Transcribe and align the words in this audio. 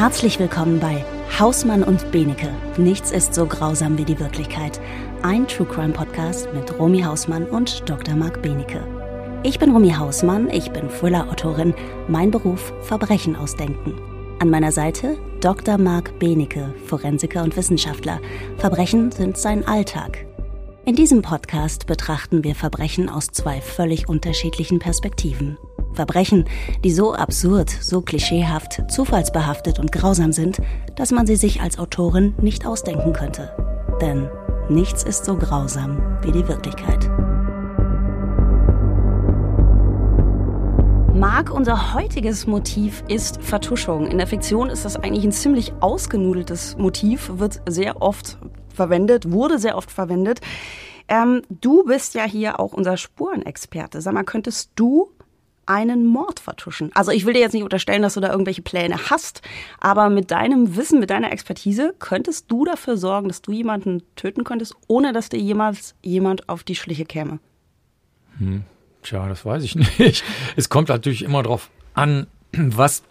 Herzlich 0.00 0.38
willkommen 0.38 0.80
bei 0.80 1.04
Hausmann 1.38 1.84
und 1.84 2.10
Benecke. 2.10 2.48
Nichts 2.78 3.10
ist 3.12 3.34
so 3.34 3.44
grausam 3.44 3.98
wie 3.98 4.06
die 4.06 4.18
Wirklichkeit. 4.18 4.80
Ein 5.20 5.46
True 5.46 5.66
Crime 5.66 5.92
Podcast 5.92 6.48
mit 6.54 6.78
Romy 6.78 7.02
Hausmann 7.02 7.44
und 7.44 7.86
Dr. 7.86 8.16
Marc 8.16 8.40
Benecke. 8.40 8.82
Ich 9.42 9.58
bin 9.58 9.72
Romy 9.72 9.90
Hausmann, 9.90 10.48
ich 10.48 10.70
bin 10.70 10.88
Thriller-Autorin. 10.88 11.74
Mein 12.08 12.30
Beruf 12.30 12.72
Verbrechen 12.80 13.36
ausdenken. 13.36 14.00
An 14.38 14.48
meiner 14.48 14.72
Seite 14.72 15.18
Dr. 15.42 15.76
Marc 15.76 16.18
Benecke, 16.18 16.74
Forensiker 16.86 17.42
und 17.42 17.54
Wissenschaftler. 17.58 18.20
Verbrechen 18.56 19.12
sind 19.12 19.36
sein 19.36 19.68
Alltag. 19.68 20.24
In 20.86 20.96
diesem 20.96 21.20
Podcast 21.20 21.86
betrachten 21.86 22.42
wir 22.42 22.54
Verbrechen 22.54 23.10
aus 23.10 23.26
zwei 23.26 23.60
völlig 23.60 24.08
unterschiedlichen 24.08 24.78
Perspektiven. 24.78 25.58
Verbrechen, 25.94 26.44
die 26.84 26.90
so 26.90 27.14
absurd, 27.14 27.70
so 27.70 28.00
klischeehaft, 28.00 28.90
zufallsbehaftet 28.90 29.78
und 29.78 29.92
grausam 29.92 30.32
sind, 30.32 30.58
dass 30.96 31.10
man 31.10 31.26
sie 31.26 31.36
sich 31.36 31.60
als 31.60 31.78
Autorin 31.78 32.34
nicht 32.40 32.66
ausdenken 32.66 33.12
könnte. 33.12 33.50
Denn 34.00 34.28
nichts 34.68 35.02
ist 35.02 35.24
so 35.24 35.36
grausam 35.36 36.00
wie 36.22 36.32
die 36.32 36.46
Wirklichkeit. 36.46 37.08
Marc, 41.20 41.52
unser 41.52 41.92
heutiges 41.92 42.46
Motiv 42.46 43.04
ist 43.08 43.42
Vertuschung. 43.42 44.06
In 44.06 44.16
der 44.16 44.26
Fiktion 44.26 44.70
ist 44.70 44.86
das 44.86 44.96
eigentlich 44.96 45.24
ein 45.24 45.32
ziemlich 45.32 45.74
ausgenudeltes 45.80 46.78
Motiv, 46.78 47.32
wird 47.34 47.60
sehr 47.68 48.00
oft 48.00 48.38
verwendet, 48.72 49.30
wurde 49.30 49.58
sehr 49.58 49.76
oft 49.76 49.90
verwendet. 49.90 50.40
Ähm, 51.08 51.42
du 51.50 51.84
bist 51.84 52.14
ja 52.14 52.22
hier 52.22 52.58
auch 52.58 52.72
unser 52.72 52.96
Spurenexperte. 52.96 54.00
Sag 54.00 54.14
mal, 54.14 54.24
könntest 54.24 54.70
du 54.76 55.10
einen 55.70 56.04
Mord 56.04 56.40
vertuschen. 56.40 56.90
Also 56.94 57.12
ich 57.12 57.24
will 57.24 57.32
dir 57.32 57.40
jetzt 57.40 57.52
nicht 57.52 57.62
unterstellen, 57.62 58.02
dass 58.02 58.14
du 58.14 58.20
da 58.20 58.30
irgendwelche 58.32 58.60
Pläne 58.60 58.96
hast, 59.08 59.40
aber 59.78 60.10
mit 60.10 60.32
deinem 60.32 60.76
Wissen, 60.76 60.98
mit 60.98 61.10
deiner 61.10 61.30
Expertise 61.30 61.94
könntest 62.00 62.50
du 62.50 62.64
dafür 62.64 62.96
sorgen, 62.96 63.28
dass 63.28 63.40
du 63.40 63.52
jemanden 63.52 64.02
töten 64.16 64.42
könntest, 64.42 64.74
ohne 64.88 65.12
dass 65.12 65.28
dir 65.28 65.38
jemals 65.38 65.94
jemand 66.02 66.48
auf 66.48 66.64
die 66.64 66.74
Schliche 66.74 67.04
käme. 67.04 67.38
Hm. 68.38 68.64
Tja, 69.02 69.28
das 69.28 69.44
weiß 69.44 69.62
ich 69.62 69.76
nicht. 69.98 70.24
Es 70.56 70.68
kommt 70.68 70.88
natürlich 70.88 71.22
immer 71.22 71.44
darauf 71.44 71.70
an, 71.94 72.26
was 72.52 73.04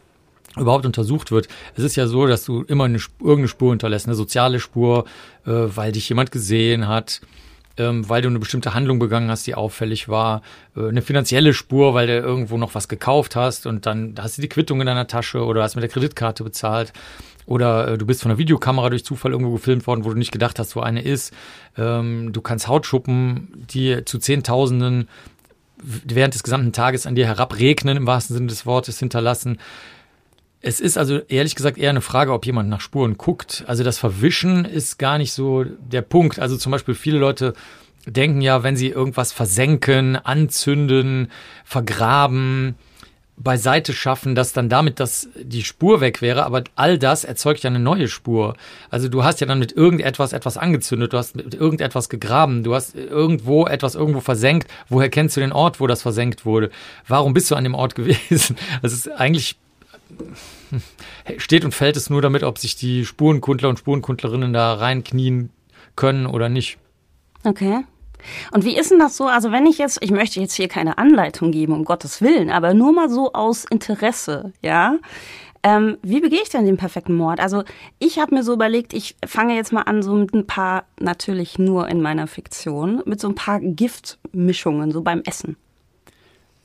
überhaupt 0.58 0.86
untersucht 0.86 1.32
wird. 1.32 1.48
Es 1.78 1.84
ist 1.86 1.96
ja 1.96 2.08
so, 2.08 2.28
dass 2.28 2.44
du 2.44 2.64
immer 2.64 2.84
eine, 2.84 3.00
irgendeine 3.20 3.48
Spur 3.48 3.70
hinterlässt, 3.70 4.06
eine 4.06 4.16
soziale 4.16 4.60
Spur, 4.60 5.06
äh, 5.46 5.52
weil 5.52 5.94
dich 5.94 6.10
jemand 6.10 6.32
gesehen 6.32 6.90
hat, 6.90 7.22
ähm, 7.80 8.08
weil 8.08 8.22
du 8.22 8.30
eine 8.30 8.40
bestimmte 8.40 8.74
Handlung 8.74 9.00
begangen 9.00 9.30
hast, 9.30 9.48
die 9.48 9.56
auffällig 9.56 10.10
war, 10.10 10.42
äh, 10.76 10.88
eine 10.88 11.02
finanzielle 11.02 11.54
Spur, 11.54 11.94
weil 11.94 12.08
du 12.08 12.18
irgendwo 12.18 12.58
noch 12.58 12.76
was 12.76 12.88
gekauft 12.88 13.36
hast 13.36 13.66
und 13.66 13.86
dann 13.86 14.16
hast 14.20 14.38
du 14.38 14.42
die 14.42 14.50
Quittung 14.50 14.80
in 14.82 14.88
deiner 14.88 15.08
Tasche 15.08 15.44
oder 15.44 15.64
hast 15.64 15.76
mit 15.76 15.84
der 15.84 15.90
Kreditkarte 15.90 16.44
bezahlt 16.44 16.94
oder 17.50 17.88
äh, 17.88 17.98
du 17.98 18.06
bist 18.06 18.22
von 18.22 18.30
einer 18.32 18.38
Videokamera 18.38 18.90
durch 18.90 19.04
Zufall 19.04 19.32
irgendwo 19.32 19.54
gefilmt 19.54 19.88
worden, 19.88 20.06
wo 20.06 20.10
du 20.10 20.18
nicht 20.18 20.32
gedacht 20.32 20.60
hast, 20.60 20.76
wo 20.76 20.82
eine 20.82 21.02
ist. 21.02 21.34
Ähm, 21.78 22.32
du 22.32 22.42
kannst 22.42 22.68
Hautschuppen, 22.68 23.66
die 23.72 24.06
zu 24.06 24.20
Zehntausenden 24.20 25.10
während 25.82 26.36
des 26.36 26.44
gesamten 26.44 26.74
Tages 26.74 27.08
an 27.08 27.16
dir 27.16 27.26
herabregnen, 27.26 27.98
im 27.98 28.06
wahrsten 28.06 28.36
Sinne 28.36 28.48
des 28.48 28.66
Wortes, 28.66 29.00
hinterlassen. 29.00 29.58
Es 30.62 30.82
ist 30.82 30.98
also 30.98 31.20
ehrlich 31.30 31.56
gesagt 31.56 31.78
eher 31.78 31.90
eine 31.90 32.02
Frage, 32.02 32.34
ob 32.34 32.46
jemand 32.46 32.70
nach 32.70 32.82
Spuren 32.82 33.18
guckt. 33.18 33.64
Also 33.68 33.84
das 33.84 33.98
Verwischen 33.98 34.66
ist 34.66 35.00
gar 35.00 35.18
nicht 35.18 35.32
so 35.32 35.64
der 35.64 36.02
Punkt. 36.02 36.40
Also 36.40 36.58
zum 36.58 36.72
Beispiel 36.72 36.96
viele 36.96 37.18
Leute 37.18 37.54
denken 38.06 38.42
ja, 38.42 38.62
wenn 38.64 38.76
sie 38.76 38.90
irgendwas 38.90 39.32
versenken, 39.32 40.18
anzünden, 40.18 41.32
vergraben, 41.64 42.76
beiseite 43.38 43.94
schaffen, 43.94 44.36
dass 44.36 44.52
dann 44.52 44.68
damit 44.68 45.00
das, 45.00 45.30
die 45.42 45.64
Spur 45.64 46.02
weg 46.02 46.22
wäre, 46.22 46.46
aber 46.46 46.64
all 46.76 46.98
das 46.98 47.24
erzeugt 47.24 47.64
ja 47.64 47.70
eine 47.70 47.80
neue 47.80 48.10
Spur. 48.10 48.56
Also 48.90 49.08
du 49.08 49.24
hast 49.24 49.40
ja 49.40 49.48
dann 49.48 49.60
mit 49.60 49.72
irgendetwas 49.72 50.34
etwas 50.34 50.58
angezündet, 50.58 51.14
du 51.14 51.18
hast 51.18 51.38
mit 51.38 51.54
irgendetwas 51.54 52.10
gegraben, 52.10 52.64
du 52.64 52.76
hast 52.76 52.96
irgendwo 52.96 53.66
etwas 53.66 53.96
irgendwo 53.96 54.20
versenkt. 54.20 54.70
Woher 54.90 55.10
kennst 55.10 55.38
du 55.38 55.42
den 55.42 55.54
Ort, 55.54 55.80
wo 55.80 55.88
das 55.88 56.02
versenkt 56.02 56.46
wurde? 56.46 56.70
Warum 57.08 57.34
bist 57.34 57.50
du 57.50 57.56
an 57.56 57.64
dem 57.64 57.76
Ort 57.76 57.96
gewesen? 57.96 58.58
Das 58.82 58.92
ist 58.92 59.10
eigentlich 59.10 59.56
steht 61.38 61.66
und 61.66 61.74
fällt 61.74 61.98
es 61.98 62.10
nur 62.10 62.22
damit, 62.22 62.44
ob 62.44 62.58
sich 62.58 62.76
die 62.76 63.06
Spurenkundler 63.06 63.70
und 63.70 63.80
Spurenkundlerinnen 63.80 64.54
da 64.54 64.74
reinknien 64.74 65.50
können 65.96 66.26
oder 66.26 66.50
nicht. 66.50 66.78
Okay. 67.44 67.84
Und 68.52 68.66
wie 68.66 68.78
ist 68.78 68.92
denn 68.92 69.00
das 69.00 69.16
so? 69.16 69.28
Also 69.28 69.52
wenn 69.52 69.66
ich 69.66 69.78
jetzt, 69.78 70.00
ich 70.02 70.12
möchte 70.12 70.40
jetzt 70.40 70.54
hier 70.54 70.68
keine 70.68 70.98
Anleitung 70.98 71.52
geben, 71.52 71.74
um 71.74 71.86
Gottes 71.86 72.22
Willen, 72.22 72.50
aber 72.50 72.74
nur 72.74 72.92
mal 72.94 73.10
so 73.10 73.34
aus 73.34 73.66
Interesse, 73.66 74.54
ja. 74.62 74.98
Ähm, 75.62 75.98
wie 76.02 76.22
begehe 76.22 76.42
ich 76.42 76.50
denn 76.50 76.66
den 76.66 76.78
perfekten 76.78 77.16
Mord? 77.16 77.42
Also 77.42 77.64
ich 78.00 78.18
habe 78.18 78.34
mir 78.34 78.44
so 78.44 78.54
überlegt, 78.54 78.94
ich 78.94 79.18
fange 79.26 79.56
jetzt 79.56 79.74
mal 79.74 79.82
an 79.82 80.02
so 80.02 80.16
mit 80.16 80.34
ein 80.34 80.48
paar, 80.48 80.86
natürlich 81.00 81.60
nur 81.60 81.90
in 81.90 82.02
meiner 82.02 82.28
Fiktion, 82.28 83.02
mit 83.06 83.20
so 83.20 83.28
ein 83.28 83.36
paar 83.36 83.60
Giftmischungen, 83.60 84.92
so 84.92 85.02
beim 85.02 85.22
Essen. 85.26 85.58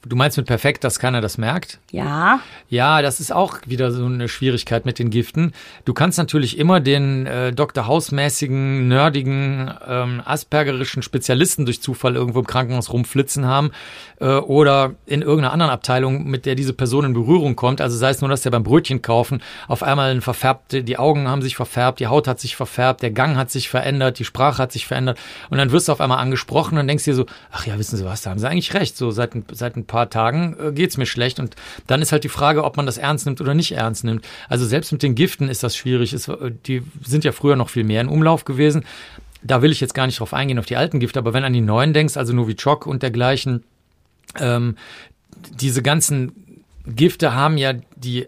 Du 0.07 0.17
meinst 0.17 0.37
mit 0.37 0.47
perfekt, 0.47 0.85
dass 0.85 0.99
keiner 0.99 1.23
das 1.23 1.39
merkt? 1.39 1.79
Ja. 1.91 2.41
Ja, 2.69 3.01
das 3.01 3.21
ist 3.21 3.33
auch 3.33 3.59
wieder 3.65 3.91
so 3.91 4.05
eine 4.05 4.29
Schwierigkeit 4.29 4.85
mit 4.85 4.99
den 4.99 5.09
Giften. 5.09 5.53
Du 5.87 5.95
kannst 5.95 6.19
natürlich 6.19 6.59
immer 6.59 6.81
den 6.81 7.27
äh, 7.27 7.53
Dr. 7.53 7.87
Hausmäßigen, 7.87 8.87
nerdigen, 8.87 9.73
ähm, 9.87 10.21
aspergerischen 10.25 11.03
Spezialisten 11.03 11.65
durch 11.65 11.81
Zufall 11.81 12.17
irgendwo 12.17 12.41
im 12.41 12.47
Krankenhaus 12.47 12.93
rumflitzen 12.93 13.47
haben 13.47 13.71
äh, 14.21 14.27
oder 14.27 14.95
in 15.07 15.23
irgendeiner 15.23 15.53
anderen 15.53 15.73
Abteilung, 15.73 16.29
mit 16.29 16.45
der 16.45 16.55
diese 16.55 16.75
Person 16.75 17.07
in 17.07 17.15
Berührung 17.15 17.57
kommt. 17.57 17.81
Also 17.81 17.97
sei 17.97 18.11
es 18.11 18.21
nur, 18.21 18.29
dass 18.29 18.43
der 18.43 18.51
beim 18.51 18.63
Brötchen 18.63 19.01
kaufen 19.01 19.43
auf 19.69 19.83
einmal 19.83 20.11
ein 20.11 20.21
verfärbte, 20.21 20.83
die 20.83 20.99
Augen 20.99 21.29
haben 21.29 21.41
sich 21.41 21.57
verfärbt, 21.57 22.01
die 22.01 22.09
Haut 22.09 22.29
hat 22.29 22.41
sich 22.41 22.57
verfärbt, 22.57 23.03
der 23.03 23.11
Gang 23.11 23.37
hat 23.37 23.51
sich 23.51 23.71
verändert, 23.71 24.19
die 24.19 24.25
Sprache 24.25 24.63
hat 24.63 24.73
sich 24.73 24.87
verändert 24.87 25.19
und 25.49 25.57
dann 25.57 25.73
wirst 25.73 25.89
du 25.89 25.93
auf 25.93 26.01
einmal 26.01 26.19
angesprochen 26.19 26.77
und 26.77 26.89
denkst 26.89 27.05
dir 27.05 27.15
so, 27.15 27.25
ach 27.51 27.67
ja, 27.67 27.79
wissen 27.79 27.97
Sie 27.97 28.05
was, 28.05 28.23
da 28.23 28.31
haben 28.31 28.39
Sie 28.39 28.49
eigentlich 28.49 28.75
recht. 28.75 28.97
So 28.97 29.11
seit, 29.11 29.33
seit 29.53 29.77
ein 29.77 29.87
paar 29.87 29.94
paar 29.95 30.11
Tagen 30.11 30.57
äh, 30.61 30.73
geht's 30.73 30.97
mir 30.97 31.07
schlecht. 31.07 31.39
Und 31.39 31.55
dann 31.87 32.03
ist 32.03 32.11
halt 32.11 32.25
die 32.25 32.29
Frage, 32.29 32.65
ob 32.65 32.77
man 32.77 32.85
das 32.85 32.99
ernst 32.99 33.27
nimmt 33.27 33.41
oder 33.41 33.55
nicht 33.55 33.73
ernst 33.73 34.03
nimmt. 34.03 34.27
Also 34.49 34.67
selbst 34.67 34.91
mit 34.91 35.03
den 35.03 35.15
Giften 35.15 35.49
ist 35.49 35.63
das 35.63 35.77
schwierig. 35.77 36.13
Es, 36.13 36.27
äh, 36.27 36.51
die 36.67 36.83
sind 37.05 37.23
ja 37.23 37.31
früher 37.31 37.55
noch 37.55 37.71
viel 37.71 37.85
mehr 37.85 38.01
in 38.01 38.09
Umlauf 38.09 38.45
gewesen. 38.45 38.85
Da 39.43 39.63
will 39.63 39.71
ich 39.71 39.81
jetzt 39.81 39.95
gar 39.95 40.07
nicht 40.07 40.19
drauf 40.19 40.35
eingehen, 40.35 40.59
auf 40.59 40.67
die 40.67 40.77
alten 40.77 40.99
Gifte, 41.01 41.19
aber 41.19 41.33
wenn 41.33 41.45
an 41.45 41.53
die 41.53 41.61
neuen 41.61 41.93
denkst, 41.93 42.17
also 42.17 42.33
Novichok 42.33 42.87
und 42.87 43.03
dergleichen, 43.03 43.63
ähm, 44.41 44.77
diese 45.61 45.83
ganzen 45.83 46.33
Gifte 46.87 47.35
haben 47.35 47.57
ja 47.57 47.75
die 47.95 48.27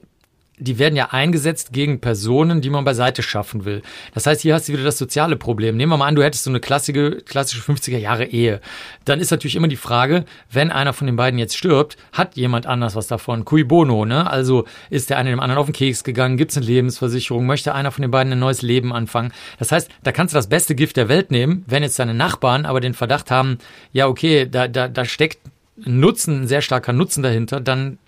die 0.59 0.79
werden 0.79 0.97
ja 0.97 1.09
eingesetzt 1.11 1.73
gegen 1.73 2.01
Personen, 2.01 2.63
die 2.63 2.71
man 2.71 2.85
beiseite 2.85 3.23
schaffen 3.23 3.65
will. 3.67 3.83
Das 4.15 4.27
heißt, 4.27 4.41
hier 4.41 4.55
hast 4.55 4.69
du 4.69 4.73
wieder 4.73 4.85
das 4.85 4.97
soziale 4.97 5.37
Problem. 5.37 5.77
Nehmen 5.77 5.93
wir 5.93 5.99
mal 5.99 6.07
an, 6.07 6.15
du 6.15 6.23
hättest 6.23 6.45
so 6.45 6.51
eine 6.51 6.61
klassische, 6.61 7.19
klassische 7.23 7.61
50er 7.61 7.99
Jahre 7.99 8.25
Ehe. 8.25 8.61
Dann 9.05 9.21
ist 9.21 9.31
natürlich 9.31 9.57
immer 9.57 9.69
die 9.69 9.77
Frage, 9.77 10.25
wenn 10.51 10.71
einer 10.71 10.95
von 10.95 11.07
den 11.07 11.17
beiden 11.17 11.39
jetzt 11.39 11.57
stirbt, 11.57 11.99
hat 12.13 12.37
jemand 12.37 12.67
anders 12.67 12.97
was 12.97 13.07
davon? 13.07 13.45
Cui 13.45 13.65
bono, 13.65 14.07
ne? 14.07 14.31
Also 14.31 14.65
ist 14.89 15.11
der 15.11 15.19
eine 15.19 15.31
dem 15.31 15.41
anderen 15.41 15.61
auf 15.61 15.67
den 15.67 15.75
Keks 15.75 16.05
gegangen, 16.05 16.39
gibt 16.39 16.53
es 16.53 16.57
eine 16.57 16.67
Lebensversicherung, 16.67 17.45
möchte 17.45 17.75
einer 17.75 17.91
von 17.91 18.03
den 18.03 18.11
beiden 18.11 18.33
ein 18.33 18.39
neues 18.39 18.63
Leben 18.63 18.95
anfangen? 18.95 19.33
Das 19.59 19.73
heißt, 19.73 19.91
da 20.05 20.13
kannst 20.13 20.33
du 20.33 20.39
das 20.39 20.49
beste 20.49 20.75
Gift 20.75 20.97
der 20.97 21.11
Welt 21.11 21.31
nehmen, 21.31 21.65
wenn 21.67 21.83
jetzt 21.83 21.99
deine 21.99 22.15
Nachbarn 22.15 22.65
aber 22.65 22.81
den 22.81 22.95
Verdacht 22.95 23.31
haben, 23.31 23.59
ja, 23.93 24.09
okay, 24.09 24.49
da, 24.51 24.69
da, 24.69 24.89
da 24.89 25.05
steckt 25.05 25.39
Nutzen, 25.77 26.43
ein 26.43 26.49
sehr 26.49 26.63
starker 26.63 26.95
Nutzen 26.95 27.23
dahinter, 27.23 27.61
dann 27.61 27.99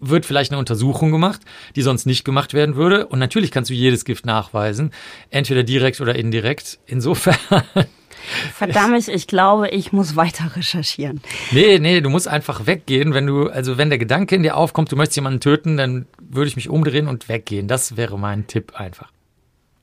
wird 0.00 0.26
vielleicht 0.26 0.50
eine 0.50 0.58
Untersuchung 0.58 1.10
gemacht, 1.10 1.42
die 1.76 1.82
sonst 1.82 2.06
nicht 2.06 2.24
gemacht 2.24 2.54
werden 2.54 2.76
würde. 2.76 3.06
Und 3.06 3.18
natürlich 3.18 3.50
kannst 3.50 3.70
du 3.70 3.74
jedes 3.74 4.04
Gift 4.04 4.26
nachweisen, 4.26 4.92
entweder 5.30 5.62
direkt 5.62 6.00
oder 6.00 6.14
indirekt. 6.14 6.78
Insofern. 6.86 7.36
Verdammt, 8.54 9.08
ich 9.08 9.26
glaube, 9.26 9.68
ich 9.68 9.92
muss 9.92 10.16
weiter 10.16 10.56
recherchieren. 10.56 11.20
Nee, 11.52 11.78
nee, 11.78 12.00
du 12.00 12.10
musst 12.10 12.28
einfach 12.28 12.66
weggehen. 12.66 13.14
Wenn 13.14 13.26
du, 13.26 13.48
also 13.48 13.78
wenn 13.78 13.88
der 13.88 13.98
Gedanke 13.98 14.34
in 14.34 14.42
dir 14.42 14.56
aufkommt, 14.56 14.90
du 14.92 14.96
möchtest 14.96 15.16
jemanden 15.16 15.40
töten, 15.40 15.76
dann 15.76 16.06
würde 16.20 16.48
ich 16.48 16.56
mich 16.56 16.68
umdrehen 16.68 17.08
und 17.08 17.28
weggehen. 17.28 17.68
Das 17.68 17.96
wäre 17.96 18.18
mein 18.18 18.46
Tipp 18.46 18.74
einfach. 18.74 19.10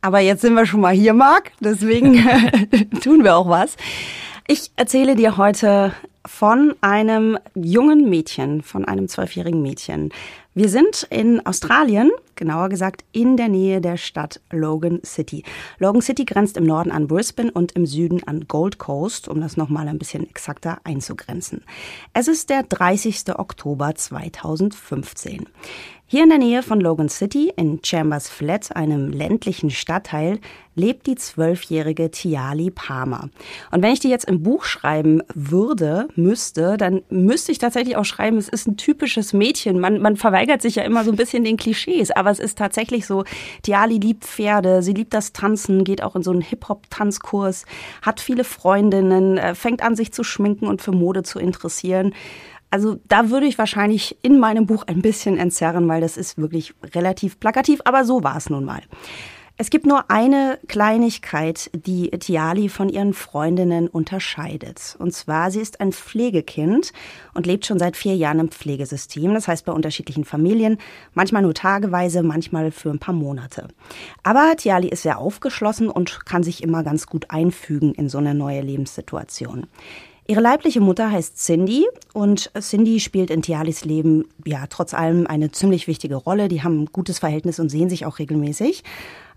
Aber 0.02 0.20
jetzt 0.20 0.42
sind 0.42 0.54
wir 0.54 0.66
schon 0.66 0.82
mal 0.82 0.94
hier, 0.94 1.14
Marc. 1.14 1.52
Deswegen 1.60 2.14
tun 3.02 3.24
wir 3.24 3.36
auch 3.36 3.50
was. 3.50 3.78
Ich 4.48 4.70
erzähle 4.76 5.16
dir 5.16 5.38
heute 5.38 5.94
von 6.26 6.76
einem 6.82 7.38
jungen 7.54 8.10
Mädchen, 8.10 8.62
von 8.62 8.86
einem 8.86 9.08
zwölfjährigen 9.08 9.62
Mädchen. 9.62 10.12
Wir 10.58 10.70
sind 10.70 11.06
in 11.10 11.46
Australien, 11.46 12.12
genauer 12.36 12.70
gesagt 12.70 13.04
in 13.12 13.36
der 13.36 13.50
Nähe 13.50 13.82
der 13.82 13.98
Stadt 13.98 14.40
Logan 14.52 15.02
City. 15.04 15.44
Logan 15.80 16.02
City 16.02 16.24
grenzt 16.24 16.56
im 16.56 16.64
Norden 16.64 16.92
an 16.92 17.08
Brisbane 17.08 17.52
und 17.52 17.74
im 17.74 17.86
Süden 17.86 18.24
an 18.26 18.48
Gold 18.48 18.78
Coast, 18.78 19.28
um 19.28 19.42
das 19.42 19.58
nochmal 19.58 19.88
ein 19.90 20.00
bisschen 20.00 20.30
exakter 20.30 20.80
einzugrenzen. 20.86 21.64
Es 22.14 22.30
ist 22.30 22.50
der 22.50 22.64
30. 22.64 23.38
Oktober 23.38 23.96
2015. 23.96 25.46
Hier 26.08 26.22
in 26.22 26.30
der 26.30 26.38
Nähe 26.38 26.62
von 26.62 26.80
Logan 26.80 27.10
City, 27.10 27.52
in 27.56 27.80
Chambers 27.84 28.30
Flat, 28.30 28.76
einem 28.76 29.10
ländlichen 29.10 29.72
Stadtteil, 29.72 30.38
lebt 30.76 31.08
die 31.08 31.16
zwölfjährige 31.16 32.12
Tiali 32.12 32.70
Palmer. 32.70 33.30
Und 33.72 33.82
wenn 33.82 33.92
ich 33.92 34.02
die 34.02 34.10
jetzt 34.10 34.26
im 34.26 34.44
Buch 34.44 34.66
schreiben 34.66 35.24
würde, 35.34 36.08
müsste, 36.16 36.78
dann 36.78 37.02
müsste 37.10 37.52
ich 37.52 37.58
tatsächlich 37.58 37.98
auch 37.98 38.06
schreiben, 38.06 38.38
es 38.38 38.50
ist 38.50 38.68
ein 38.68 38.78
typisches 38.78 39.34
Mädchen. 39.34 39.80
Man, 39.80 40.00
man 40.00 40.16
verweigert 40.16 40.62
sich 40.62 40.76
ja 40.76 40.84
immer 40.84 41.04
so 41.04 41.12
ein 41.12 41.18
bisschen 41.18 41.44
den 41.44 41.58
Klischees, 41.58 42.12
aber 42.12 42.30
es 42.30 42.40
ist 42.40 42.60
tatsächlich 42.60 43.08
so, 43.08 43.24
Tiali 43.64 43.98
liebt 43.98 44.26
Pferde, 44.26 44.84
sie 44.84 44.94
liebt 44.94 45.16
das 45.16 45.34
Tanzen, 45.34 45.84
geht 45.84 46.04
auch 46.04 46.16
in 46.16 46.22
so 46.22 46.30
einen 46.30 46.42
Hip-Hop-Tanzkurs, 46.42 47.66
hat 48.04 48.20
viele 48.20 48.44
Freundinnen, 48.44 49.40
äh, 49.40 49.56
fängt 49.56 49.82
an, 49.82 49.96
sich 49.96 50.14
zu 50.14 50.24
schminken 50.24 50.68
und 50.68 50.84
für 50.84 50.92
Mode 50.92 51.24
zu 51.24 51.40
interessieren. 51.40 52.14
Also 52.76 53.00
da 53.08 53.30
würde 53.30 53.46
ich 53.46 53.58
wahrscheinlich 53.58 54.18
in 54.22 54.38
meinem 54.38 54.66
Buch 54.66 54.84
ein 54.86 55.02
bisschen 55.02 55.38
entzerren, 55.38 55.88
weil 55.88 56.02
das 56.02 56.18
ist 56.18 56.38
wirklich 56.38 56.74
relativ 56.94 57.40
plakativ, 57.40 57.80
aber 57.86 58.04
so 58.04 58.22
war 58.22 58.36
es 58.36 58.50
nun 58.50 58.66
mal. 58.66 58.82
Es 59.56 59.70
gibt 59.70 59.86
nur 59.86 60.12
eine 60.12 60.60
Kleinigkeit, 60.68 61.70
die 61.74 62.10
Tiali 62.10 62.68
von 62.68 62.90
ihren 62.90 63.14
Freundinnen 63.14 63.88
unterscheidet. 63.88 64.98
Und 65.00 65.14
zwar, 65.14 65.52
sie 65.52 65.62
ist 65.62 65.80
ein 65.80 65.94
Pflegekind 65.94 66.92
und 67.34 67.48
lebt 67.48 67.66
schon 67.66 67.80
seit 67.80 67.96
vier 67.96 68.18
Jahren 68.18 68.42
im 68.42 68.50
Pflegesystem. 68.50 69.34
Das 69.34 69.48
heißt 69.48 69.64
bei 69.64 69.72
unterschiedlichen 69.72 70.26
Familien, 70.26 70.78
manchmal 71.14 71.44
nur 71.44 71.54
tageweise, 71.54 72.24
manchmal 72.24 72.72
für 72.72 72.90
ein 72.90 73.00
paar 73.00 73.16
Monate. 73.16 73.70
Aber 74.24 74.54
Tiali 74.58 74.90
ist 74.90 75.04
sehr 75.04 75.18
aufgeschlossen 75.18 75.88
und 75.90 76.26
kann 76.26 76.44
sich 76.44 76.62
immer 76.62 76.84
ganz 76.84 77.08
gut 77.08 77.32
einfügen 77.32 77.94
in 77.94 78.10
so 78.10 78.18
eine 78.18 78.36
neue 78.36 78.60
Lebenssituation. 78.60 79.68
Ihre 80.28 80.42
leibliche 80.42 80.82
Mutter 80.82 81.12
heißt 81.12 81.38
Cindy 81.38 81.86
und 82.12 82.52
Cindy 82.60 83.00
spielt 83.00 83.30
in 83.30 83.44
Tialis 83.44 83.86
Leben 83.86 84.26
ja 84.44 84.66
trotz 84.68 84.96
allem 84.96 85.28
eine 85.28 85.52
ziemlich 85.52 85.86
wichtige 85.86 86.16
Rolle. 86.16 86.48
Die 86.48 86.64
haben 86.64 86.82
ein 86.82 86.90
gutes 86.92 87.20
Verhältnis 87.20 87.60
und 87.60 87.70
sehen 87.70 87.90
sich 87.90 88.08
auch 88.08 88.18
regelmäßig. 88.18 88.84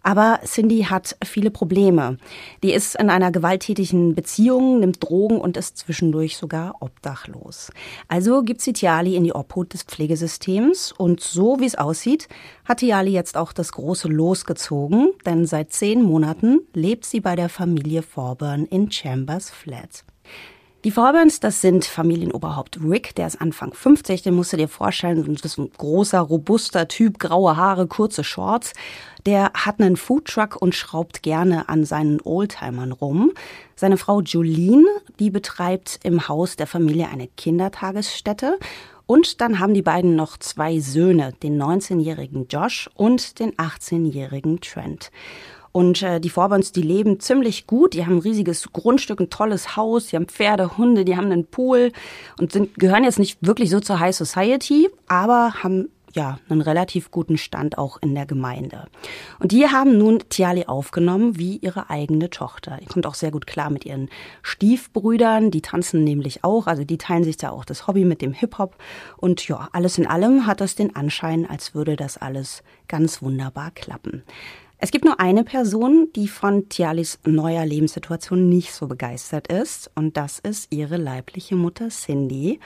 Aber 0.03 0.41
Cindy 0.47 0.85
hat 0.85 1.17
viele 1.23 1.51
Probleme. 1.51 2.17
Die 2.63 2.73
ist 2.73 2.95
in 2.95 3.11
einer 3.11 3.31
gewalttätigen 3.31 4.15
Beziehung, 4.15 4.81
nimmt 4.81 5.05
Drogen 5.05 5.39
und 5.39 5.59
ist 5.59 5.77
zwischendurch 5.77 6.39
sogar 6.39 6.77
obdachlos. 6.81 7.71
Also 8.07 8.43
gibt 8.43 8.63
sie 8.63 8.73
Tiali 8.73 9.15
in 9.15 9.25
die 9.25 9.35
Obhut 9.35 9.75
des 9.75 9.83
Pflegesystems 9.83 10.93
und 10.93 11.21
so 11.21 11.61
wie 11.61 11.67
es 11.67 11.75
aussieht, 11.75 12.29
hat 12.65 12.79
Tiali 12.79 13.11
jetzt 13.11 13.37
auch 13.37 13.53
das 13.53 13.73
große 13.73 14.09
Los 14.09 14.47
gezogen, 14.47 15.11
denn 15.27 15.45
seit 15.45 15.71
zehn 15.75 16.03
Monaten 16.03 16.61
lebt 16.73 17.05
sie 17.05 17.21
bei 17.21 17.37
der 17.37 17.51
Familie 17.51 18.01
Forburn 18.01 18.65
in 18.65 18.91
Chambers 18.91 19.51
Flat. 19.51 20.05
Die 20.85 20.93
Vorbands, 20.93 21.41
das 21.41 21.61
sind 21.61 21.85
Familienoberhaupt 21.85 22.79
Rick, 22.81 23.13
der 23.17 23.27
ist 23.27 23.41
Anfang 23.41 23.75
50, 23.75 24.23
den 24.23 24.35
musst 24.35 24.53
du 24.53 24.57
dir 24.57 24.69
vorstellen, 24.69 25.25
das 25.35 25.45
ist 25.45 25.59
ein 25.59 25.73
großer, 25.77 26.21
robuster 26.21 26.87
Typ, 26.87 27.19
graue 27.19 27.57
Haare, 27.57 27.89
kurze 27.89 28.23
Shorts. 28.23 28.75
Der 29.27 29.51
hat 29.55 29.81
einen 29.81 29.97
Foodtruck 29.97 30.55
und 30.63 30.77
schraubt 30.77 31.25
gerne 31.25 31.69
an 31.69 31.85
seinen 31.85 32.21
Oldtimern 32.21 32.93
rum. 32.93 33.33
Seine 33.75 33.97
Frau 33.97 34.21
Julene, 34.21 34.87
die 35.19 35.31
betreibt 35.31 35.99
im 36.05 36.29
Haus 36.29 36.55
der 36.55 36.69
Familie 36.69 37.09
eine 37.09 37.27
Kindertagesstätte. 37.27 38.57
Und 39.05 39.41
dann 39.41 39.59
haben 39.59 39.75
die 39.75 39.83
beiden 39.83 40.15
noch 40.15 40.37
zwei 40.37 40.79
Söhne, 40.79 41.33
den 41.43 41.61
19-jährigen 41.61 42.47
Josh 42.47 42.89
und 42.95 43.41
den 43.41 43.53
18-jährigen 43.55 44.61
Trent. 44.61 45.11
Und 45.79 46.03
äh, 46.03 46.19
die 46.19 46.29
Vorbans, 46.29 46.73
die 46.73 46.83
leben 46.83 47.21
ziemlich 47.21 47.69
gut. 47.69 47.95
Die 47.95 48.05
haben 48.05 48.17
ein 48.17 48.23
riesiges 48.23 48.73
Grundstück, 48.73 49.21
ein 49.21 49.31
tolles 49.31 49.77
Haus, 49.77 50.09
die 50.09 50.17
haben 50.17 50.27
Pferde, 50.27 50.77
Hunde, 50.77 51.05
die 51.05 51.17
haben 51.17 51.31
einen 51.31 51.47
Pool 51.47 51.93
und 52.37 52.51
sind, 52.51 52.75
gehören 52.81 53.05
jetzt 53.05 53.21
nicht 53.21 53.39
wirklich 53.43 53.71
so 53.71 53.79
zur 53.79 54.01
High 54.01 54.17
Society, 54.17 54.89
aber 55.07 55.63
haben 55.63 55.89
ja, 56.15 56.41
einen 56.49 56.63
relativ 56.63 57.13
guten 57.13 57.39
Stand 57.39 57.79
auch 57.79 57.97
in 58.03 58.17
der 58.17 58.27
Gemeinde. 58.27 58.89
Und 59.39 59.53
die 59.53 59.69
haben 59.69 59.97
nun 59.99 60.19
Tiali 60.29 60.65
aufgenommen 60.65 61.39
wie 61.39 61.59
ihre 61.59 61.91
eigene 61.91 62.29
Tochter. 62.29 62.79
Die 62.81 62.87
kommt 62.87 63.07
auch 63.07 63.15
sehr 63.15 63.31
gut 63.31 63.47
klar 63.47 63.71
mit 63.71 63.87
ihren 63.87 64.09
Stiefbrüdern, 64.43 65.53
die 65.53 65.63
tanzen 65.63 66.03
nämlich 66.03 66.43
auch, 66.43 66.67
also 66.67 66.83
die 66.83 66.99
teilen 66.99 67.23
sich 67.23 67.37
da 67.37 67.51
auch 67.51 67.65
das 67.65 67.87
Hobby 67.87 68.05
mit 68.05 68.21
dem 68.21 68.33
Hip-Hop. 68.33 68.75
Und 69.17 69.47
ja, 69.47 69.69
alles 69.71 69.97
in 69.97 70.09
allem 70.09 70.45
hat 70.45 70.61
das 70.61 70.75
den 70.75 70.97
Anschein, 70.97 71.49
als 71.49 71.73
würde 71.77 71.95
das 71.95 72.17
alles 72.17 72.65
ganz 72.89 73.23
wunderbar 73.23 73.71
klappen. 73.71 74.25
Es 74.81 74.93
gibt 74.93 75.05
nur 75.05 75.19
eine 75.19 75.43
Person, 75.43 76.07
die 76.15 76.29
von 76.29 76.69
Tialis 76.69 77.19
neuer 77.25 77.67
Lebenssituation 77.67 78.49
nicht 78.49 78.73
so 78.73 78.87
begeistert 78.87 79.49
ist, 79.49 79.91
und 79.97 80.17
das 80.17 80.39
ist 80.39 80.73
ihre 80.73 80.97
leibliche 80.97 81.57
Mutter 81.57 81.89
Cindy. 81.89 82.61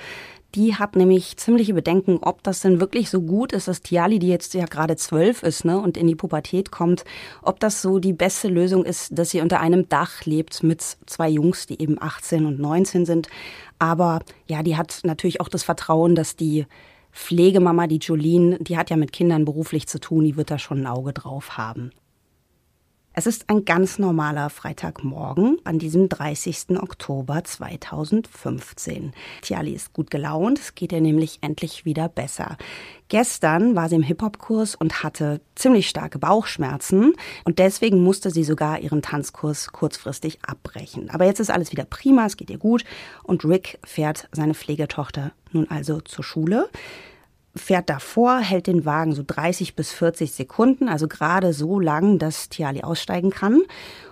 Die 0.55 0.75
hat 0.75 0.94
nämlich 0.94 1.38
ziemliche 1.38 1.73
Bedenken, 1.73 2.19
ob 2.19 2.43
das 2.43 2.61
denn 2.61 2.81
wirklich 2.81 3.09
so 3.09 3.23
gut 3.23 3.53
ist, 3.53 3.67
dass 3.67 3.81
Tiali, 3.81 4.19
die 4.19 4.29
jetzt 4.29 4.53
ja 4.53 4.67
gerade 4.67 4.97
zwölf 4.97 5.43
ist, 5.43 5.64
ne, 5.64 5.81
und 5.81 5.97
in 5.97 6.06
die 6.06 6.14
Pubertät 6.14 6.70
kommt, 6.70 7.06
ob 7.41 7.61
das 7.61 7.81
so 7.81 7.99
die 7.99 8.12
beste 8.12 8.49
Lösung 8.49 8.85
ist, 8.85 9.19
dass 9.19 9.31
sie 9.31 9.41
unter 9.41 9.61
einem 9.61 9.88
Dach 9.88 10.26
lebt 10.26 10.62
mit 10.62 10.82
zwei 11.06 11.31
Jungs, 11.31 11.67
die 11.67 11.81
eben 11.81 11.97
18 11.99 12.44
und 12.44 12.58
19 12.61 13.06
sind. 13.06 13.29
Aber 13.79 14.20
ja, 14.47 14.62
die 14.62 14.76
hat 14.76 15.00
natürlich 15.05 15.41
auch 15.41 15.49
das 15.49 15.62
Vertrauen, 15.62 16.15
dass 16.15 16.37
die 16.37 16.67
Pflegemama, 17.11 17.87
die 17.87 17.99
Jolene, 17.99 18.58
die 18.58 18.76
hat 18.76 18.91
ja 18.91 18.99
mit 18.99 19.15
Kindern 19.15 19.47
beruflich 19.47 19.88
zu 19.88 19.99
tun, 19.99 20.25
die 20.25 20.37
wird 20.37 20.50
da 20.50 20.58
schon 20.58 20.81
ein 20.81 20.87
Auge 20.87 21.15
drauf 21.15 21.56
haben. 21.56 21.91
Es 23.14 23.26
ist 23.26 23.50
ein 23.50 23.67
ganz 23.67 23.99
normaler 23.99 24.49
Freitagmorgen 24.49 25.59
an 25.64 25.79
diesem 25.79 26.09
30. 26.09 26.81
Oktober 26.81 27.44
2015. 27.44 29.12
Tiali 29.43 29.75
ist 29.75 29.93
gut 29.93 30.11
gelaunt, 30.11 30.59
es 30.59 30.75
geht 30.75 30.93
ihr 30.93 31.03
nämlich 31.03 31.38
endlich 31.43 31.85
wieder 31.85 32.09
besser. 32.09 32.56
Gestern 33.09 33.76
war 33.76 33.91
sie 33.91 33.97
im 33.97 34.03
Hip-Hop-Kurs 34.03 34.76
und 34.76 35.03
hatte 35.03 35.43
ziemlich 35.55 35.91
starke 35.91 36.19
Bauchschmerzen 36.19 37.12
und 37.44 37.59
deswegen 37.59 38.03
musste 38.03 38.31
sie 38.31 38.44
sogar 38.44 38.81
ihren 38.81 39.03
Tanzkurs 39.03 39.73
kurzfristig 39.73 40.38
abbrechen. 40.47 41.11
Aber 41.11 41.26
jetzt 41.26 41.41
ist 41.41 41.50
alles 41.50 41.70
wieder 41.70 41.85
prima, 41.85 42.25
es 42.25 42.38
geht 42.38 42.49
ihr 42.49 42.56
gut 42.56 42.82
und 43.25 43.44
Rick 43.44 43.79
fährt 43.85 44.31
seine 44.32 44.55
Pflegetochter 44.55 45.32
nun 45.53 45.70
also 45.70 46.00
zur 46.00 46.25
Schule 46.25 46.70
fährt 47.54 47.90
davor, 47.90 48.38
hält 48.38 48.66
den 48.66 48.84
Wagen 48.84 49.14
so 49.14 49.22
30 49.26 49.76
bis 49.76 49.93
40 49.93 50.32
Sekunden, 50.32 50.88
also 50.88 51.08
gerade 51.08 51.52
so 51.52 51.78
lang, 51.78 52.19
dass 52.19 52.49
Tiali 52.49 52.82
aussteigen 52.82 53.31
kann. 53.31 53.62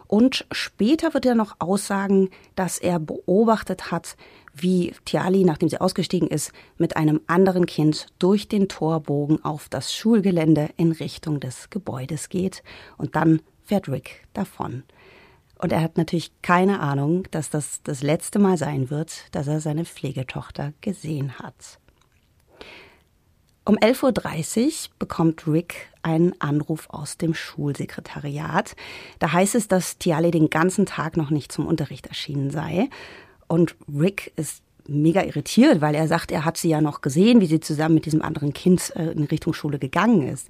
Und 0.07 0.45
später 0.51 1.15
wird 1.15 1.25
er 1.25 1.35
noch 1.35 1.57
aussagen, 1.61 2.31
dass 2.57 2.79
er 2.79 2.99
beobachtet 2.99 3.91
hat, 3.93 4.17
wie 4.53 4.93
Tiali, 5.05 5.45
nachdem 5.45 5.69
sie 5.69 5.81
ausgestiegen 5.81 6.29
ist, 6.29 6.53
mit 6.79 6.97
einem 6.97 7.21
anderen 7.29 7.67
Kind 7.67 8.07
durch 8.19 8.49
den 8.49 8.69
Torbogen 8.69 9.45
auf 9.45 9.69
das 9.69 9.95
Schulgelände 9.95 10.71
in 10.77 10.93
Richtung 10.93 11.39
des 11.39 11.71
Gebäudes 11.71 12.29
geht. 12.29 12.63
Und 12.99 13.15
dann 13.15 13.41
fährt 13.65 13.89
Rick 13.89 14.27
davon. 14.33 14.83
Und 15.59 15.73
er 15.73 15.83
hat 15.83 15.99
natürlich 15.99 16.33
keine 16.43 16.81
Ahnung, 16.81 17.25
dass 17.31 17.51
das 17.51 17.83
das 17.85 18.03
letzte 18.03 18.39
Mal 18.39 18.57
sein 18.57 18.89
wird, 18.89 19.27
dass 19.33 19.47
er 19.47 19.61
seine 19.61 19.85
Pflegetochter 19.85 20.73
gesehen 20.81 21.39
hat. 21.39 21.79
Um 23.65 23.77
11.30 23.77 24.67
Uhr 24.67 24.73
bekommt 24.99 25.47
Rick 25.47 25.91
einen 26.03 26.35
Anruf 26.41 26.89
aus 26.89 27.19
dem 27.19 27.35
Schulsekretariat. 27.35 28.75
Da 29.19 29.33
heißt 29.33 29.55
es, 29.55 29.69
dass 29.69 29.99
Tiale 29.99 30.31
den 30.31 30.49
ganzen 30.51 30.87
Tag 30.87 31.17
noch 31.17 31.31
nicht 31.31 31.53
zum 31.53 31.67
Unterricht 31.67 32.07
erschienen 32.07 32.51
sei. 32.51 32.89
Und 33.49 33.77
Rick 33.93 34.33
ist 34.37 34.63
mega 34.87 35.23
irritiert, 35.23 35.81
weil 35.81 35.95
er 35.95 36.09
sagt, 36.09 36.33
er 36.33 36.45
hat 36.45 36.57
sie 36.57 36.71
ja 36.71 36.81
noch 36.81 37.01
gesehen, 37.01 37.41
wie 37.41 37.47
sie 37.47 37.61
zusammen 37.61 37.97
mit 37.97 38.07
diesem 38.07 38.23
anderen 38.23 38.53
Kind 38.53 38.93
äh, 38.97 39.11
in 39.13 39.25
Richtung 39.25 39.53
Schule 39.53 39.79
gegangen 39.79 40.27
ist. 40.27 40.49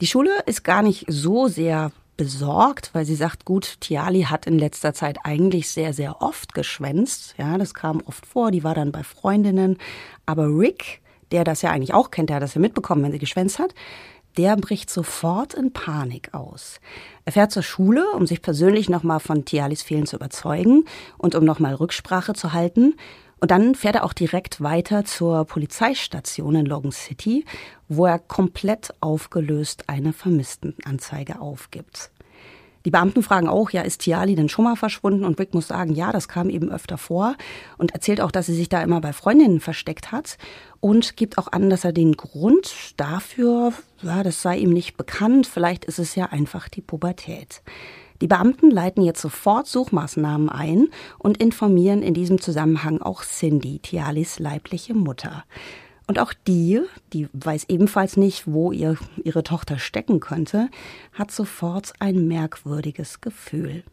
Die 0.00 0.06
Schule 0.06 0.30
ist 0.46 0.64
gar 0.64 0.82
nicht 0.82 1.06
so 1.08 1.48
sehr 1.48 1.92
besorgt, 2.16 2.90
weil 2.92 3.04
sie 3.04 3.14
sagt, 3.14 3.44
gut, 3.44 3.80
Tiali 3.80 4.22
hat 4.22 4.46
in 4.46 4.58
letzter 4.58 4.94
Zeit 4.94 5.18
eigentlich 5.24 5.70
sehr, 5.70 5.92
sehr 5.92 6.22
oft 6.22 6.54
geschwänzt. 6.54 7.34
Ja, 7.38 7.58
das 7.58 7.74
kam 7.74 8.00
oft 8.04 8.26
vor. 8.26 8.50
Die 8.50 8.62
war 8.62 8.74
dann 8.74 8.92
bei 8.92 9.02
Freundinnen. 9.02 9.78
Aber 10.26 10.46
Rick 10.46 11.00
der 11.32 11.44
das 11.44 11.62
ja 11.62 11.70
eigentlich 11.70 11.94
auch 11.94 12.10
kennt, 12.10 12.30
der 12.30 12.36
hat 12.36 12.42
das 12.42 12.54
ja 12.54 12.60
mitbekommen, 12.60 13.02
wenn 13.02 13.12
sie 13.12 13.18
geschwänzt 13.18 13.58
hat, 13.58 13.74
der 14.36 14.56
bricht 14.56 14.90
sofort 14.90 15.54
in 15.54 15.72
Panik 15.72 16.34
aus. 16.34 16.80
Er 17.24 17.32
fährt 17.32 17.52
zur 17.52 17.62
Schule, 17.62 18.04
um 18.12 18.26
sich 18.26 18.42
persönlich 18.42 18.88
nochmal 18.88 19.20
von 19.20 19.44
Tialis 19.44 19.82
Fehlen 19.82 20.06
zu 20.06 20.16
überzeugen 20.16 20.86
und 21.18 21.34
um 21.34 21.44
nochmal 21.44 21.74
Rücksprache 21.74 22.34
zu 22.34 22.52
halten. 22.52 22.94
Und 23.40 23.50
dann 23.50 23.74
fährt 23.74 23.96
er 23.96 24.04
auch 24.04 24.12
direkt 24.12 24.60
weiter 24.62 25.04
zur 25.04 25.44
Polizeistation 25.44 26.56
in 26.56 26.66
Logan 26.66 26.92
City, 26.92 27.44
wo 27.88 28.06
er 28.06 28.18
komplett 28.18 28.92
aufgelöst 29.00 29.88
eine 29.88 30.12
Vermisstenanzeige 30.12 31.40
aufgibt. 31.40 32.10
Die 32.84 32.90
Beamten 32.90 33.22
fragen 33.22 33.48
auch, 33.48 33.70
ja, 33.70 33.82
ist 33.82 34.02
Tiali 34.02 34.34
denn 34.34 34.48
schon 34.48 34.64
mal 34.64 34.76
verschwunden? 34.76 35.24
Und 35.24 35.38
Rick 35.38 35.54
muss 35.54 35.68
sagen, 35.68 35.94
ja, 35.94 36.12
das 36.12 36.28
kam 36.28 36.50
eben 36.50 36.70
öfter 36.70 36.98
vor 36.98 37.34
und 37.78 37.92
erzählt 37.92 38.20
auch, 38.20 38.30
dass 38.30 38.46
sie 38.46 38.54
sich 38.54 38.68
da 38.68 38.82
immer 38.82 39.00
bei 39.00 39.12
Freundinnen 39.12 39.60
versteckt 39.60 40.12
hat 40.12 40.36
und 40.80 41.16
gibt 41.16 41.38
auch 41.38 41.50
an, 41.50 41.70
dass 41.70 41.84
er 41.84 41.92
den 41.92 42.12
Grund 42.12 42.92
dafür, 42.98 43.72
ja, 44.02 44.22
das 44.22 44.42
sei 44.42 44.58
ihm 44.58 44.70
nicht 44.70 44.98
bekannt. 44.98 45.46
Vielleicht 45.46 45.86
ist 45.86 45.98
es 45.98 46.14
ja 46.14 46.26
einfach 46.26 46.68
die 46.68 46.82
Pubertät. 46.82 47.62
Die 48.20 48.28
Beamten 48.28 48.70
leiten 48.70 49.02
jetzt 49.02 49.20
sofort 49.20 49.66
Suchmaßnahmen 49.66 50.48
ein 50.48 50.88
und 51.18 51.38
informieren 51.38 52.02
in 52.02 52.14
diesem 52.14 52.40
Zusammenhang 52.40 53.00
auch 53.00 53.24
Cindy, 53.24 53.80
Tialis 53.80 54.38
leibliche 54.38 54.94
Mutter. 54.94 55.44
Und 56.06 56.18
auch 56.18 56.32
die, 56.46 56.80
die 57.12 57.28
weiß 57.32 57.66
ebenfalls 57.68 58.16
nicht, 58.16 58.46
wo 58.46 58.72
ihr, 58.72 58.96
ihre 59.22 59.42
Tochter 59.42 59.78
stecken 59.78 60.20
könnte, 60.20 60.68
hat 61.12 61.30
sofort 61.30 61.92
ein 61.98 62.28
merkwürdiges 62.28 63.20
Gefühl. 63.20 63.84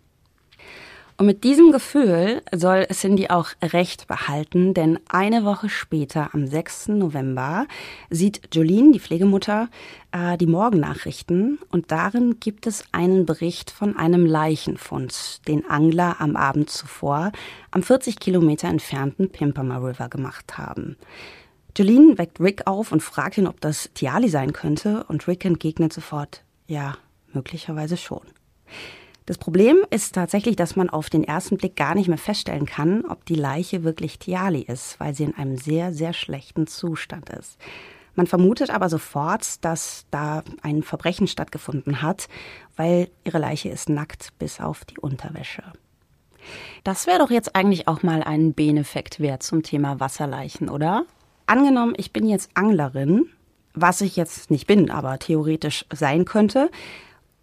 Und 1.22 1.28
mit 1.28 1.44
diesem 1.44 1.72
Gefühl 1.72 2.42
soll 2.52 2.88
Cindy 2.88 3.30
auch 3.30 3.50
recht 3.62 4.08
behalten, 4.08 4.74
denn 4.74 5.00
eine 5.08 5.46
Woche 5.46 5.70
später, 5.70 6.34
am 6.34 6.48
6. 6.48 6.88
November, 6.88 7.68
sieht 8.10 8.56
Jolene, 8.56 8.94
die 8.94 9.00
Pflegemutter, 9.00 9.70
äh, 10.12 10.36
die 10.38 10.48
Morgennachrichten 10.48 11.60
und 11.70 11.92
darin 11.92 12.40
gibt 12.40 12.66
es 12.66 12.86
einen 12.92 13.28
Bericht 13.28 13.70
von 13.70 13.96
einem 13.98 14.26
Leichenfund, 14.26 15.48
den 15.48 15.70
Angler 15.70 16.16
am 16.20 16.36
Abend 16.36 16.72
zuvor 16.72 17.32
am 17.70 17.84
40 17.84 18.20
Kilometer 18.20 18.68
entfernten 18.68 19.30
Pimpama 19.30 19.78
River 19.78 20.10
gemacht 20.10 20.58
haben. 20.58 20.98
Jolene 21.78 22.18
weckt 22.18 22.40
Rick 22.40 22.68
auf 22.68 22.92
und 22.92 23.02
fragt 23.02 23.38
ihn, 23.38 23.48
ob 23.48 23.62
das 23.62 23.90
Tiali 23.94 24.30
sein 24.30 24.54
könnte 24.54 25.04
und 25.06 25.28
Rick 25.28 25.46
entgegnet 25.46 25.94
sofort, 25.94 26.44
ja, 26.68 26.98
möglicherweise 27.34 27.98
schon. 27.98 28.22
Das 29.26 29.38
Problem 29.38 29.78
ist 29.92 30.16
tatsächlich, 30.16 30.56
dass 30.56 30.76
man 30.76 30.90
auf 30.90 31.10
den 31.10 31.24
ersten 31.24 31.58
Blick 31.58 31.76
gar 31.76 31.96
nicht 31.96 32.08
mehr 32.08 32.18
feststellen 32.18 32.66
kann, 32.66 33.06
ob 33.06 33.24
die 33.26 33.36
Leiche 33.36 33.84
wirklich 33.84 34.20
Tiali 34.20 34.62
ist, 34.62 35.00
weil 35.00 35.14
sie 35.14 35.24
in 35.24 35.36
einem 35.36 35.58
sehr, 35.58 35.94
sehr 35.94 36.14
schlechten 36.14 36.68
Zustand 36.68 37.30
ist. 37.30 37.58
Man 38.16 38.28
vermutet 38.28 38.72
aber 38.72 38.90
sofort, 38.90 39.64
dass 39.64 40.06
da 40.12 40.44
ein 40.64 40.84
Verbrechen 40.84 41.28
stattgefunden 41.28 42.02
hat, 42.02 42.28
weil 42.76 43.10
ihre 43.24 43.38
Leiche 43.38 43.70
ist 43.70 43.90
nackt 43.90 44.38
bis 44.38 44.60
auf 44.60 44.84
die 44.84 45.00
Unterwäsche. 45.00 45.64
Das 46.84 47.08
wäre 47.08 47.20
doch 47.20 47.32
jetzt 47.32 47.56
eigentlich 47.56 47.88
auch 47.88 48.04
mal 48.04 48.24
ein 48.24 48.54
Beneffekt 48.54 49.20
wert 49.20 49.44
zum 49.44 49.64
Thema 49.64 50.00
Wasserleichen, 50.00 50.68
oder? 50.68 51.06
Angenommen, 51.52 51.96
ich 51.98 52.14
bin 52.14 52.30
jetzt 52.30 52.50
Anglerin, 52.54 53.26
was 53.74 54.00
ich 54.00 54.16
jetzt 54.16 54.52
nicht 54.52 54.68
bin, 54.68 54.90
aber 54.90 55.20
theoretisch 55.20 55.86
sein 55.94 56.24
könnte, 56.24 56.72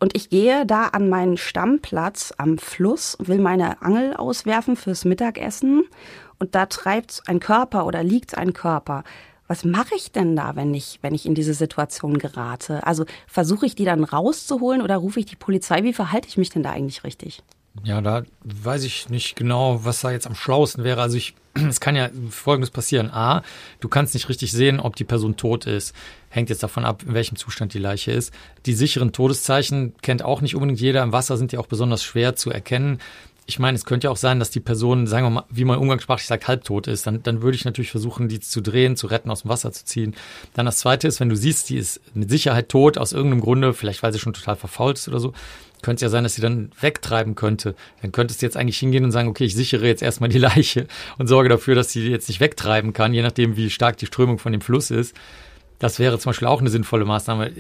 und 0.01 0.17
ich 0.17 0.31
gehe 0.31 0.65
da 0.65 0.85
an 0.87 1.11
meinen 1.11 1.37
Stammplatz 1.37 2.33
am 2.39 2.57
Fluss, 2.57 3.19
will 3.21 3.39
meine 3.39 3.83
Angel 3.83 4.15
auswerfen 4.17 4.77
fürs 4.77 5.05
Mittagessen 5.05 5.85
und 6.39 6.55
da 6.55 6.65
treibt 6.65 7.21
ein 7.27 7.39
Körper 7.39 7.85
oder 7.85 8.03
liegt 8.03 8.39
ein 8.39 8.55
Körper. 8.55 9.05
Was 9.47 9.67
mache 9.67 9.95
ich 9.95 10.11
denn 10.11 10.35
da, 10.35 10.57
wenn 10.57 10.73
ich, 10.73 11.01
wenn 11.03 11.15
ich 11.15 11.27
in 11.27 11.35
diese 11.35 11.53
Situation 11.53 12.17
gerate? 12.17 12.87
Also 12.87 13.05
versuche 13.27 13.67
ich 13.67 13.75
die 13.75 13.85
dann 13.85 14.05
rauszuholen 14.05 14.81
oder 14.81 14.97
rufe 14.97 15.21
ich 15.21 15.27
die 15.27 15.37
Polizei? 15.37 15.83
Wie 15.83 15.93
verhalte 15.93 16.29
ich 16.29 16.39
mich 16.39 16.49
denn 16.49 16.63
da 16.63 16.71
eigentlich 16.71 17.05
richtig? 17.05 17.43
Ja, 17.85 18.01
da 18.01 18.23
weiß 18.43 18.85
ich 18.85 19.09
nicht 19.09 19.37
genau, 19.37 19.85
was 19.85 20.01
da 20.01 20.11
jetzt 20.11 20.27
am 20.27 20.35
schlauesten 20.35 20.85
wäre. 20.85 21.01
Also 21.01 21.17
ich, 21.17 21.35
es 21.69 21.81
kann 21.81 21.97
ja 21.97 22.11
Folgendes 22.31 22.71
passieren. 22.71 23.11
A, 23.11 23.43
du 23.81 23.89
kannst 23.89 24.15
nicht 24.15 24.29
richtig 24.29 24.53
sehen, 24.53 24.81
ob 24.81 24.97
die 24.97 25.05
Person 25.05 25.37
tot 25.37 25.67
ist. 25.67 25.95
Hängt 26.29 26.51
jetzt 26.51 26.63
davon 26.63 26.85
ab, 26.85 27.03
in 27.07 27.15
welchem 27.15 27.37
Zustand 27.37 27.75
die 27.75 27.79
Leiche 27.79 28.13
ist. 28.13 28.33
Die 28.67 28.75
sicheren 28.75 29.13
Todeszeichen 29.13 29.95
kennt 30.03 30.23
auch 30.23 30.41
nicht 30.41 30.55
unbedingt 30.55 30.81
jeder. 30.81 31.03
Im 31.03 31.13
Wasser 31.13 31.37
sind 31.37 31.53
die 31.53 31.59
auch 31.59 31.67
besonders 31.67 32.03
schwer 32.03 32.37
zu 32.37 32.51
erkennen. 32.51 32.99
Ich 33.47 33.59
meine, 33.59 33.77
es 33.77 33.87
könnte 33.87 34.09
ja 34.09 34.11
auch 34.11 34.19
sein, 34.19 34.39
dass 34.41 34.51
die 34.51 34.61
Person, 34.61 35.07
sagen 35.07 35.25
wir 35.25 35.31
mal, 35.31 35.45
wie 35.49 35.65
man 35.65 35.79
umgangssprachlich 35.79 36.27
sagt, 36.27 36.49
halbtot 36.49 36.87
ist. 36.87 37.07
Dann, 37.07 37.23
dann 37.23 37.41
würde 37.41 37.57
ich 37.57 37.65
natürlich 37.65 37.91
versuchen, 37.91 38.29
die 38.29 38.41
zu 38.41 38.61
drehen, 38.61 38.95
zu 38.95 39.07
retten, 39.07 39.31
aus 39.31 39.41
dem 39.41 39.49
Wasser 39.49 39.73
zu 39.73 39.87
ziehen. 39.87 40.15
Dann 40.53 40.67
das 40.67 40.77
Zweite 40.81 41.09
ist, 41.09 41.19
wenn 41.19 41.31
du 41.31 41.37
siehst, 41.37 41.71
die 41.71 41.79
ist 41.79 42.03
mit 42.15 42.29
Sicherheit 42.29 42.69
tot, 42.69 42.99
aus 42.99 43.15
irgendeinem 43.15 43.41
Grunde, 43.41 43.73
vielleicht 43.73 44.03
weil 44.03 44.13
sie 44.13 44.19
schon 44.19 44.35
total 44.35 44.57
verfault 44.57 44.99
ist 44.99 45.09
oder 45.09 45.19
so, 45.19 45.33
könnte 45.83 45.97
es 45.97 46.03
ja 46.03 46.09
sein, 46.09 46.25
dass 46.25 46.35
sie 46.35 46.43
dann 46.43 46.71
wegtreiben 46.81 47.35
könnte. 47.35 47.75
Dann 48.03 48.13
könntest 48.13 48.43
du 48.43 48.47
jetzt 48.47 48.57
eigentlich 48.57 48.79
hingehen 48.79 49.05
und 49.05 49.13
sagen, 49.13 49.29
okay, 49.29 49.45
ich 49.45 49.55
sichere 49.55 49.87
jetzt 49.87 50.03
erstmal 50.03 50.29
die 50.29 50.39
Leiche 50.39 50.87
und 51.19 51.27
sorge 51.27 51.49
dafür, 51.49 51.75
dass 51.75 51.93
sie 51.93 52.09
jetzt 52.09 52.29
nicht 52.29 52.41
wegtreiben 52.41 52.93
kann, 52.93 53.15
je 53.15 53.23
nachdem, 53.23 53.57
wie 53.57 53.71
stark 53.71 53.97
die 53.97 54.07
Strömung 54.07 54.39
von 54.39 54.53
dem 54.53 54.61
Fluss 54.61 54.91
ist. 54.91 55.15
Das 55.79 55.99
wäre 55.99 56.19
zum 56.19 56.31
Beispiel 56.31 56.49
auch 56.49 56.61
eine 56.61 56.71
sinnvolle 56.71 57.05
Maßnahme 57.05 57.53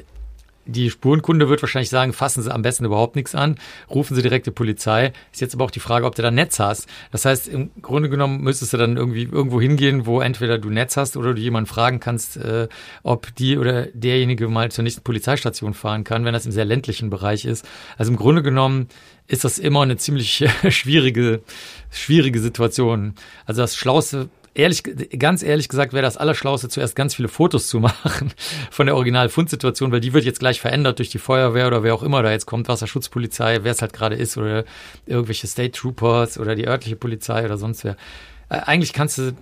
die 0.68 0.90
Spurenkunde 0.90 1.48
wird 1.48 1.62
wahrscheinlich 1.62 1.88
sagen, 1.88 2.12
fassen 2.12 2.42
Sie 2.42 2.52
am 2.52 2.62
besten 2.62 2.84
überhaupt 2.84 3.16
nichts 3.16 3.34
an, 3.34 3.56
rufen 3.90 4.14
Sie 4.14 4.22
direkt 4.22 4.46
die 4.46 4.50
Polizei. 4.50 5.12
Ist 5.32 5.40
jetzt 5.40 5.54
aber 5.54 5.64
auch 5.64 5.70
die 5.70 5.80
Frage, 5.80 6.04
ob 6.04 6.14
du 6.14 6.22
da 6.22 6.30
Netz 6.30 6.60
hast. 6.60 6.86
Das 7.10 7.24
heißt, 7.24 7.48
im 7.48 7.70
Grunde 7.80 8.10
genommen 8.10 8.42
müsstest 8.42 8.74
du 8.74 8.76
dann 8.76 8.98
irgendwie 8.98 9.24
irgendwo 9.24 9.60
hingehen, 9.60 10.04
wo 10.04 10.20
entweder 10.20 10.58
du 10.58 10.68
Netz 10.68 10.98
hast 10.98 11.16
oder 11.16 11.32
du 11.32 11.40
jemanden 11.40 11.66
fragen 11.68 12.00
kannst, 12.00 12.36
äh, 12.36 12.68
ob 13.02 13.34
die 13.36 13.56
oder 13.56 13.86
derjenige 13.86 14.48
mal 14.48 14.70
zur 14.70 14.84
nächsten 14.84 15.02
Polizeistation 15.02 15.72
fahren 15.72 16.04
kann, 16.04 16.26
wenn 16.26 16.34
das 16.34 16.44
im 16.44 16.52
sehr 16.52 16.66
ländlichen 16.66 17.08
Bereich 17.08 17.46
ist. 17.46 17.66
Also 17.96 18.12
im 18.12 18.18
Grunde 18.18 18.42
genommen 18.42 18.88
ist 19.26 19.44
das 19.44 19.58
immer 19.58 19.82
eine 19.82 19.96
ziemlich 19.96 20.44
schwierige, 20.68 21.42
schwierige 21.90 22.40
Situation. 22.40 23.14
Also 23.46 23.62
das 23.62 23.74
Schlauste 23.74 24.28
ehrlich, 24.58 24.82
ganz 25.18 25.42
ehrlich 25.42 25.68
gesagt 25.68 25.92
wäre 25.92 26.02
das 26.02 26.16
Allerschlauste, 26.16 26.68
zuerst 26.68 26.96
ganz 26.96 27.14
viele 27.14 27.28
Fotos 27.28 27.68
zu 27.68 27.80
machen 27.80 28.32
von 28.70 28.86
der 28.86 28.96
Original-Fundsituation, 28.96 29.92
weil 29.92 30.00
die 30.00 30.12
wird 30.12 30.24
jetzt 30.24 30.40
gleich 30.40 30.60
verändert 30.60 30.98
durch 30.98 31.10
die 31.10 31.18
Feuerwehr 31.18 31.68
oder 31.68 31.82
wer 31.82 31.94
auch 31.94 32.02
immer 32.02 32.22
da 32.22 32.30
jetzt 32.30 32.46
kommt, 32.46 32.68
Wasserschutzpolizei, 32.68 33.60
wer 33.62 33.72
es 33.72 33.80
halt 33.80 33.92
gerade 33.92 34.16
ist 34.16 34.36
oder 34.36 34.64
irgendwelche 35.06 35.46
State 35.46 35.72
Troopers 35.72 36.38
oder 36.38 36.54
die 36.54 36.66
örtliche 36.66 36.96
Polizei 36.96 37.44
oder 37.44 37.56
sonst 37.56 37.84
wer. 37.84 37.96
Äh, 38.48 38.58
eigentlich 38.58 38.92
kannst 38.92 39.18
du 39.18 39.32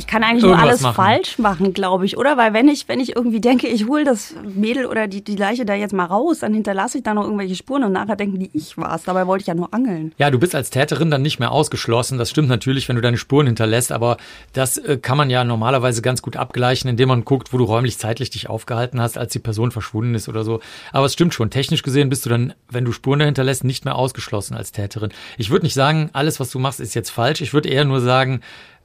ich 0.00 0.06
kann 0.06 0.24
eigentlich 0.24 0.44
nur 0.44 0.58
alles 0.58 0.80
machen. 0.80 0.94
falsch 0.94 1.38
machen, 1.38 1.74
glaube 1.74 2.06
ich, 2.06 2.16
oder? 2.16 2.38
Weil 2.38 2.54
wenn 2.54 2.68
ich, 2.68 2.88
wenn 2.88 3.00
ich 3.00 3.16
irgendwie 3.16 3.40
denke, 3.40 3.66
ich 3.66 3.86
hole 3.86 4.02
das 4.02 4.34
Mädel 4.42 4.86
oder 4.86 5.06
die, 5.08 5.22
die 5.22 5.36
Leiche 5.36 5.66
da 5.66 5.74
jetzt 5.74 5.92
mal 5.92 6.06
raus, 6.06 6.38
dann 6.38 6.54
hinterlasse 6.54 6.98
ich 6.98 7.04
da 7.04 7.12
noch 7.12 7.24
irgendwelche 7.24 7.54
Spuren 7.54 7.84
und 7.84 7.92
nachher 7.92 8.16
denken 8.16 8.38
die, 8.38 8.50
ich 8.54 8.78
war's. 8.78 9.02
Dabei 9.04 9.26
wollte 9.26 9.42
ich 9.42 9.46
ja 9.48 9.54
nur 9.54 9.74
angeln. 9.74 10.12
Ja, 10.16 10.30
du 10.30 10.38
bist 10.38 10.54
als 10.54 10.70
Täterin 10.70 11.10
dann 11.10 11.20
nicht 11.20 11.38
mehr 11.38 11.52
ausgeschlossen. 11.52 12.16
Das 12.16 12.30
stimmt 12.30 12.48
natürlich, 12.48 12.88
wenn 12.88 12.96
du 12.96 13.02
deine 13.02 13.18
Spuren 13.18 13.46
hinterlässt, 13.46 13.92
aber 13.92 14.16
das 14.54 14.78
äh, 14.78 14.96
kann 14.96 15.18
man 15.18 15.28
ja 15.28 15.44
normalerweise 15.44 16.00
ganz 16.00 16.22
gut 16.22 16.36
abgleichen, 16.36 16.88
indem 16.88 17.10
man 17.10 17.26
guckt, 17.26 17.52
wo 17.52 17.58
du 17.58 17.64
räumlich 17.64 17.98
zeitlich 17.98 18.30
dich 18.30 18.48
aufgehalten 18.48 19.02
hast, 19.02 19.18
als 19.18 19.34
die 19.34 19.38
Person 19.38 19.70
verschwunden 19.70 20.14
ist 20.14 20.30
oder 20.30 20.44
so. 20.44 20.60
Aber 20.92 21.04
es 21.04 21.12
stimmt 21.12 21.34
schon, 21.34 21.50
technisch 21.50 21.82
gesehen 21.82 22.08
bist 22.08 22.24
du 22.24 22.30
dann, 22.30 22.54
wenn 22.70 22.86
du 22.86 22.92
Spuren 22.92 23.20
hinterlässt, 23.20 23.64
nicht 23.64 23.84
mehr 23.84 23.96
ausgeschlossen 23.96 24.56
als 24.56 24.72
Täterin. 24.72 25.10
Ich 25.36 25.50
würde 25.50 25.66
nicht 25.66 25.74
sagen, 25.74 26.08
alles, 26.14 26.40
was 26.40 26.50
du 26.50 26.58
machst, 26.58 26.80
ist 26.80 26.94
jetzt 26.94 27.10
falsch. 27.10 27.42
Ich 27.42 27.52
würde 27.52 27.68
eher 27.68 27.84
nur 27.84 28.00
sagen, 28.00 28.40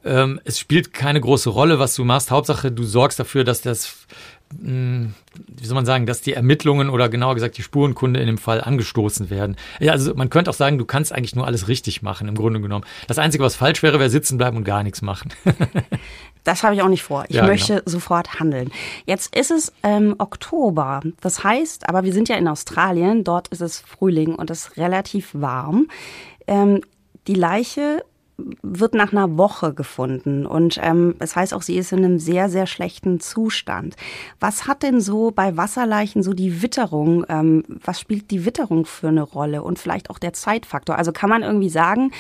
ähm, 0.05 0.39
es 0.43 0.59
spielt 0.59 0.93
keine 0.93 1.19
große 1.19 1.50
Rolle, 1.50 1.79
was 1.79 1.95
du 1.95 2.03
machst. 2.03 2.31
Hauptsache, 2.31 2.71
du 2.71 2.83
sorgst 2.83 3.19
dafür, 3.19 3.43
dass 3.43 3.62
das, 3.62 4.05
mh, 4.53 4.67
hm, 4.67 5.13
wie 5.47 5.65
soll 5.65 5.75
man 5.75 5.85
sagen, 5.85 6.05
dass 6.05 6.21
die 6.21 6.33
Ermittlungen 6.33 6.89
oder 6.89 7.09
genauer 7.09 7.33
gesagt 7.33 7.57
die 7.57 7.63
Spurenkunde 7.63 8.19
in 8.19 8.27
dem 8.27 8.38
Fall 8.38 8.62
angestoßen 8.62 9.29
werden. 9.29 9.55
Ja, 9.79 9.93
also 9.93 10.13
man 10.13 10.29
könnte 10.29 10.51
auch 10.51 10.55
sagen, 10.55 10.77
du 10.77 10.85
kannst 10.85 11.12
eigentlich 11.12 11.35
nur 11.35 11.47
alles 11.47 11.67
richtig 11.67 12.03
machen, 12.03 12.27
im 12.27 12.35
Grunde 12.35 12.62
genommen. 12.62 12.85
Das 13.07 13.17
Einzige, 13.17 13.43
was 13.43 13.55
falsch 13.55 13.81
wäre, 13.81 14.00
wäre 14.00 14.09
sitzen 14.09 14.38
bleiben 14.38 14.57
und 14.57 14.63
gar 14.63 14.83
nichts 14.83 15.01
machen. 15.01 15.33
Das 16.45 16.62
habe 16.62 16.75
ich 16.75 16.83
auch 16.83 16.89
nicht 16.89 17.01
vor. 17.01 17.25
Ich 17.27 17.38
ja, 17.38 17.47
möchte 17.47 17.77
genau. 17.77 17.83
sofort 17.88 18.39
handeln. 18.39 18.71
Jetzt 19.07 19.35
ist 19.35 19.50
es 19.50 19.74
ähm, 19.81 20.13
Oktober. 20.19 21.01
Das 21.19 21.43
heißt, 21.43 21.89
aber 21.89 22.03
wir 22.03 22.13
sind 22.13 22.29
ja 22.29 22.35
in 22.35 22.47
Australien. 22.47 23.24
Dort 23.24 23.47
ist 23.47 23.62
es 23.62 23.79
Frühling 23.79 24.35
und 24.35 24.51
es 24.51 24.67
ist 24.67 24.77
relativ 24.77 25.31
warm. 25.33 25.88
Ähm, 26.45 26.81
die 27.25 27.33
Leiche 27.33 28.05
wird 28.38 28.94
nach 28.94 29.13
einer 29.13 29.38
Woche 29.38 29.74
gefunden 29.74 30.46
und 30.46 30.77
ähm, 30.82 31.15
das 31.20 31.36
heißt 31.36 31.54
auch, 31.54 31.62
sie 31.62 31.77
ist 31.77 31.94
in 31.94 32.00
einem 32.00 32.20
sehr, 32.20 32.50
sehr 32.50 32.68
schlechten 32.68 33.20
Zustand. 33.20 33.96
Was 34.39 34.68
hat 34.68 34.84
denn 34.84 35.00
so 35.00 35.32
bei 35.32 35.56
Wasserleichen 35.56 36.22
so 36.22 36.34
die 36.34 36.62
Witterung, 36.62 37.25
ähm, 37.30 37.63
was 37.68 38.00
spielt 38.00 38.32
die 38.32 38.46
Witterung 38.46 38.86
für 38.86 39.08
eine 39.08 39.22
Rolle 39.22 39.63
und 39.63 39.80
vielleicht 39.80 40.10
auch 40.10 40.20
der 40.20 40.34
Zeitfaktor? 40.34 40.98
Also 40.98 41.13
kann 41.13 41.30
man 41.30 41.44
irgendwie 41.44 41.70
sagen, 41.70 42.12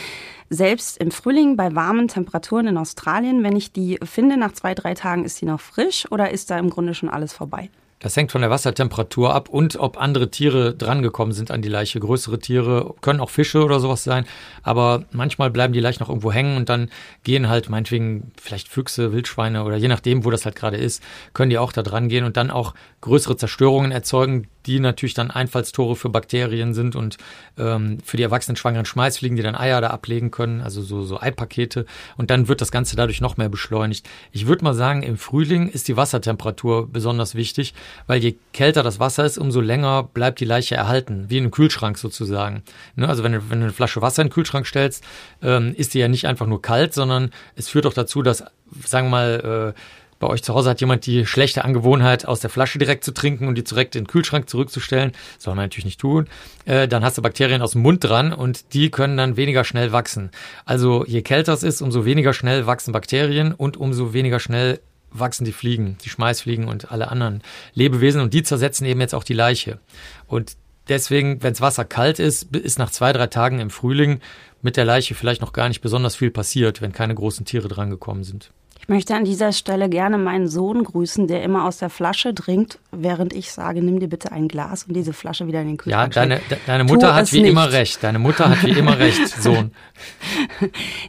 selbst 0.49 0.97
im 0.97 1.11
Frühling 1.11 1.57
bei 1.57 1.75
warmen 1.75 2.07
Temperaturen 2.07 2.67
in 2.67 2.77
Australien, 2.77 3.43
wenn 3.43 3.55
ich 3.55 3.73
die 3.73 3.99
finde, 4.03 4.37
nach 4.37 4.53
zwei, 4.53 4.73
drei 4.73 4.93
Tagen 4.93 5.25
ist 5.25 5.37
sie 5.37 5.45
noch 5.45 5.59
frisch 5.59 6.09
oder 6.11 6.31
ist 6.31 6.49
da 6.49 6.57
im 6.57 6.69
Grunde 6.69 6.93
schon 6.93 7.09
alles 7.09 7.33
vorbei? 7.33 7.69
Das 8.05 8.15
hängt 8.15 8.31
von 8.31 8.41
der 8.41 8.51
Wassertemperatur 8.51 9.33
ab 9.33 9.49
und 9.49 9.77
ob 9.77 9.97
andere 9.97 10.29
Tiere 10.29 10.75
drangekommen 10.75 11.33
sind 11.33 11.49
an 11.49 11.63
die 11.63 11.69
Leiche. 11.69 11.99
Größere 11.99 12.37
Tiere 12.37 12.93
können 13.01 13.19
auch 13.19 13.31
Fische 13.31 13.63
oder 13.63 13.79
sowas 13.79 14.03
sein, 14.03 14.27
aber 14.61 15.05
manchmal 15.11 15.49
bleiben 15.49 15.73
die 15.73 15.79
Leichen 15.79 16.03
noch 16.03 16.09
irgendwo 16.09 16.31
hängen 16.31 16.55
und 16.55 16.69
dann 16.69 16.91
gehen 17.23 17.49
halt 17.49 17.67
meinetwegen 17.67 18.31
vielleicht 18.39 18.67
Füchse, 18.67 19.11
Wildschweine 19.11 19.63
oder 19.63 19.77
je 19.77 19.87
nachdem, 19.87 20.23
wo 20.23 20.29
das 20.29 20.45
halt 20.45 20.55
gerade 20.55 20.77
ist, 20.77 21.01
können 21.33 21.49
die 21.49 21.57
auch 21.57 21.71
da 21.71 21.81
dran 21.81 22.07
gehen 22.07 22.25
und 22.25 22.37
dann 22.37 22.51
auch 22.51 22.75
größere 23.01 23.37
Zerstörungen 23.37 23.91
erzeugen, 23.91 24.49
die 24.65 24.79
natürlich 24.79 25.13
dann 25.13 25.31
Einfallstore 25.31 25.95
für 25.95 26.09
Bakterien 26.09 26.73
sind 26.73 26.95
und 26.95 27.17
ähm, 27.57 27.99
für 28.03 28.17
die 28.17 28.23
erwachsenen 28.23 28.55
schwangeren 28.55 28.85
Schmeißfliegen, 28.85 29.35
die 29.37 29.43
dann 29.43 29.55
Eier 29.55 29.81
da 29.81 29.89
ablegen 29.89 30.31
können, 30.31 30.61
also 30.61 30.81
so, 30.81 31.03
so 31.03 31.19
Eipakete. 31.19 31.85
Und 32.17 32.29
dann 32.29 32.47
wird 32.47 32.61
das 32.61 32.71
Ganze 32.71 32.95
dadurch 32.95 33.21
noch 33.21 33.37
mehr 33.37 33.49
beschleunigt. 33.49 34.07
Ich 34.31 34.47
würde 34.47 34.63
mal 34.63 34.73
sagen, 34.73 35.03
im 35.03 35.17
Frühling 35.17 35.69
ist 35.69 35.87
die 35.87 35.97
Wassertemperatur 35.97 36.91
besonders 36.91 37.35
wichtig, 37.35 37.73
weil 38.07 38.21
je 38.21 38.35
kälter 38.53 38.83
das 38.83 38.99
Wasser 38.99 39.25
ist, 39.25 39.37
umso 39.37 39.61
länger 39.61 40.03
bleibt 40.03 40.39
die 40.39 40.45
Leiche 40.45 40.75
erhalten, 40.75 41.25
wie 41.29 41.37
in 41.37 41.43
einem 41.43 41.51
Kühlschrank 41.51 41.97
sozusagen. 41.97 42.63
Ne? 42.95 43.07
Also 43.07 43.23
wenn 43.23 43.33
du, 43.33 43.49
wenn 43.49 43.59
du 43.59 43.65
eine 43.65 43.73
Flasche 43.73 44.01
Wasser 44.01 44.21
in 44.21 44.27
den 44.27 44.33
Kühlschrank 44.33 44.67
stellst, 44.67 45.03
ähm, 45.41 45.73
ist 45.75 45.93
die 45.93 45.99
ja 45.99 46.07
nicht 46.07 46.27
einfach 46.27 46.47
nur 46.47 46.61
kalt, 46.61 46.93
sondern 46.93 47.31
es 47.55 47.69
führt 47.69 47.85
auch 47.85 47.93
dazu, 47.93 48.21
dass, 48.21 48.43
sagen 48.83 49.07
wir 49.07 49.11
mal, 49.11 49.73
äh, 49.75 49.79
bei 50.19 50.27
euch 50.27 50.43
zu 50.43 50.53
Hause 50.53 50.69
hat 50.69 50.81
jemand 50.81 51.05
die 51.05 51.25
schlechte 51.25 51.65
Angewohnheit, 51.65 52.25
aus 52.25 52.39
der 52.39 52.49
Flasche 52.49 52.79
direkt 52.79 53.03
zu 53.03 53.13
trinken 53.13 53.47
und 53.47 53.55
die 53.55 53.63
direkt 53.63 53.95
in 53.95 54.03
den 54.03 54.07
Kühlschrank 54.07 54.49
zurückzustellen. 54.49 55.11
Soll 55.37 55.55
man 55.55 55.65
natürlich 55.65 55.85
nicht 55.85 55.99
tun. 55.99 56.27
Äh, 56.65 56.87
dann 56.87 57.03
hast 57.03 57.17
du 57.17 57.21
Bakterien 57.21 57.61
aus 57.61 57.71
dem 57.71 57.81
Mund 57.81 58.03
dran 58.03 58.31
und 58.33 58.73
die 58.73 58.89
können 58.91 59.17
dann 59.17 59.37
weniger 59.37 59.63
schnell 59.63 59.91
wachsen. 59.91 60.31
Also 60.63 61.05
je 61.05 61.21
kälter 61.21 61.53
es 61.53 61.63
ist, 61.63 61.81
umso 61.81 62.05
weniger 62.05 62.33
schnell 62.33 62.65
wachsen 62.65 62.91
Bakterien 62.91 63.53
und 63.53 63.77
umso 63.77 64.13
weniger 64.13 64.39
schnell 64.39 64.79
wachsen 65.11 65.45
die 65.45 65.51
Fliegen, 65.51 65.97
die 66.03 66.09
Schmeißfliegen 66.09 66.67
und 66.67 66.91
alle 66.91 67.09
anderen 67.09 67.41
Lebewesen 67.73 68.21
und 68.21 68.33
die 68.33 68.43
zersetzen 68.43 68.85
eben 68.85 69.01
jetzt 69.01 69.15
auch 69.15 69.23
die 69.23 69.33
Leiche. 69.33 69.79
Und 70.27 70.57
deswegen, 70.89 71.41
wenn 71.41 71.53
das 71.53 71.61
Wasser 71.61 71.85
kalt 71.85 72.19
ist, 72.19 72.55
ist 72.55 72.79
nach 72.79 72.91
zwei, 72.91 73.13
drei 73.13 73.27
Tagen 73.27 73.59
im 73.59 73.69
Frühling 73.69 74.19
mit 74.61 74.77
der 74.77 74.85
Leiche 74.85 75.15
vielleicht 75.15 75.41
noch 75.41 75.53
gar 75.53 75.67
nicht 75.67 75.81
besonders 75.81 76.15
viel 76.15 76.31
passiert, 76.31 76.81
wenn 76.81 76.91
keine 76.91 77.15
großen 77.15 77.45
Tiere 77.45 77.67
drangekommen 77.67 78.23
sind. 78.23 78.51
Ich 78.79 78.89
möchte 78.89 79.15
an 79.15 79.25
dieser 79.25 79.51
Stelle 79.51 79.89
gerne 79.89 80.17
meinen 80.17 80.47
Sohn 80.47 80.83
grüßen, 80.83 81.27
der 81.27 81.41
immer 81.41 81.65
aus 81.65 81.77
der 81.77 81.89
Flasche 81.89 82.35
trinkt, 82.35 82.77
während 82.91 83.33
ich 83.33 83.51
sage, 83.51 83.81
nimm 83.81 83.99
dir 83.99 84.09
bitte 84.09 84.31
ein 84.31 84.47
Glas 84.47 84.83
und 84.83 84.95
diese 84.95 85.11
Flasche 85.11 85.47
wieder 85.47 85.61
in 85.61 85.69
den 85.69 85.77
Kühlschrank. 85.77 86.15
Ja, 86.15 86.21
deine, 86.21 86.41
deine 86.67 86.83
Mutter 86.83 87.09
tu 87.09 87.13
hat 87.15 87.33
wie 87.33 87.41
nicht. 87.41 87.51
immer 87.51 87.71
recht. 87.71 88.03
Deine 88.03 88.19
Mutter 88.19 88.49
hat 88.49 88.63
wie 88.63 88.77
immer 88.77 88.99
recht, 88.99 89.27
Sohn. 89.27 89.71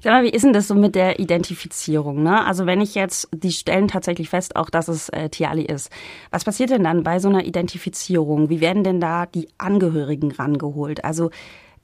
Sag 0.02 0.12
mal, 0.12 0.25
wie 0.25 0.30
ist 0.30 0.42
denn 0.42 0.54
das 0.54 0.68
so 0.68 0.75
mit 0.75 0.94
der 0.94 1.18
Identifizierung? 1.18 2.23
Ne? 2.23 2.46
Also 2.46 2.64
wenn 2.64 2.80
ich 2.80 2.94
jetzt, 2.94 3.28
die 3.35 3.52
stellen 3.52 3.88
tatsächlich 3.88 4.30
fest, 4.30 4.56
auch 4.56 4.70
dass 4.70 4.88
es 4.88 5.11
äh, 5.11 5.28
Tiali 5.28 5.64
ist. 5.64 5.90
Was 6.30 6.44
passiert 6.44 6.70
denn 6.70 6.85
dann 6.85 7.02
bei 7.02 7.18
so 7.18 7.28
einer 7.28 7.44
Identifizierung? 7.44 8.49
Wie 8.49 8.61
werden 8.61 8.85
denn 8.85 9.00
da 9.00 9.26
die 9.26 9.49
Angehörigen 9.58 10.32
rangeholt? 10.32 11.04
Also 11.04 11.30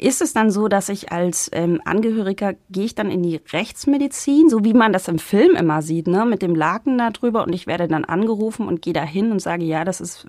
ist 0.02 0.20
es 0.20 0.32
dann 0.32 0.50
so, 0.50 0.68
dass 0.68 0.88
ich 0.88 1.12
als 1.12 1.48
ähm, 1.52 1.80
Angehöriger 1.84 2.54
gehe 2.70 2.84
ich 2.84 2.94
dann 2.94 3.10
in 3.10 3.22
die 3.22 3.40
Rechtsmedizin, 3.52 4.48
so 4.48 4.64
wie 4.64 4.74
man 4.74 4.92
das 4.92 5.08
im 5.08 5.18
Film 5.18 5.56
immer 5.56 5.82
sieht, 5.82 6.06
ne, 6.06 6.24
mit 6.24 6.42
dem 6.42 6.54
Laken 6.54 6.98
da 6.98 7.10
drüber 7.10 7.44
und 7.44 7.52
ich 7.52 7.66
werde 7.66 7.88
dann 7.88 8.04
angerufen 8.04 8.66
und 8.66 8.82
gehe 8.82 8.92
da 8.92 9.02
hin 9.02 9.32
und 9.32 9.40
sage, 9.40 9.64
ja, 9.64 9.84
das 9.84 10.00
ist 10.00 10.26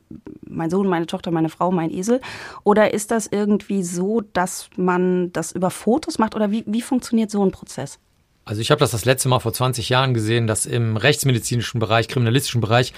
mein 0.47 0.69
Sohn, 0.69 0.87
meine 0.87 1.07
Tochter, 1.07 1.31
meine 1.31 1.49
Frau, 1.49 1.71
mein 1.71 1.91
Esel? 1.91 2.21
Oder 2.63 2.93
ist 2.93 3.11
das 3.11 3.27
irgendwie 3.27 3.83
so, 3.83 4.21
dass 4.21 4.69
man 4.77 5.31
das 5.33 5.51
über 5.51 5.69
Fotos 5.69 6.19
macht 6.19 6.35
oder 6.35 6.51
wie, 6.51 6.63
wie 6.67 6.81
funktioniert 6.81 7.31
so 7.31 7.43
ein 7.43 7.51
Prozess? 7.51 7.99
Also 8.45 8.61
ich 8.61 8.71
habe 8.71 8.79
das 8.79 8.91
das 8.91 9.05
letzte 9.05 9.29
Mal 9.29 9.39
vor 9.39 9.53
20 9.53 9.89
Jahren 9.89 10.13
gesehen, 10.13 10.47
dass 10.47 10.65
im 10.65 10.97
rechtsmedizinischen 10.97 11.79
Bereich, 11.79 12.07
kriminalistischen 12.07 12.61
Bereich 12.61 12.93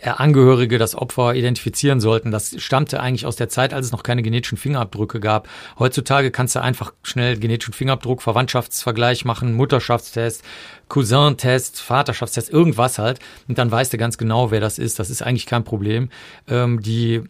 äh, 0.00 0.08
Angehörige 0.08 0.78
das 0.78 0.94
Opfer 0.94 1.34
identifizieren 1.34 2.00
sollten. 2.00 2.30
Das 2.30 2.60
stammte 2.62 3.00
eigentlich 3.00 3.26
aus 3.26 3.36
der 3.36 3.48
Zeit, 3.48 3.74
als 3.74 3.86
es 3.86 3.92
noch 3.92 4.02
keine 4.02 4.22
genetischen 4.22 4.58
Fingerabdrücke 4.58 5.20
gab. 5.20 5.48
Heutzutage 5.78 6.30
kannst 6.30 6.56
du 6.56 6.62
einfach 6.62 6.92
schnell 7.02 7.38
genetischen 7.38 7.74
Fingerabdruck, 7.74 8.22
Verwandtschaftsvergleich 8.22 9.24
machen, 9.24 9.54
Mutterschaftstest, 9.54 10.42
Cousin-Test, 10.88 11.80
Vaterschaftstest, 11.80 12.50
irgendwas 12.50 12.98
halt. 12.98 13.20
Und 13.48 13.58
dann 13.58 13.70
weißt 13.70 13.92
du 13.92 13.98
ganz 13.98 14.18
genau, 14.18 14.50
wer 14.50 14.60
das 14.60 14.78
ist. 14.78 14.98
Das 14.98 15.10
ist 15.10 15.22
eigentlich 15.22 15.46
kein 15.46 15.64
Problem. 15.64 16.10
Ähm, 16.48 16.80
die 16.80 16.96
die, 16.96 17.22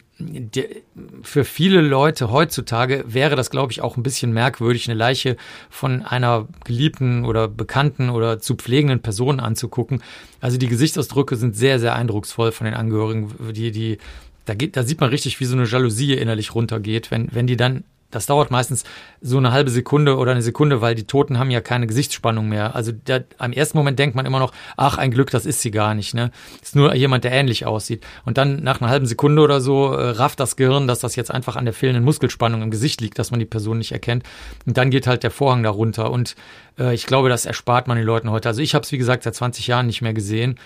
für 1.21 1.45
viele 1.45 1.81
Leute 1.81 2.31
heutzutage 2.31 3.03
wäre 3.07 3.35
das, 3.35 3.51
glaube 3.51 3.71
ich, 3.71 3.81
auch 3.81 3.97
ein 3.97 4.03
bisschen 4.03 4.33
merkwürdig, 4.33 4.89
eine 4.89 4.97
Leiche 4.97 5.37
von 5.69 6.01
einer 6.01 6.47
geliebten 6.65 7.23
oder 7.23 7.47
bekannten 7.47 8.09
oder 8.09 8.39
zu 8.39 8.55
pflegenden 8.55 9.01
Person 9.01 9.39
anzugucken. 9.39 10.01
Also 10.41 10.57
die 10.57 10.67
Gesichtsausdrücke 10.67 11.35
sind 11.35 11.55
sehr, 11.55 11.79
sehr 11.79 11.95
eindrucksvoll 11.95 12.51
von 12.51 12.65
den 12.65 12.73
Angehörigen. 12.73 13.33
Die, 13.53 13.71
die, 13.71 13.99
da, 14.45 14.55
geht, 14.55 14.75
da 14.75 14.83
sieht 14.83 14.99
man 14.99 15.09
richtig, 15.11 15.39
wie 15.39 15.45
so 15.45 15.55
eine 15.55 15.65
Jalousie 15.65 16.13
innerlich 16.13 16.55
runtergeht, 16.55 17.11
wenn, 17.11 17.29
wenn 17.31 17.45
die 17.45 17.57
dann 17.57 17.83
das 18.11 18.25
dauert 18.25 18.51
meistens 18.51 18.83
so 19.21 19.37
eine 19.37 19.51
halbe 19.51 19.69
Sekunde 19.69 20.17
oder 20.17 20.31
eine 20.31 20.41
Sekunde, 20.41 20.81
weil 20.81 20.95
die 20.95 21.05
Toten 21.05 21.37
haben 21.37 21.51
ja 21.51 21.59
keine 21.59 21.87
Gesichtsspannung 21.87 22.47
mehr. 22.47 22.75
Also 22.75 22.91
der, 22.91 23.25
am 23.37 23.51
ersten 23.51 23.77
Moment 23.77 23.99
denkt 23.99 24.15
man 24.15 24.25
immer 24.25 24.39
noch, 24.39 24.53
ach, 24.77 24.97
ein 24.97 25.11
Glück, 25.11 25.29
das 25.29 25.45
ist 25.45 25.61
sie 25.61 25.71
gar 25.71 25.93
nicht. 25.93 26.13
Ne? 26.13 26.31
Ist 26.61 26.75
nur 26.75 26.93
jemand, 26.95 27.25
der 27.25 27.33
ähnlich 27.33 27.65
aussieht. 27.65 28.05
Und 28.23 28.37
dann 28.37 28.63
nach 28.63 28.79
einer 28.79 28.89
halben 28.89 29.05
Sekunde 29.05 29.41
oder 29.41 29.59
so 29.59 29.91
äh, 29.91 30.09
rafft 30.11 30.39
das 30.39 30.55
Gehirn, 30.55 30.87
dass 30.87 30.99
das 30.99 31.15
jetzt 31.15 31.31
einfach 31.31 31.57
an 31.57 31.65
der 31.65 31.73
fehlenden 31.73 32.05
Muskelspannung 32.05 32.61
im 32.61 32.71
Gesicht 32.71 33.01
liegt, 33.01 33.19
dass 33.19 33.31
man 33.31 33.39
die 33.39 33.45
Person 33.45 33.77
nicht 33.77 33.91
erkennt. 33.91 34.23
Und 34.65 34.77
dann 34.77 34.89
geht 34.89 35.07
halt 35.07 35.23
der 35.23 35.31
Vorhang 35.31 35.63
darunter. 35.63 36.09
Und 36.11 36.35
äh, 36.79 36.93
ich 36.93 37.05
glaube, 37.05 37.27
das 37.27 37.45
erspart 37.45 37.87
man 37.87 37.97
den 37.97 38.05
Leuten 38.05 38.31
heute. 38.31 38.47
Also 38.47 38.61
ich 38.61 38.73
habe 38.73 38.83
es, 38.83 38.91
wie 38.91 38.97
gesagt, 38.97 39.23
seit 39.23 39.35
20 39.35 39.67
Jahren 39.67 39.87
nicht 39.87 40.01
mehr 40.01 40.13
gesehen. 40.13 40.57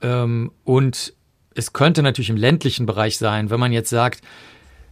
Ähm, 0.00 0.50
und 0.64 1.12
es 1.54 1.72
könnte 1.72 2.02
natürlich 2.02 2.30
im 2.30 2.36
ländlichen 2.36 2.86
Bereich 2.86 3.18
sein, 3.18 3.50
wenn 3.50 3.60
man 3.60 3.72
jetzt 3.72 3.90
sagt, 3.90 4.22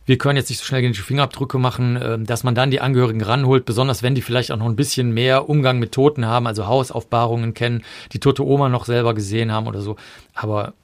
wir 0.06 0.18
können 0.18 0.36
jetzt 0.36 0.50
nicht 0.50 0.58
so 0.58 0.64
schnell 0.64 0.82
genetische 0.82 1.04
Fingerabdrücke 1.04 1.58
machen, 1.58 1.98
ähm, 2.02 2.26
dass 2.26 2.44
man 2.44 2.54
dann 2.54 2.70
die 2.70 2.80
Angehörigen 2.80 3.22
ranholt, 3.22 3.64
besonders 3.64 4.02
wenn 4.02 4.14
die 4.14 4.22
vielleicht 4.22 4.52
auch 4.52 4.56
noch 4.56 4.66
ein 4.66 4.76
bisschen 4.76 5.12
mehr 5.12 5.48
Umgang 5.48 5.78
mit 5.78 5.92
Toten 5.92 6.26
haben, 6.26 6.46
also 6.46 6.66
Hausaufbahrungen 6.66 7.54
kennen, 7.54 7.84
die 8.12 8.20
tote 8.20 8.44
Oma 8.44 8.68
noch 8.68 8.84
selber 8.84 9.14
gesehen 9.14 9.52
haben 9.52 9.66
oder 9.66 9.80
so. 9.80 9.96
Aber 10.34 10.74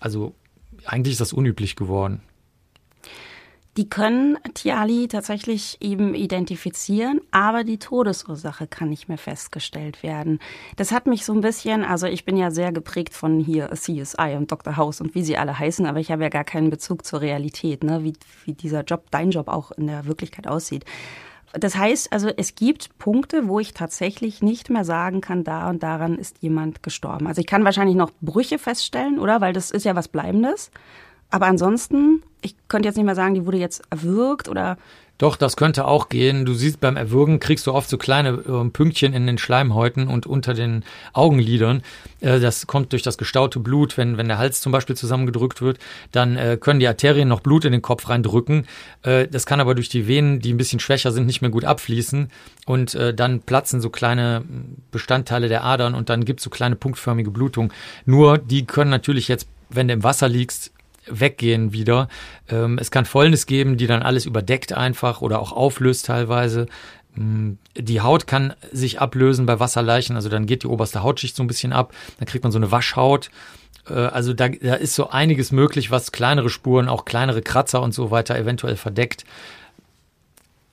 also 0.00 0.34
eigentlich 0.84 1.12
ist 1.12 1.20
das 1.20 1.32
unüblich 1.32 1.76
geworden. 1.76 2.20
Die 3.76 3.88
können 3.88 4.38
Tiali 4.54 5.08
tatsächlich 5.08 5.78
eben 5.80 6.14
identifizieren, 6.14 7.20
aber 7.32 7.64
die 7.64 7.78
Todesursache 7.78 8.68
kann 8.68 8.88
nicht 8.88 9.08
mehr 9.08 9.18
festgestellt 9.18 10.04
werden. 10.04 10.38
Das 10.76 10.92
hat 10.92 11.08
mich 11.08 11.24
so 11.24 11.32
ein 11.32 11.40
bisschen, 11.40 11.82
also 11.84 12.06
ich 12.06 12.24
bin 12.24 12.36
ja 12.36 12.52
sehr 12.52 12.70
geprägt 12.70 13.14
von 13.14 13.40
hier 13.40 13.70
CSI 13.72 14.36
und 14.36 14.52
Dr. 14.52 14.76
House 14.76 15.00
und 15.00 15.16
wie 15.16 15.24
sie 15.24 15.36
alle 15.36 15.58
heißen, 15.58 15.86
aber 15.86 15.98
ich 15.98 16.12
habe 16.12 16.22
ja 16.22 16.28
gar 16.28 16.44
keinen 16.44 16.70
Bezug 16.70 17.04
zur 17.04 17.20
Realität, 17.20 17.82
ne? 17.82 18.04
wie, 18.04 18.12
wie 18.44 18.52
dieser 18.52 18.84
Job, 18.84 19.06
dein 19.10 19.32
Job 19.32 19.48
auch 19.48 19.72
in 19.72 19.88
der 19.88 20.06
Wirklichkeit 20.06 20.46
aussieht. 20.46 20.84
Das 21.52 21.76
heißt 21.76 22.12
also, 22.12 22.28
es 22.28 22.54
gibt 22.54 22.96
Punkte, 22.98 23.48
wo 23.48 23.60
ich 23.60 23.74
tatsächlich 23.74 24.42
nicht 24.42 24.70
mehr 24.70 24.84
sagen 24.84 25.20
kann, 25.20 25.44
da 25.44 25.68
und 25.70 25.82
daran 25.82 26.16
ist 26.16 26.42
jemand 26.42 26.82
gestorben. 26.82 27.26
Also 27.26 27.40
ich 27.40 27.46
kann 27.46 27.64
wahrscheinlich 27.64 27.96
noch 27.96 28.10
Brüche 28.20 28.58
feststellen, 28.58 29.18
oder? 29.18 29.40
Weil 29.40 29.52
das 29.52 29.70
ist 29.70 29.84
ja 29.84 29.94
was 29.94 30.08
Bleibendes. 30.08 30.70
Aber 31.34 31.46
ansonsten, 31.46 32.22
ich 32.42 32.54
könnte 32.68 32.86
jetzt 32.86 32.94
nicht 32.94 33.06
mehr 33.06 33.16
sagen, 33.16 33.34
die 33.34 33.44
wurde 33.44 33.58
jetzt 33.58 33.82
erwürgt 33.90 34.48
oder. 34.48 34.78
Doch, 35.18 35.34
das 35.34 35.56
könnte 35.56 35.84
auch 35.84 36.08
gehen. 36.08 36.44
Du 36.44 36.54
siehst, 36.54 36.78
beim 36.78 36.96
Erwürgen 36.96 37.40
kriegst 37.40 37.66
du 37.66 37.72
oft 37.72 37.90
so 37.90 37.98
kleine 37.98 38.28
äh, 38.28 38.70
Pünktchen 38.70 39.12
in 39.12 39.26
den 39.26 39.36
Schleimhäuten 39.38 40.06
und 40.06 40.28
unter 40.28 40.54
den 40.54 40.84
Augenlidern. 41.12 41.82
Äh, 42.20 42.38
das 42.38 42.68
kommt 42.68 42.92
durch 42.92 43.02
das 43.02 43.18
gestaute 43.18 43.58
Blut. 43.58 43.96
Wenn, 43.96 44.16
wenn 44.16 44.28
der 44.28 44.38
Hals 44.38 44.60
zum 44.60 44.70
Beispiel 44.70 44.94
zusammengedrückt 44.94 45.60
wird, 45.60 45.80
dann 46.12 46.36
äh, 46.36 46.56
können 46.60 46.78
die 46.78 46.86
Arterien 46.86 47.26
noch 47.26 47.40
Blut 47.40 47.64
in 47.64 47.72
den 47.72 47.82
Kopf 47.82 48.08
reindrücken. 48.08 48.68
Äh, 49.02 49.26
das 49.26 49.44
kann 49.44 49.60
aber 49.60 49.74
durch 49.74 49.88
die 49.88 50.06
Venen, 50.06 50.38
die 50.38 50.52
ein 50.52 50.56
bisschen 50.56 50.78
schwächer 50.78 51.10
sind, 51.10 51.26
nicht 51.26 51.42
mehr 51.42 51.50
gut 51.50 51.64
abfließen. 51.64 52.30
Und 52.64 52.94
äh, 52.94 53.12
dann 53.12 53.40
platzen 53.40 53.80
so 53.80 53.90
kleine 53.90 54.44
Bestandteile 54.92 55.48
der 55.48 55.64
Adern 55.64 55.96
und 55.96 56.10
dann 56.10 56.24
gibt 56.24 56.38
es 56.38 56.44
so 56.44 56.50
kleine 56.50 56.76
punktförmige 56.76 57.32
Blutung. 57.32 57.72
Nur 58.06 58.38
die 58.38 58.66
können 58.66 58.90
natürlich 58.90 59.26
jetzt, 59.26 59.48
wenn 59.68 59.88
du 59.88 59.94
im 59.94 60.04
Wasser 60.04 60.28
liegst, 60.28 60.70
weggehen 61.06 61.72
wieder. 61.72 62.08
Ähm, 62.48 62.78
es 62.78 62.90
kann 62.90 63.04
Fäulnis 63.04 63.46
geben, 63.46 63.76
die 63.76 63.86
dann 63.86 64.02
alles 64.02 64.26
überdeckt 64.26 64.72
einfach 64.72 65.20
oder 65.20 65.40
auch 65.40 65.52
auflöst 65.52 66.06
teilweise. 66.06 66.66
Mm, 67.14 67.52
die 67.76 68.00
Haut 68.00 68.26
kann 68.26 68.54
sich 68.72 69.00
ablösen 69.00 69.46
bei 69.46 69.60
Wasserleichen, 69.60 70.16
also 70.16 70.28
dann 70.28 70.46
geht 70.46 70.62
die 70.62 70.68
oberste 70.68 71.02
Hautschicht 71.02 71.36
so 71.36 71.42
ein 71.42 71.48
bisschen 71.48 71.72
ab, 71.72 71.92
dann 72.18 72.26
kriegt 72.26 72.44
man 72.44 72.52
so 72.52 72.58
eine 72.58 72.70
Waschhaut. 72.70 73.30
Äh, 73.88 73.94
also 73.94 74.32
da, 74.32 74.48
da 74.48 74.74
ist 74.74 74.94
so 74.94 75.10
einiges 75.10 75.52
möglich, 75.52 75.90
was 75.90 76.12
kleinere 76.12 76.50
Spuren, 76.50 76.88
auch 76.88 77.04
kleinere 77.04 77.42
Kratzer 77.42 77.82
und 77.82 77.92
so 77.92 78.10
weiter 78.10 78.36
eventuell 78.36 78.76
verdeckt 78.76 79.24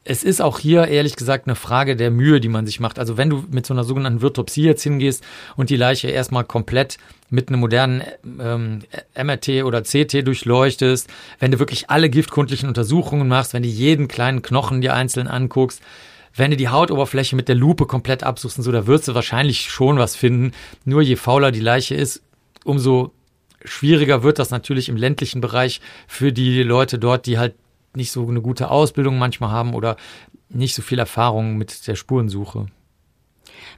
es 0.04 0.24
ist 0.24 0.42
auch 0.42 0.58
hier 0.58 0.88
ehrlich 0.88 1.16
gesagt 1.16 1.48
eine 1.48 1.56
Frage 1.56 1.96
der 1.96 2.10
Mühe, 2.10 2.40
die 2.40 2.50
man 2.50 2.66
sich 2.66 2.80
macht. 2.80 2.98
Also 2.98 3.18
wenn 3.18 3.30
du 3.30 3.44
mit 3.52 3.68
so 3.68 3.74
einer 3.74 3.84
sogenannten 3.84 4.22
Virtopsie 4.22 4.64
jetzt 4.64 4.82
hingehst 4.82 5.24
und 5.56 5.70
die 5.70 5.76
Leiche 5.76 6.10
erstmal 6.10 6.44
komplett 6.44 6.98
mit 7.30 7.50
einem 7.50 7.60
modernen 7.60 8.02
ähm, 8.40 8.80
MRT 9.16 9.64
oder 9.64 9.84
CT 9.84 10.26
durchleuchtest, 10.26 11.08
wenn 11.40 11.52
du 11.52 11.60
wirklich 11.60 11.92
alle 11.92 12.10
giftkundlichen 12.10 12.68
Untersuchungen 12.68 13.28
machst, 13.28 13.54
wenn 13.54 13.62
du 13.62 13.70
jeden 13.70 14.08
kleinen 14.08 14.42
Knochen 14.42 14.82
dir 14.82 14.96
einzeln 14.96 15.28
anguckst, 15.28 15.82
wenn 16.36 16.50
du 16.50 16.58
die 16.58 16.70
Hautoberfläche 16.70 17.36
mit 17.36 17.48
der 17.48 17.56
Lupe 17.56 17.86
komplett 17.86 18.24
absuchst 18.24 18.58
und 18.58 18.64
so, 18.64 18.72
da 18.72 18.88
wirst 18.88 19.08
du 19.08 19.14
wahrscheinlich 19.14 19.70
schon 19.70 20.00
was 20.00 20.16
finden. 20.16 20.54
Nur 20.84 21.02
je 21.02 21.16
fauler 21.16 21.52
die 21.52 21.60
Leiche 21.60 21.94
ist, 21.94 22.24
umso 22.64 23.12
schwieriger 23.64 24.24
wird 24.24 24.40
das 24.40 24.50
natürlich 24.50 24.90
im 24.90 24.98
ländlichen 24.98 25.42
Bereich 25.42 25.80
für 26.08 26.32
die 26.32 26.64
Leute 26.64 26.98
dort, 26.98 27.28
die 27.28 27.38
halt 27.38 27.54
nicht 27.96 28.12
so 28.12 28.28
eine 28.28 28.42
gute 28.42 28.72
Ausbildung 28.72 29.18
manchmal 29.18 29.52
haben 29.52 29.74
oder 29.74 29.98
nicht 30.50 30.76
so 30.76 30.82
viel 30.82 31.00
Erfahrung 31.00 31.58
mit 31.58 31.88
der 31.88 31.96
Spurensuche. 31.96 32.68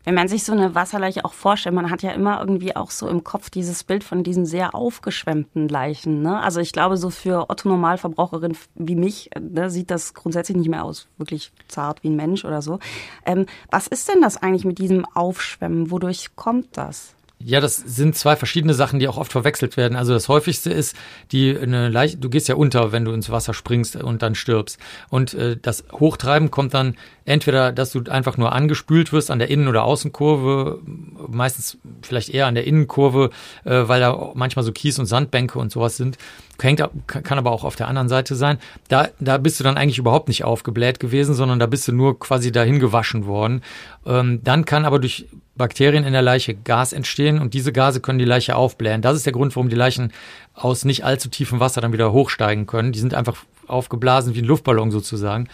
Wenn 0.03 0.15
man 0.15 0.27
sich 0.27 0.43
so 0.43 0.51
eine 0.51 0.75
Wasserleiche 0.75 1.23
auch 1.23 1.33
vorstellt, 1.33 1.75
man 1.75 1.89
hat 1.89 2.03
ja 2.03 2.11
immer 2.11 2.39
irgendwie 2.39 2.75
auch 2.75 2.91
so 2.91 3.07
im 3.07 3.23
Kopf 3.23 3.49
dieses 3.49 3.83
Bild 3.83 4.03
von 4.03 4.23
diesen 4.23 4.45
sehr 4.45 4.75
aufgeschwemmten 4.75 5.67
Leichen. 5.67 6.21
Ne? 6.21 6.39
Also 6.39 6.59
ich 6.59 6.73
glaube, 6.73 6.97
so 6.97 7.09
für 7.09 7.49
Otto 7.49 7.69
Normalverbraucherin 7.69 8.57
wie 8.75 8.95
mich 8.95 9.29
ne, 9.39 9.69
sieht 9.69 9.91
das 9.91 10.13
grundsätzlich 10.13 10.57
nicht 10.57 10.69
mehr 10.69 10.83
aus, 10.83 11.07
wirklich 11.17 11.51
zart 11.67 12.03
wie 12.03 12.09
ein 12.09 12.15
Mensch 12.15 12.43
oder 12.43 12.61
so. 12.61 12.79
Ähm, 13.25 13.45
was 13.71 13.87
ist 13.87 14.09
denn 14.09 14.21
das 14.21 14.37
eigentlich 14.37 14.65
mit 14.65 14.77
diesem 14.77 15.05
Aufschwemmen? 15.05 15.89
Wodurch 15.91 16.35
kommt 16.35 16.77
das? 16.77 17.15
Ja, 17.45 17.59
das 17.59 17.77
sind 17.77 18.15
zwei 18.15 18.35
verschiedene 18.35 18.73
Sachen, 18.73 18.99
die 18.99 19.07
auch 19.07 19.17
oft 19.17 19.31
verwechselt 19.31 19.75
werden. 19.75 19.95
Also 19.95 20.13
das 20.13 20.29
häufigste 20.29 20.71
ist, 20.71 20.95
die 21.31 21.57
eine 21.57 21.89
Leiche, 21.89 22.17
du 22.17 22.29
gehst 22.29 22.47
ja 22.47 22.55
unter, 22.55 22.91
wenn 22.91 23.05
du 23.05 23.11
ins 23.11 23.29
Wasser 23.29 23.53
springst 23.53 23.97
und 23.97 24.21
dann 24.21 24.35
stirbst. 24.35 24.77
Und 25.09 25.33
äh, 25.33 25.57
das 25.61 25.83
Hochtreiben 25.91 26.51
kommt 26.51 26.73
dann 26.73 26.95
entweder, 27.25 27.71
dass 27.71 27.91
du 27.91 28.03
einfach 28.09 28.37
nur 28.37 28.53
angespült 28.53 29.11
wirst 29.11 29.31
an 29.31 29.39
der 29.39 29.49
Innen- 29.49 29.67
oder 29.67 29.83
Außenkurve, 29.83 30.79
meistens 31.27 31.77
vielleicht 32.01 32.29
eher 32.29 32.47
an 32.47 32.55
der 32.55 32.65
Innenkurve, 32.65 33.29
äh, 33.65 33.87
weil 33.87 33.99
da 33.99 34.31
manchmal 34.35 34.63
so 34.63 34.71
Kies- 34.71 34.99
und 34.99 35.05
Sandbänke 35.05 35.59
und 35.59 35.71
sowas 35.71 35.97
sind. 35.97 36.17
Hängt, 36.61 36.81
kann 37.07 37.37
aber 37.37 37.51
auch 37.51 37.65
auf 37.65 37.75
der 37.75 37.87
anderen 37.87 38.07
Seite 38.07 38.35
sein. 38.35 38.57
Da, 38.87 39.09
da 39.19 39.37
bist 39.37 39.59
du 39.59 39.65
dann 39.65 39.75
eigentlich 39.75 39.97
überhaupt 39.97 40.29
nicht 40.29 40.45
aufgebläht 40.45 40.99
gewesen, 40.99 41.33
sondern 41.33 41.59
da 41.59 41.65
bist 41.65 41.87
du 41.87 41.91
nur 41.91 42.17
quasi 42.19 42.53
dahin 42.53 42.79
gewaschen 42.79 43.25
worden. 43.25 43.61
Ähm, 44.05 44.41
dann 44.43 44.63
kann 44.63 44.85
aber 44.85 44.99
durch 44.99 45.27
Bakterien 45.55 46.03
in 46.03 46.13
der 46.13 46.21
Leiche 46.21 46.55
Gas 46.55 46.93
entstehen 46.93 47.39
und 47.39 47.53
diese 47.53 47.71
Gase 47.71 47.99
können 47.99 48.19
die 48.19 48.25
Leiche 48.25 48.55
aufblähen. 48.55 49.01
Das 49.01 49.15
ist 49.15 49.25
der 49.25 49.33
Grund, 49.33 49.55
warum 49.55 49.69
die 49.69 49.75
Leichen 49.75 50.11
aus 50.53 50.83
nicht 50.83 51.05
allzu 51.05 51.29
tiefem 51.29 51.59
Wasser 51.59 51.81
dann 51.81 51.93
wieder 51.93 52.11
hochsteigen 52.11 52.65
können. 52.65 52.91
Die 52.91 52.99
sind 52.99 53.13
einfach 53.13 53.37
aufgeblasen 53.67 54.35
wie 54.35 54.41
ein 54.41 54.45
Luftballon 54.45 54.91
sozusagen 54.91 55.47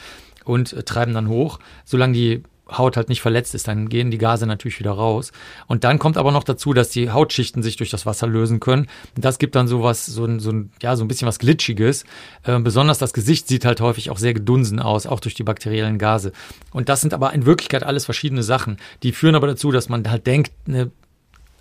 und 0.45 0.73
äh, 0.73 0.83
treiben 0.83 1.13
dann 1.13 1.27
hoch. 1.27 1.59
Solange 1.83 2.13
die 2.13 2.43
Haut 2.71 2.97
halt 2.97 3.09
nicht 3.09 3.21
verletzt 3.21 3.55
ist, 3.55 3.67
dann 3.67 3.89
gehen 3.89 4.11
die 4.11 4.17
Gase 4.17 4.45
natürlich 4.45 4.79
wieder 4.79 4.91
raus. 4.91 5.31
Und 5.67 5.83
dann 5.83 5.99
kommt 5.99 6.17
aber 6.17 6.31
noch 6.31 6.43
dazu, 6.43 6.73
dass 6.73 6.89
die 6.89 7.11
Hautschichten 7.11 7.63
sich 7.63 7.77
durch 7.77 7.89
das 7.89 8.05
Wasser 8.05 8.27
lösen 8.27 8.59
können. 8.59 8.87
Das 9.15 9.39
gibt 9.39 9.55
dann 9.55 9.67
sowas, 9.67 10.05
so 10.05 10.25
ein, 10.25 10.39
so 10.39 10.51
ein, 10.51 10.71
ja, 10.81 10.95
so 10.95 11.03
ein 11.03 11.07
bisschen 11.07 11.27
was 11.27 11.39
Glitschiges. 11.39 12.05
Äh, 12.43 12.59
besonders 12.59 12.97
das 12.97 13.13
Gesicht 13.13 13.47
sieht 13.47 13.65
halt 13.65 13.81
häufig 13.81 14.09
auch 14.09 14.17
sehr 14.17 14.33
gedunsen 14.33 14.79
aus, 14.79 15.05
auch 15.05 15.19
durch 15.19 15.35
die 15.35 15.43
bakteriellen 15.43 15.97
Gase. 15.97 16.31
Und 16.71 16.89
das 16.89 17.01
sind 17.01 17.13
aber 17.13 17.33
in 17.33 17.45
Wirklichkeit 17.45 17.83
alles 17.83 18.05
verschiedene 18.05 18.43
Sachen. 18.43 18.77
Die 19.03 19.11
führen 19.11 19.35
aber 19.35 19.47
dazu, 19.47 19.71
dass 19.71 19.89
man 19.89 20.09
halt 20.09 20.27
denkt, 20.27 20.51
eine 20.67 20.91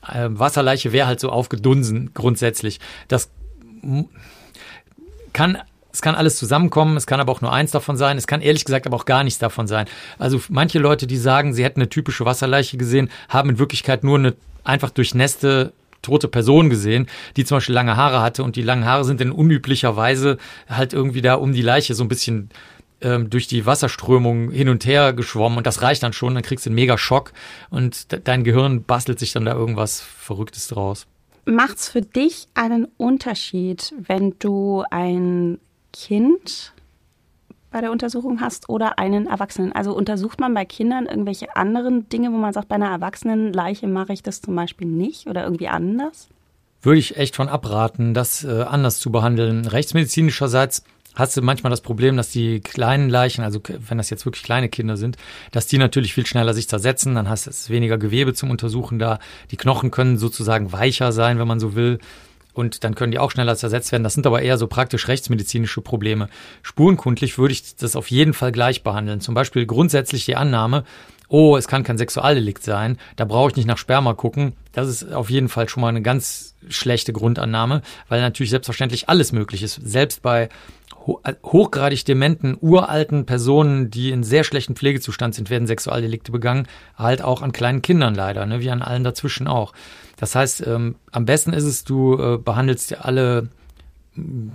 äh, 0.06 0.28
Wasserleiche 0.30 0.92
wäre 0.92 1.06
halt 1.06 1.20
so 1.20 1.30
aufgedunsen 1.30 2.10
grundsätzlich. 2.14 2.80
Das 3.08 3.30
kann 5.32 5.58
es 5.92 6.02
kann 6.02 6.14
alles 6.14 6.36
zusammenkommen, 6.36 6.96
es 6.96 7.06
kann 7.06 7.20
aber 7.20 7.32
auch 7.32 7.40
nur 7.40 7.52
eins 7.52 7.70
davon 7.70 7.96
sein, 7.96 8.18
es 8.18 8.26
kann 8.26 8.40
ehrlich 8.40 8.64
gesagt 8.64 8.86
aber 8.86 8.96
auch 8.96 9.04
gar 9.04 9.24
nichts 9.24 9.38
davon 9.38 9.66
sein. 9.66 9.86
Also 10.18 10.40
manche 10.48 10.78
Leute, 10.78 11.06
die 11.06 11.16
sagen, 11.16 11.54
sie 11.54 11.64
hätten 11.64 11.80
eine 11.80 11.88
typische 11.88 12.24
Wasserleiche 12.24 12.76
gesehen, 12.76 13.10
haben 13.28 13.50
in 13.50 13.58
Wirklichkeit 13.58 14.04
nur 14.04 14.18
eine 14.18 14.34
einfach 14.64 14.90
durchnässte 14.90 15.72
tote 16.02 16.28
Person 16.28 16.70
gesehen, 16.70 17.08
die 17.36 17.44
zum 17.44 17.56
Beispiel 17.56 17.74
lange 17.74 17.96
Haare 17.96 18.20
hatte 18.20 18.44
und 18.44 18.56
die 18.56 18.62
langen 18.62 18.84
Haare 18.84 19.04
sind 19.04 19.20
in 19.20 19.32
unüblicher 19.32 19.96
Weise 19.96 20.38
halt 20.68 20.92
irgendwie 20.92 21.22
da 21.22 21.34
um 21.34 21.52
die 21.52 21.62
Leiche 21.62 21.94
so 21.94 22.04
ein 22.04 22.08
bisschen 22.08 22.50
ähm, 23.00 23.30
durch 23.30 23.46
die 23.46 23.66
Wasserströmung 23.66 24.50
hin 24.50 24.68
und 24.68 24.84
her 24.86 25.12
geschwommen 25.12 25.58
und 25.58 25.66
das 25.66 25.82
reicht 25.82 26.02
dann 26.02 26.12
schon, 26.12 26.34
dann 26.34 26.42
kriegst 26.42 26.66
du 26.66 26.70
einen 26.70 26.76
mega 26.76 26.98
Schock 26.98 27.32
und 27.70 28.12
de 28.12 28.20
dein 28.22 28.44
Gehirn 28.44 28.84
bastelt 28.84 29.18
sich 29.18 29.32
dann 29.32 29.44
da 29.44 29.54
irgendwas 29.54 30.00
Verrücktes 30.00 30.68
draus. 30.68 31.06
Macht's 31.44 31.88
für 31.88 32.02
dich 32.02 32.46
einen 32.54 32.86
Unterschied, 32.98 33.94
wenn 34.06 34.34
du 34.38 34.84
ein 34.90 35.58
Kind 35.98 36.72
bei 37.70 37.80
der 37.80 37.90
Untersuchung 37.90 38.40
hast 38.40 38.68
oder 38.68 38.98
einen 38.98 39.26
Erwachsenen. 39.26 39.72
Also 39.72 39.94
untersucht 39.94 40.40
man 40.40 40.54
bei 40.54 40.64
Kindern 40.64 41.06
irgendwelche 41.06 41.54
anderen 41.56 42.08
Dinge, 42.08 42.32
wo 42.32 42.36
man 42.36 42.52
sagt, 42.52 42.68
bei 42.68 42.76
einer 42.76 42.88
Erwachsenenleiche 42.88 43.88
mache 43.88 44.12
ich 44.12 44.22
das 44.22 44.40
zum 44.40 44.54
Beispiel 44.54 44.86
nicht 44.86 45.26
oder 45.26 45.44
irgendwie 45.44 45.68
anders? 45.68 46.28
Würde 46.80 47.00
ich 47.00 47.16
echt 47.16 47.34
von 47.34 47.48
abraten, 47.48 48.14
das 48.14 48.44
äh, 48.44 48.62
anders 48.62 49.00
zu 49.00 49.10
behandeln. 49.10 49.66
Rechtsmedizinischerseits 49.66 50.84
hast 51.16 51.36
du 51.36 51.42
manchmal 51.42 51.70
das 51.70 51.80
Problem, 51.80 52.16
dass 52.16 52.30
die 52.30 52.60
kleinen 52.60 53.10
Leichen, 53.10 53.42
also 53.42 53.60
wenn 53.66 53.98
das 53.98 54.08
jetzt 54.08 54.24
wirklich 54.24 54.44
kleine 54.44 54.68
Kinder 54.68 54.96
sind, 54.96 55.16
dass 55.50 55.66
die 55.66 55.78
natürlich 55.78 56.14
viel 56.14 56.26
schneller 56.26 56.54
sich 56.54 56.68
zersetzen, 56.68 57.16
dann 57.16 57.28
hast 57.28 57.46
du 57.46 57.72
weniger 57.72 57.98
Gewebe 57.98 58.34
zum 58.34 58.50
Untersuchen 58.50 59.00
da. 59.00 59.18
Die 59.50 59.56
Knochen 59.56 59.90
können 59.90 60.16
sozusagen 60.16 60.72
weicher 60.72 61.10
sein, 61.10 61.40
wenn 61.40 61.48
man 61.48 61.58
so 61.58 61.74
will 61.74 61.98
und 62.58 62.82
dann 62.82 62.96
können 62.96 63.12
die 63.12 63.20
auch 63.20 63.30
schneller 63.30 63.54
zersetzt 63.54 63.92
werden. 63.92 64.02
Das 64.02 64.14
sind 64.14 64.26
aber 64.26 64.42
eher 64.42 64.58
so 64.58 64.66
praktisch 64.66 65.06
rechtsmedizinische 65.06 65.80
Probleme. 65.80 66.28
Spurenkundlich 66.62 67.38
würde 67.38 67.52
ich 67.52 67.76
das 67.76 67.94
auf 67.94 68.10
jeden 68.10 68.34
Fall 68.34 68.50
gleich 68.50 68.82
behandeln. 68.82 69.20
Zum 69.20 69.34
Beispiel 69.34 69.64
grundsätzlich 69.64 70.24
die 70.24 70.34
Annahme, 70.34 70.82
oh, 71.28 71.56
es 71.56 71.68
kann 71.68 71.84
kein 71.84 71.98
Sexualdelikt 71.98 72.64
sein, 72.64 72.98
da 73.14 73.24
brauche 73.24 73.50
ich 73.50 73.56
nicht 73.56 73.68
nach 73.68 73.78
Sperma 73.78 74.14
gucken. 74.14 74.54
Das 74.72 74.88
ist 74.88 75.12
auf 75.12 75.30
jeden 75.30 75.48
Fall 75.48 75.68
schon 75.68 75.82
mal 75.82 75.88
eine 75.88 76.02
ganz 76.02 76.56
schlechte 76.68 77.12
Grundannahme, 77.12 77.82
weil 78.08 78.20
natürlich 78.20 78.50
selbstverständlich 78.50 79.08
alles 79.08 79.30
möglich 79.30 79.62
ist. 79.62 79.74
Selbst 79.74 80.22
bei 80.22 80.48
hochgradig 81.42 82.04
dementen, 82.04 82.56
uralten 82.60 83.24
Personen, 83.26 83.90
die 83.90 84.10
in 84.10 84.22
sehr 84.22 84.44
schlechten 84.44 84.76
Pflegezustand 84.76 85.34
sind, 85.34 85.50
werden 85.50 85.66
Sexualdelikte 85.66 86.32
begangen, 86.32 86.66
halt 86.96 87.22
auch 87.22 87.42
an 87.42 87.52
kleinen 87.52 87.82
Kindern 87.82 88.14
leider, 88.14 88.46
ne, 88.46 88.60
wie 88.60 88.70
an 88.70 88.82
allen 88.82 89.04
dazwischen 89.04 89.48
auch. 89.48 89.72
Das 90.16 90.34
heißt, 90.34 90.66
ähm, 90.66 90.96
am 91.12 91.24
besten 91.24 91.52
ist 91.52 91.64
es, 91.64 91.84
du 91.84 92.18
äh, 92.18 92.38
behandelst 92.38 93.04
alle 93.04 93.48
mm, 94.14 94.50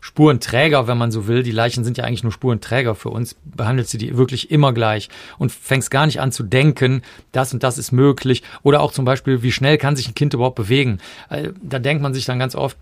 Spurenträger, 0.00 0.86
wenn 0.86 0.98
man 0.98 1.10
so 1.10 1.28
will. 1.28 1.42
Die 1.42 1.50
Leichen 1.50 1.82
sind 1.82 1.96
ja 1.96 2.04
eigentlich 2.04 2.24
nur 2.24 2.32
Spurenträger 2.32 2.94
für 2.94 3.08
uns. 3.08 3.36
Behandelst 3.44 3.94
du 3.94 3.98
die 3.98 4.18
wirklich 4.18 4.50
immer 4.50 4.74
gleich 4.74 5.08
und 5.38 5.50
fängst 5.50 5.90
gar 5.90 6.04
nicht 6.04 6.20
an 6.20 6.30
zu 6.30 6.42
denken, 6.42 7.00
das 7.32 7.54
und 7.54 7.62
das 7.62 7.78
ist 7.78 7.90
möglich. 7.90 8.42
Oder 8.62 8.82
auch 8.82 8.92
zum 8.92 9.06
Beispiel, 9.06 9.42
wie 9.42 9.52
schnell 9.52 9.78
kann 9.78 9.96
sich 9.96 10.06
ein 10.06 10.14
Kind 10.14 10.34
überhaupt 10.34 10.56
bewegen? 10.56 10.98
Äh, 11.30 11.52
da 11.62 11.78
denkt 11.78 12.02
man 12.02 12.12
sich 12.12 12.26
dann 12.26 12.38
ganz 12.38 12.54
oft, 12.54 12.76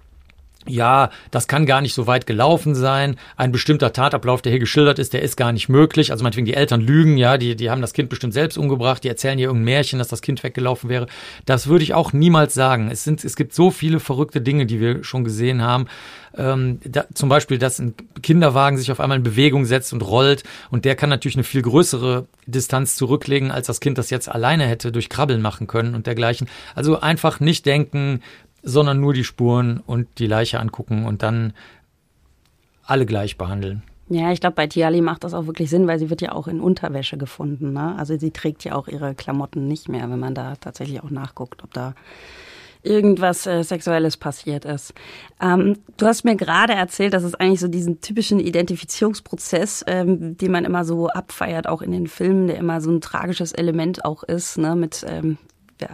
ja, 0.66 1.10
das 1.30 1.48
kann 1.48 1.66
gar 1.66 1.80
nicht 1.80 1.94
so 1.94 2.06
weit 2.06 2.26
gelaufen 2.26 2.74
sein. 2.74 3.16
Ein 3.36 3.52
bestimmter 3.52 3.92
Tatablauf, 3.92 4.42
der 4.42 4.52
hier 4.52 4.60
geschildert 4.60 4.98
ist, 4.98 5.12
der 5.12 5.22
ist 5.22 5.36
gar 5.36 5.52
nicht 5.52 5.68
möglich. 5.68 6.12
Also 6.12 6.22
meinetwegen 6.22 6.46
die 6.46 6.54
Eltern 6.54 6.80
lügen, 6.80 7.16
ja, 7.16 7.36
die, 7.36 7.56
die 7.56 7.70
haben 7.70 7.80
das 7.80 7.92
Kind 7.92 8.08
bestimmt 8.08 8.32
selbst 8.32 8.56
umgebracht, 8.56 9.02
die 9.02 9.08
erzählen 9.08 9.38
hier 9.38 9.48
irgendein 9.48 9.64
Märchen, 9.64 9.98
dass 9.98 10.08
das 10.08 10.22
Kind 10.22 10.42
weggelaufen 10.42 10.88
wäre. 10.88 11.06
Das 11.46 11.66
würde 11.66 11.82
ich 11.82 11.94
auch 11.94 12.12
niemals 12.12 12.54
sagen. 12.54 12.90
Es 12.90 13.02
sind, 13.04 13.24
es 13.24 13.36
gibt 13.36 13.54
so 13.54 13.70
viele 13.70 13.98
verrückte 13.98 14.40
Dinge, 14.40 14.66
die 14.66 14.80
wir 14.80 15.02
schon 15.02 15.24
gesehen 15.24 15.62
haben. 15.62 15.86
Ähm, 16.36 16.80
da, 16.84 17.04
zum 17.12 17.28
Beispiel, 17.28 17.58
dass 17.58 17.78
ein 17.78 17.94
Kinderwagen 18.22 18.78
sich 18.78 18.90
auf 18.90 19.00
einmal 19.00 19.18
in 19.18 19.24
Bewegung 19.24 19.64
setzt 19.64 19.92
und 19.92 20.02
rollt 20.02 20.44
und 20.70 20.84
der 20.84 20.94
kann 20.94 21.10
natürlich 21.10 21.36
eine 21.36 21.44
viel 21.44 21.62
größere 21.62 22.26
Distanz 22.46 22.96
zurücklegen, 22.96 23.50
als 23.50 23.66
das 23.66 23.80
Kind 23.80 23.98
das 23.98 24.10
jetzt 24.10 24.30
alleine 24.30 24.66
hätte 24.66 24.92
durch 24.92 25.08
Krabbeln 25.08 25.42
machen 25.42 25.66
können 25.66 25.94
und 25.94 26.06
dergleichen. 26.06 26.48
Also 26.74 27.00
einfach 27.00 27.40
nicht 27.40 27.66
denken, 27.66 28.22
sondern 28.62 29.00
nur 29.00 29.12
die 29.12 29.24
Spuren 29.24 29.82
und 29.86 30.08
die 30.18 30.26
Leiche 30.26 30.60
angucken 30.60 31.04
und 31.04 31.22
dann 31.22 31.52
alle 32.84 33.06
gleich 33.06 33.36
behandeln. 33.38 33.82
Ja, 34.08 34.30
ich 34.30 34.40
glaube, 34.40 34.56
bei 34.56 34.66
Tiali 34.66 35.00
macht 35.00 35.24
das 35.24 35.32
auch 35.32 35.46
wirklich 35.46 35.70
Sinn, 35.70 35.86
weil 35.86 35.98
sie 35.98 36.10
wird 36.10 36.20
ja 36.20 36.32
auch 36.32 36.46
in 36.46 36.60
Unterwäsche 36.60 37.16
gefunden. 37.16 37.72
Ne? 37.72 37.94
Also 37.96 38.18
sie 38.18 38.30
trägt 38.30 38.64
ja 38.64 38.74
auch 38.74 38.88
ihre 38.88 39.14
Klamotten 39.14 39.68
nicht 39.68 39.88
mehr, 39.88 40.10
wenn 40.10 40.18
man 40.18 40.34
da 40.34 40.56
tatsächlich 40.56 41.02
auch 41.02 41.10
nachguckt, 41.10 41.64
ob 41.64 41.72
da 41.72 41.94
irgendwas 42.82 43.46
äh, 43.46 43.62
Sexuelles 43.62 44.16
passiert 44.16 44.64
ist. 44.64 44.92
Ähm, 45.40 45.78
du 45.96 46.06
hast 46.06 46.24
mir 46.24 46.36
gerade 46.36 46.72
erzählt, 46.72 47.14
dass 47.14 47.22
es 47.22 47.34
eigentlich 47.34 47.60
so 47.60 47.68
diesen 47.68 48.00
typischen 48.00 48.40
Identifizierungsprozess, 48.40 49.84
ähm, 49.86 50.36
den 50.36 50.52
man 50.52 50.64
immer 50.64 50.84
so 50.84 51.08
abfeiert, 51.08 51.68
auch 51.68 51.80
in 51.80 51.92
den 51.92 52.08
Filmen, 52.08 52.48
der 52.48 52.58
immer 52.58 52.80
so 52.80 52.90
ein 52.90 53.00
tragisches 53.00 53.52
Element 53.52 54.04
auch 54.04 54.24
ist, 54.24 54.58
ne, 54.58 54.74
mit 54.74 55.06
ähm, 55.08 55.38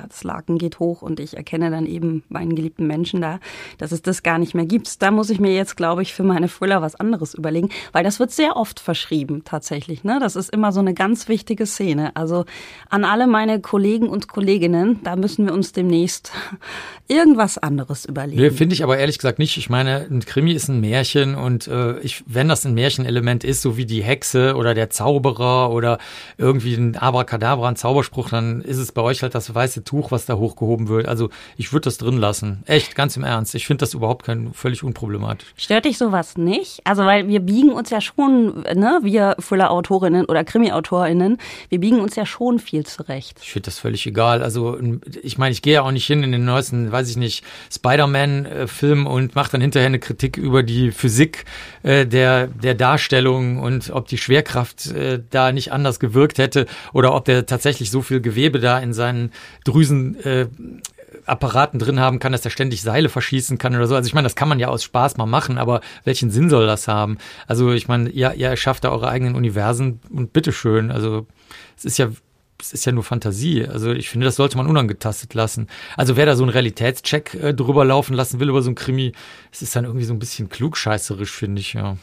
das 0.08 0.24
Laken 0.24 0.58
geht 0.58 0.78
hoch 0.78 1.02
und 1.02 1.20
ich 1.20 1.36
erkenne 1.36 1.70
dann 1.70 1.86
eben 1.86 2.22
meinen 2.28 2.54
geliebten 2.54 2.86
Menschen 2.86 3.20
da, 3.20 3.40
dass 3.78 3.92
es 3.92 4.02
das 4.02 4.22
gar 4.22 4.38
nicht 4.38 4.54
mehr 4.54 4.66
gibt. 4.66 5.02
Da 5.02 5.10
muss 5.10 5.30
ich 5.30 5.40
mir 5.40 5.54
jetzt, 5.54 5.76
glaube 5.76 6.02
ich, 6.02 6.14
für 6.14 6.22
meine 6.22 6.48
Thriller 6.48 6.82
was 6.82 6.96
anderes 6.96 7.34
überlegen, 7.34 7.70
weil 7.92 8.04
das 8.04 8.18
wird 8.18 8.30
sehr 8.30 8.56
oft 8.56 8.80
verschrieben 8.80 9.42
tatsächlich. 9.44 10.04
Ne? 10.04 10.18
Das 10.20 10.36
ist 10.36 10.50
immer 10.50 10.72
so 10.72 10.80
eine 10.80 10.94
ganz 10.94 11.28
wichtige 11.28 11.66
Szene. 11.66 12.14
Also 12.16 12.44
an 12.88 13.04
alle 13.04 13.26
meine 13.26 13.60
Kollegen 13.60 14.08
und 14.08 14.28
Kolleginnen, 14.28 15.00
da 15.04 15.16
müssen 15.16 15.46
wir 15.46 15.54
uns 15.54 15.72
demnächst 15.72 16.32
irgendwas 17.08 17.58
anderes 17.58 18.04
überlegen. 18.04 18.40
Nee, 18.40 18.50
finde 18.50 18.74
ich 18.74 18.82
aber 18.82 18.98
ehrlich 18.98 19.18
gesagt 19.18 19.38
nicht. 19.38 19.56
Ich 19.56 19.70
meine, 19.70 20.06
ein 20.10 20.20
Krimi 20.20 20.52
ist 20.52 20.68
ein 20.68 20.80
Märchen 20.80 21.34
und 21.34 21.66
äh, 21.68 21.98
ich, 22.00 22.24
wenn 22.26 22.48
das 22.48 22.64
ein 22.64 22.74
Märchenelement 22.74 23.44
ist, 23.44 23.62
so 23.62 23.76
wie 23.76 23.86
die 23.86 24.02
Hexe 24.02 24.56
oder 24.56 24.74
der 24.74 24.90
Zauberer 24.90 25.70
oder 25.70 25.98
irgendwie 26.36 26.74
ein 26.74 26.96
Abracadabra, 26.96 27.68
ein 27.68 27.76
Zauberspruch, 27.76 28.28
dann 28.30 28.60
ist 28.62 28.78
es 28.78 28.92
bei 28.92 29.02
euch 29.02 29.22
halt 29.22 29.34
das 29.34 29.54
weiße 29.54 29.77
weiße 29.78 29.84
Tuch, 29.84 30.10
was 30.10 30.26
da 30.26 30.36
hochgehoben 30.36 30.88
wird. 30.88 31.06
Also 31.06 31.30
ich 31.56 31.72
würde 31.72 31.84
das 31.84 31.98
drin 31.98 32.18
lassen. 32.18 32.62
Echt, 32.66 32.94
ganz 32.94 33.16
im 33.16 33.24
Ernst. 33.24 33.54
Ich 33.54 33.66
finde 33.66 33.80
das 33.82 33.94
überhaupt 33.94 34.26
kein 34.26 34.52
völlig 34.52 34.82
unproblematisch. 34.82 35.48
Stört 35.56 35.84
dich 35.84 35.98
sowas 35.98 36.36
nicht? 36.36 36.80
Also 36.84 37.04
weil 37.04 37.28
wir 37.28 37.40
biegen 37.40 37.72
uns 37.72 37.90
ja 37.90 38.00
schon, 38.00 38.62
ne, 38.62 39.00
wir 39.02 39.36
Thriller-Autorinnen 39.40 40.24
oder 40.26 40.44
Krimi-AutorInnen, 40.44 41.38
wir 41.68 41.80
biegen 41.80 42.00
uns 42.00 42.16
ja 42.16 42.26
schon 42.26 42.58
viel 42.58 42.84
zurecht. 42.84 43.38
Ich 43.42 43.52
finde 43.52 43.66
das 43.66 43.78
völlig 43.78 44.06
egal. 44.06 44.42
Also 44.42 44.78
ich 45.22 45.38
meine, 45.38 45.52
ich 45.52 45.62
gehe 45.62 45.74
ja 45.74 45.82
auch 45.82 45.92
nicht 45.92 46.06
hin 46.06 46.22
in 46.22 46.32
den 46.32 46.44
neuesten, 46.44 46.90
weiß 46.90 47.08
ich 47.10 47.16
nicht, 47.16 47.44
Spider-Man-Film 47.72 49.06
und 49.06 49.34
mache 49.34 49.52
dann 49.52 49.60
hinterher 49.60 49.86
eine 49.86 49.98
Kritik 49.98 50.36
über 50.36 50.62
die 50.62 50.90
Physik 50.90 51.44
äh, 51.82 52.06
der, 52.06 52.48
der 52.48 52.74
Darstellung 52.74 53.58
und 53.58 53.90
ob 53.90 54.08
die 54.08 54.18
Schwerkraft 54.18 54.86
äh, 54.92 55.20
da 55.30 55.52
nicht 55.52 55.72
anders 55.72 56.00
gewirkt 56.00 56.38
hätte 56.38 56.66
oder 56.92 57.14
ob 57.14 57.24
der 57.24 57.46
tatsächlich 57.46 57.90
so 57.90 58.02
viel 58.02 58.20
Gewebe 58.20 58.58
da 58.58 58.78
in 58.78 58.92
seinen 58.92 59.30
Drüsen 59.68 60.18
äh, 60.24 60.46
drin 61.26 62.00
haben 62.00 62.18
kann, 62.18 62.32
dass 62.32 62.44
er 62.44 62.50
ständig 62.50 62.82
Seile 62.82 63.08
verschießen 63.08 63.58
kann 63.58 63.76
oder 63.76 63.86
so. 63.86 63.94
Also 63.94 64.06
ich 64.06 64.14
meine, 64.14 64.26
das 64.26 64.34
kann 64.34 64.48
man 64.48 64.58
ja 64.58 64.68
aus 64.68 64.82
Spaß 64.82 65.16
mal 65.16 65.26
machen, 65.26 65.58
aber 65.58 65.80
welchen 66.04 66.30
Sinn 66.30 66.48
soll 66.48 66.66
das 66.66 66.88
haben? 66.88 67.18
Also 67.46 67.72
ich 67.72 67.88
meine, 67.88 68.08
ihr, 68.08 68.34
ihr 68.34 68.48
erschafft 68.48 68.84
da 68.84 68.90
eure 68.90 69.08
eigenen 69.08 69.34
Universen 69.34 70.00
und 70.10 70.32
bitteschön. 70.32 70.90
Also 70.90 71.26
es 71.76 71.84
ist 71.84 71.98
ja 71.98 72.08
es 72.60 72.72
ist 72.72 72.84
ja 72.84 72.92
nur 72.92 73.04
Fantasie. 73.04 73.66
Also 73.66 73.92
ich 73.92 74.10
finde, 74.10 74.24
das 74.24 74.36
sollte 74.36 74.56
man 74.56 74.66
unangetastet 74.66 75.34
lassen. 75.34 75.68
Also 75.96 76.16
wer 76.16 76.26
da 76.26 76.34
so 76.34 76.42
einen 76.42 76.50
Realitätscheck 76.50 77.34
äh, 77.34 77.54
drüber 77.54 77.84
laufen 77.84 78.14
lassen 78.14 78.40
will 78.40 78.48
über 78.48 78.62
so 78.62 78.70
ein 78.70 78.74
Krimi, 78.74 79.12
es 79.52 79.62
ist 79.62 79.76
dann 79.76 79.84
irgendwie 79.84 80.04
so 80.04 80.12
ein 80.12 80.18
bisschen 80.18 80.48
klugscheißerisch, 80.48 81.30
finde 81.30 81.60
ich, 81.60 81.74
ja. 81.74 81.96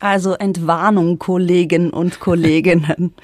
Also 0.00 0.34
Entwarnung, 0.34 1.18
Kollegen 1.18 1.90
und 1.90 2.20
Kolleginnen. 2.20 3.14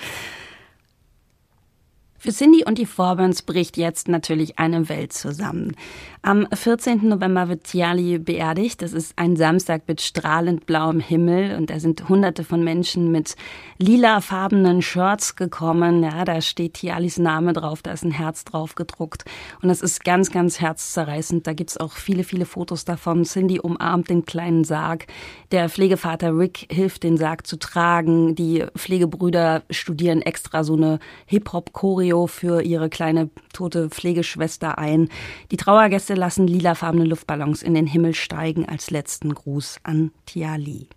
Für 2.23 2.33
Cindy 2.33 2.65
und 2.67 2.77
die 2.77 2.85
Forbans 2.85 3.41
bricht 3.41 3.79
jetzt 3.79 4.07
natürlich 4.07 4.59
eine 4.59 4.91
Welt 4.91 5.15
zusammen. 5.15 5.75
Am 6.23 6.47
14. 6.53 7.09
November 7.09 7.49
wird 7.49 7.65
Tiali 7.65 8.19
beerdigt. 8.19 8.83
Das 8.83 8.93
ist 8.93 9.15
ein 9.17 9.37
Samstag 9.37 9.85
mit 9.87 10.03
strahlend 10.03 10.67
blauem 10.67 11.01
Himmel 11.01 11.57
und 11.57 11.71
da 11.71 11.81
sind 11.81 12.11
hunderte 12.11 12.45
von 12.45 12.63
Menschen 12.63 13.11
mit 13.11 13.37
lilafarbenen 13.79 14.83
Shirts 14.83 15.35
gekommen. 15.35 16.03
Ja, 16.03 16.27
da 16.27 16.43
steht 16.43 16.75
Tialis 16.75 17.19
Name 17.19 17.55
drauf, 17.55 17.81
da 17.81 17.93
ist 17.93 18.05
ein 18.05 18.11
Herz 18.11 18.45
drauf 18.45 18.75
gedruckt 18.75 19.25
und 19.63 19.71
das 19.71 19.81
ist 19.81 20.05
ganz, 20.05 20.31
ganz 20.31 20.61
herzzerreißend. 20.61 21.47
Da 21.47 21.55
gibt's 21.55 21.79
auch 21.79 21.93
viele, 21.93 22.23
viele 22.23 22.45
Fotos 22.45 22.85
davon. 22.85 23.25
Cindy 23.25 23.59
umarmt 23.59 24.11
den 24.11 24.27
kleinen 24.27 24.65
Sarg. 24.65 25.07
Der 25.53 25.71
Pflegevater 25.71 26.37
Rick 26.37 26.67
hilft, 26.71 27.03
den 27.03 27.17
Sarg 27.17 27.47
zu 27.47 27.59
tragen. 27.59 28.35
Die 28.35 28.67
Pflegebrüder 28.77 29.63
studieren 29.71 30.21
extra 30.21 30.65
so 30.65 30.75
eine 30.75 30.99
Hip-Hop-Choreo 31.27 31.91
Choreo 31.91 32.27
für 32.27 32.63
ihre 32.63 32.91
kleine 32.91 33.31
tote 33.53 33.89
Pflegeschwester 33.89 34.79
ein. 34.79 35.09
Die 35.51 35.57
Trauergäste 35.57 36.10
lassen 36.15 36.47
lilafarbene 36.47 37.05
Luftballons 37.05 37.63
in 37.63 37.75
den 37.75 37.87
Himmel 37.87 38.15
steigen 38.15 38.69
als 38.69 38.91
letzten 38.91 39.35
Gruß 39.35 39.81
an 39.83 40.13
Tiali. 40.27 40.89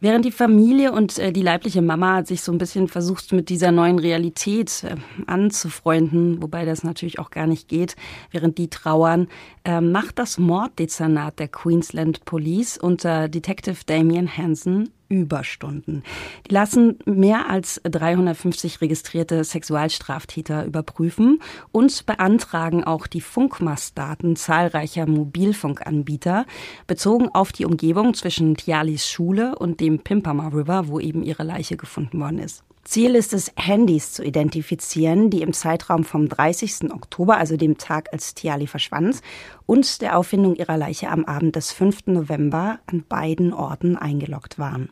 Während 0.00 0.24
die 0.24 0.30
Familie 0.30 0.92
und 0.92 1.18
äh, 1.18 1.32
die 1.32 1.42
leibliche 1.42 1.82
Mama 1.82 2.24
sich 2.24 2.42
so 2.42 2.52
ein 2.52 2.58
bisschen 2.58 2.86
versucht, 2.86 3.32
mit 3.32 3.48
dieser 3.48 3.72
neuen 3.72 3.98
Realität 3.98 4.84
äh, 4.84 4.94
anzufreunden, 5.26 6.40
wobei 6.40 6.64
das 6.64 6.84
natürlich 6.84 7.18
auch 7.18 7.30
gar 7.30 7.48
nicht 7.48 7.66
geht, 7.66 7.96
während 8.30 8.58
die 8.58 8.70
trauern, 8.70 9.26
äh, 9.64 9.80
macht 9.80 10.20
das 10.20 10.38
Morddezernat 10.38 11.40
der 11.40 11.48
Queensland 11.48 12.24
Police 12.24 12.78
unter 12.78 13.28
Detective 13.28 13.78
Damien 13.86 14.36
Hansen 14.36 14.90
Überstunden. 15.08 16.02
Die 16.46 16.54
lassen 16.54 16.98
mehr 17.06 17.48
als 17.48 17.80
350 17.84 18.80
registrierte 18.80 19.42
Sexualstraftäter 19.42 20.64
überprüfen 20.64 21.40
und 21.72 22.06
beantragen 22.06 22.84
auch 22.84 23.06
die 23.06 23.20
Funkmastdaten 23.20 24.36
zahlreicher 24.36 25.06
Mobilfunkanbieter 25.06 26.46
bezogen 26.86 27.28
auf 27.32 27.52
die 27.52 27.64
Umgebung 27.64 28.14
zwischen 28.14 28.56
Tialis 28.56 29.08
Schule 29.08 29.58
und 29.58 29.80
dem 29.80 30.00
Pimpama 30.00 30.48
River, 30.48 30.88
wo 30.88 31.00
eben 31.00 31.22
ihre 31.22 31.42
Leiche 31.42 31.76
gefunden 31.76 32.20
worden 32.20 32.38
ist. 32.38 32.64
Ziel 32.88 33.16
ist 33.16 33.34
es, 33.34 33.52
Handys 33.54 34.14
zu 34.14 34.24
identifizieren, 34.24 35.28
die 35.28 35.42
im 35.42 35.52
Zeitraum 35.52 36.04
vom 36.04 36.26
30. 36.26 36.90
Oktober, 36.90 37.36
also 37.36 37.58
dem 37.58 37.76
Tag, 37.76 38.08
als 38.14 38.32
Tiali 38.32 38.66
verschwand, 38.66 39.20
und 39.66 40.00
der 40.00 40.16
Auffindung 40.16 40.56
ihrer 40.56 40.78
Leiche 40.78 41.10
am 41.10 41.26
Abend 41.26 41.54
des 41.54 41.70
5. 41.70 42.06
November 42.06 42.78
an 42.86 43.04
beiden 43.06 43.52
Orten 43.52 43.98
eingeloggt 43.98 44.58
waren. 44.58 44.88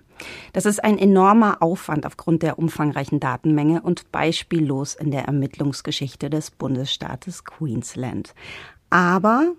Das 0.53 0.67
ist 0.67 0.83
ein 0.83 0.99
enormer 0.99 1.63
Aufwand 1.63 2.07
aufgrund 2.07 2.43
der 2.43 2.59
umfangreichen 2.59 3.21
Datenmenge 3.21 3.83
und 3.83 4.11
beispiellos 4.13 4.95
in 4.95 5.11
der 5.11 5.25
Ermittlungsgeschichte 5.25 6.31
des 6.31 6.51
Bundesstaates 6.51 7.45
Queensland. 7.45 8.35
Aber 8.91 9.53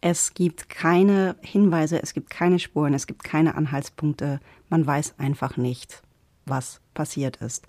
es 0.00 0.34
gibt 0.34 0.68
keine 0.68 1.36
Hinweise, 1.40 2.02
es 2.02 2.14
gibt 2.14 2.30
keine 2.30 2.58
Spuren, 2.58 2.94
es 2.94 3.06
gibt 3.06 3.24
keine 3.24 3.54
Anhaltspunkte. 3.54 4.40
Man 4.68 4.86
weiß 4.86 5.14
einfach 5.18 5.56
nicht, 5.56 6.02
was 6.44 6.80
passiert 6.94 7.36
ist. 7.36 7.66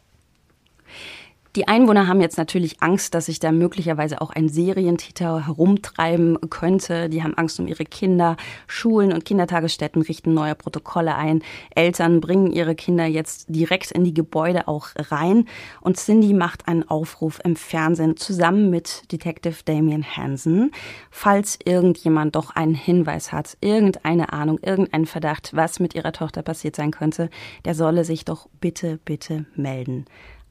Die 1.55 1.67
Einwohner 1.67 2.07
haben 2.07 2.21
jetzt 2.21 2.37
natürlich 2.37 2.81
Angst, 2.81 3.13
dass 3.13 3.27
sich 3.27 3.39
da 3.39 3.51
möglicherweise 3.51 4.21
auch 4.21 4.29
ein 4.29 4.49
Serientäter 4.49 5.47
herumtreiben 5.47 6.37
könnte. 6.49 7.09
Die 7.09 7.23
haben 7.23 7.35
Angst 7.35 7.59
um 7.59 7.67
ihre 7.67 7.85
Kinder. 7.85 8.37
Schulen 8.67 9.13
und 9.13 9.25
Kindertagesstätten 9.25 10.01
richten 10.01 10.33
neue 10.33 10.55
Protokolle 10.55 11.15
ein. 11.15 11.41
Eltern 11.73 12.19
bringen 12.19 12.51
ihre 12.51 12.75
Kinder 12.75 13.05
jetzt 13.05 13.45
direkt 13.49 13.91
in 13.91 14.03
die 14.03 14.13
Gebäude 14.13 14.67
auch 14.67 14.89
rein. 14.97 15.45
Und 15.81 15.97
Cindy 15.97 16.33
macht 16.33 16.67
einen 16.67 16.87
Aufruf 16.87 17.39
im 17.43 17.55
Fernsehen 17.55 18.17
zusammen 18.17 18.69
mit 18.69 19.11
Detective 19.11 19.63
Damien 19.65 20.05
Hansen. 20.05 20.71
Falls 21.09 21.57
irgendjemand 21.63 22.35
doch 22.35 22.51
einen 22.55 22.75
Hinweis 22.75 23.31
hat, 23.31 23.57
irgendeine 23.61 24.33
Ahnung, 24.33 24.59
irgendeinen 24.61 25.05
Verdacht, 25.05 25.51
was 25.53 25.79
mit 25.79 25.95
ihrer 25.95 26.11
Tochter 26.11 26.43
passiert 26.43 26.75
sein 26.75 26.91
könnte, 26.91 27.29
der 27.65 27.73
solle 27.73 28.03
sich 28.03 28.25
doch 28.25 28.47
bitte, 28.59 28.99
bitte 29.03 29.45
melden 29.55 30.05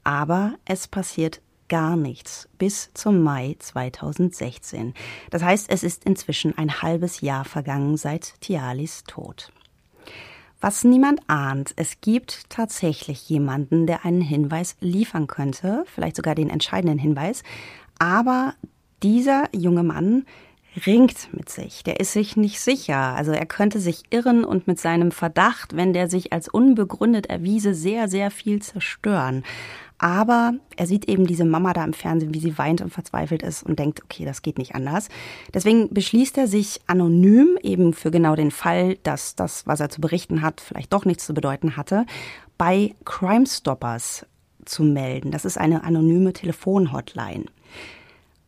aber 0.06 0.54
es 0.64 0.86
passiert 0.86 1.40
gar 1.68 1.96
nichts 1.96 2.48
bis 2.58 2.92
zum 2.94 3.22
Mai 3.22 3.56
2016. 3.58 4.94
Das 5.30 5.42
heißt, 5.42 5.68
es 5.68 5.82
ist 5.82 6.04
inzwischen 6.04 6.56
ein 6.56 6.80
halbes 6.80 7.22
Jahr 7.22 7.44
vergangen 7.44 7.96
seit 7.96 8.40
Tialis 8.40 9.02
Tod. 9.02 9.50
Was 10.60 10.84
niemand 10.84 11.20
ahnt, 11.26 11.72
es 11.74 12.00
gibt 12.00 12.48
tatsächlich 12.50 13.28
jemanden, 13.28 13.88
der 13.88 14.04
einen 14.04 14.20
Hinweis 14.20 14.76
liefern 14.78 15.26
könnte, 15.26 15.84
vielleicht 15.92 16.14
sogar 16.14 16.36
den 16.36 16.50
entscheidenden 16.50 17.00
Hinweis, 17.00 17.42
aber 17.98 18.54
dieser 19.02 19.48
junge 19.52 19.82
Mann 19.82 20.24
ringt 20.86 21.32
mit 21.32 21.48
sich, 21.48 21.84
der 21.84 22.00
ist 22.00 22.12
sich 22.12 22.36
nicht 22.36 22.60
sicher, 22.60 22.96
also 22.96 23.32
er 23.32 23.46
könnte 23.46 23.80
sich 23.80 24.04
irren 24.10 24.44
und 24.44 24.66
mit 24.66 24.78
seinem 24.78 25.10
Verdacht, 25.10 25.74
wenn 25.74 25.92
der 25.92 26.08
sich 26.08 26.32
als 26.32 26.48
unbegründet 26.48 27.26
erwiese, 27.26 27.74
sehr, 27.74 28.08
sehr 28.08 28.30
viel 28.30 28.60
zerstören. 28.60 29.42
Aber 29.98 30.52
er 30.76 30.87
sieht 30.87 31.09
eben 31.09 31.26
diese 31.26 31.44
Mama 31.44 31.72
da 31.72 31.85
im 31.85 31.94
Fernsehen, 31.94 32.35
wie 32.35 32.40
sie 32.40 32.59
weint 32.59 32.82
und 32.82 32.90
verzweifelt 32.90 33.42
ist 33.42 33.62
und 33.62 33.78
denkt, 33.78 34.02
okay, 34.04 34.24
das 34.24 34.42
geht 34.42 34.59
nicht 34.59 34.74
anders. 34.74 35.09
Deswegen 35.54 35.92
beschließt 35.92 36.37
er 36.37 36.46
sich 36.48 36.80
anonym, 36.87 37.59
eben 37.62 37.94
für 37.94 38.11
genau 38.11 38.37
den 38.37 38.50
Fall, 38.50 38.96
dass 39.02 39.37
das, 39.37 39.66
was 39.66 39.80
er 39.80 39.88
zu 39.88 40.00
berichten 40.00 40.42
hat, 40.42 40.61
vielleicht 40.61 40.92
doch 40.92 41.04
nichts 41.06 41.26
zu 41.26 41.35
bedeuten 41.35 41.76
hatte, 41.76 42.04
bei 42.59 42.94
Crime 43.04 43.46
Stoppers 43.46 44.26
zu 44.64 44.82
melden. 44.82 45.30
Das 45.30 45.44
ist 45.44 45.56
eine 45.56 45.85
anonyme 45.85 46.32
Telefonhotline. 46.32 47.46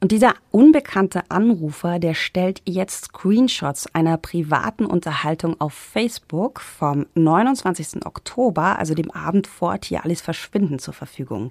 Und 0.01 0.13
dieser 0.13 0.35
unbekannte 0.53 1.29
Anrufer, 1.29 1.99
der 1.99 2.15
stellt 2.15 2.63
jetzt 2.65 3.07
Screenshots 3.07 3.93
einer 3.95 4.17
privaten 4.17 4.87
Unterhaltung 4.87 5.61
auf 5.61 5.73
Facebook 5.73 6.61
vom 6.61 7.07
29. 7.15 8.07
Oktober, 8.07 8.79
also 8.79 8.95
dem 8.95 9.11
Abend 9.11 9.49
vor 9.49 9.81
Tialis 9.81 10.21
Verschwinden, 10.21 10.79
zur 10.79 10.95
Verfügung. 10.95 11.51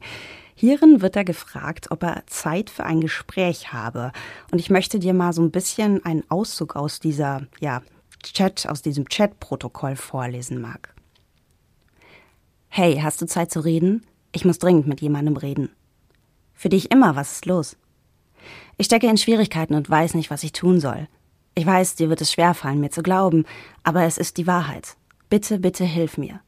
Hierin 0.56 1.02
wird 1.02 1.18
er 1.18 1.26
gefragt, 1.26 1.92
ob 1.92 2.04
er 2.04 2.24
Zeit 2.28 2.70
für 2.70 2.86
ein 2.86 3.02
Gespräch 3.02 3.74
habe. 3.74 4.14
Und 4.50 4.60
ich 4.60 4.70
möchte 4.70 4.98
dir 4.98 5.14
mal 5.14 5.34
so 5.34 5.42
ein 5.42 5.52
bisschen 5.52 6.04
einen 6.06 6.24
Auszug 6.30 6.78
aus 6.78 7.02
dieser, 7.02 7.42
ja, 7.60 7.82
Chat, 8.24 8.68
aus 8.68 8.82
diesem 8.82 9.10
Chat-Protokoll 9.10 9.98
vorlesen 9.98 10.62
mag. 10.62 10.96
Hey, 12.70 13.00
hast 13.02 13.22
du 13.22 13.26
Zeit 13.26 13.52
zu 13.52 13.60
reden? 13.60 14.06
Ich 14.32 14.46
muss 14.46 14.58
dringend 14.58 14.88
mit 14.88 15.02
jemandem 15.02 15.36
reden. 15.36 15.70
Für 16.54 16.70
dich 16.70 16.92
immer, 16.92 17.16
was 17.16 17.34
ist 17.34 17.46
los? 17.46 17.78
Ich 18.80 18.86
stecke 18.86 19.08
in 19.08 19.18
Schwierigkeiten 19.18 19.74
und 19.74 19.90
weiß 19.90 20.14
nicht, 20.14 20.30
was 20.30 20.44
ich 20.44 20.52
tun 20.52 20.80
soll. 20.80 21.08
Ich 21.56 21.66
weiß, 21.66 21.96
dir 21.96 22.10
wird 22.10 22.22
es 22.22 22.32
schwerfallen, 22.32 22.80
mir 22.80 22.92
zu 22.92 23.02
glauben, 23.02 23.46
aber 23.84 24.04
es 24.04 24.20
ist 24.20 24.38
die 24.38 24.46
Wahrheit. 24.46 24.96
Bitte, 25.30 25.58
bitte 25.58 25.84
hilf 25.84 26.20
mir. 26.20 26.42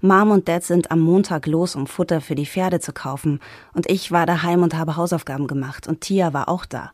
Mom 0.00 0.30
und 0.30 0.46
Dad 0.46 0.62
sind 0.62 0.92
am 0.92 1.00
Montag 1.00 1.48
los, 1.48 1.74
um 1.74 1.88
Futter 1.88 2.20
für 2.20 2.36
die 2.36 2.46
Pferde 2.46 2.78
zu 2.78 2.92
kaufen, 2.92 3.40
und 3.72 3.90
ich 3.90 4.12
war 4.12 4.24
daheim 4.24 4.62
und 4.62 4.74
habe 4.74 4.96
Hausaufgaben 4.96 5.48
gemacht, 5.48 5.88
und 5.88 6.00
Tia 6.00 6.32
war 6.32 6.48
auch 6.48 6.64
da. 6.64 6.92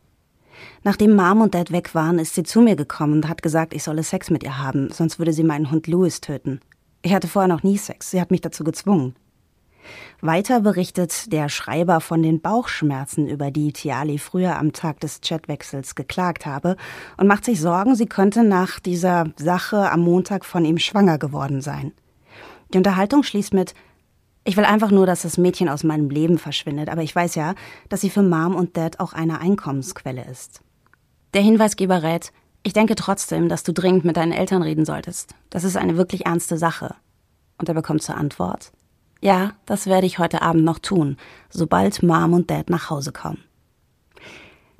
Nachdem 0.83 1.15
Mom 1.15 1.41
und 1.41 1.53
Dad 1.53 1.71
weg 1.71 1.93
waren, 1.93 2.17
ist 2.17 2.33
sie 2.33 2.43
zu 2.43 2.59
mir 2.59 2.75
gekommen 2.75 3.13
und 3.13 3.29
hat 3.29 3.43
gesagt, 3.43 3.75
ich 3.75 3.83
solle 3.83 4.03
Sex 4.03 4.31
mit 4.31 4.41
ihr 4.41 4.57
haben, 4.57 4.91
sonst 4.91 5.19
würde 5.19 5.31
sie 5.31 5.43
meinen 5.43 5.69
Hund 5.69 5.85
Louis 5.85 6.21
töten. 6.21 6.59
Ich 7.03 7.13
hatte 7.13 7.27
vorher 7.27 7.47
noch 7.47 7.61
nie 7.61 7.77
Sex, 7.77 8.09
sie 8.09 8.19
hat 8.19 8.31
mich 8.31 8.41
dazu 8.41 8.63
gezwungen. 8.63 9.15
Weiter 10.21 10.61
berichtet 10.61 11.31
der 11.31 11.49
Schreiber 11.49 12.01
von 12.01 12.21
den 12.21 12.41
Bauchschmerzen, 12.41 13.27
über 13.27 13.51
die 13.51 13.73
Tiali 13.73 14.17
früher 14.17 14.57
am 14.57 14.73
Tag 14.73 14.99
des 14.99 15.21
Chatwechsels 15.21 15.95
geklagt 15.95 16.45
habe 16.45 16.77
und 17.17 17.27
macht 17.27 17.45
sich 17.45 17.59
Sorgen, 17.59 17.95
sie 17.95 18.05
könnte 18.05 18.43
nach 18.43 18.79
dieser 18.79 19.25
Sache 19.37 19.91
am 19.91 20.01
Montag 20.01 20.45
von 20.45 20.65
ihm 20.65 20.77
schwanger 20.77 21.17
geworden 21.17 21.61
sein. 21.61 21.91
Die 22.73 22.77
Unterhaltung 22.77 23.23
schließt 23.23 23.53
mit 23.53 23.73
ich 24.43 24.57
will 24.57 24.65
einfach 24.65 24.89
nur, 24.89 25.05
dass 25.05 25.21
das 25.21 25.37
Mädchen 25.37 25.69
aus 25.69 25.83
meinem 25.83 26.09
Leben 26.09 26.39
verschwindet, 26.39 26.89
aber 26.89 27.03
ich 27.03 27.15
weiß 27.15 27.35
ja, 27.35 27.53
dass 27.89 28.01
sie 28.01 28.09
für 28.09 28.23
Mom 28.23 28.55
und 28.55 28.75
Dad 28.75 28.99
auch 28.99 29.13
eine 29.13 29.39
Einkommensquelle 29.39 30.25
ist. 30.25 30.61
Der 31.35 31.43
Hinweisgeber 31.43 32.01
rät, 32.01 32.31
ich 32.63 32.73
denke 32.73 32.95
trotzdem, 32.95 33.49
dass 33.49 33.63
du 33.63 33.71
dringend 33.71 34.03
mit 34.03 34.17
deinen 34.17 34.31
Eltern 34.31 34.63
reden 34.63 34.85
solltest. 34.85 35.35
Das 35.51 35.63
ist 35.63 35.77
eine 35.77 35.95
wirklich 35.95 36.25
ernste 36.25 36.57
Sache. 36.57 36.95
Und 37.57 37.69
er 37.69 37.75
bekommt 37.75 38.01
zur 38.01 38.17
Antwort, 38.17 38.71
ja, 39.21 39.53
das 39.65 39.87
werde 39.87 40.07
ich 40.07 40.19
heute 40.19 40.41
Abend 40.41 40.63
noch 40.63 40.79
tun, 40.79 41.17
sobald 41.49 42.03
Mom 42.03 42.33
und 42.33 42.51
Dad 42.51 42.69
nach 42.69 42.89
Hause 42.89 43.11
kommen. 43.11 43.43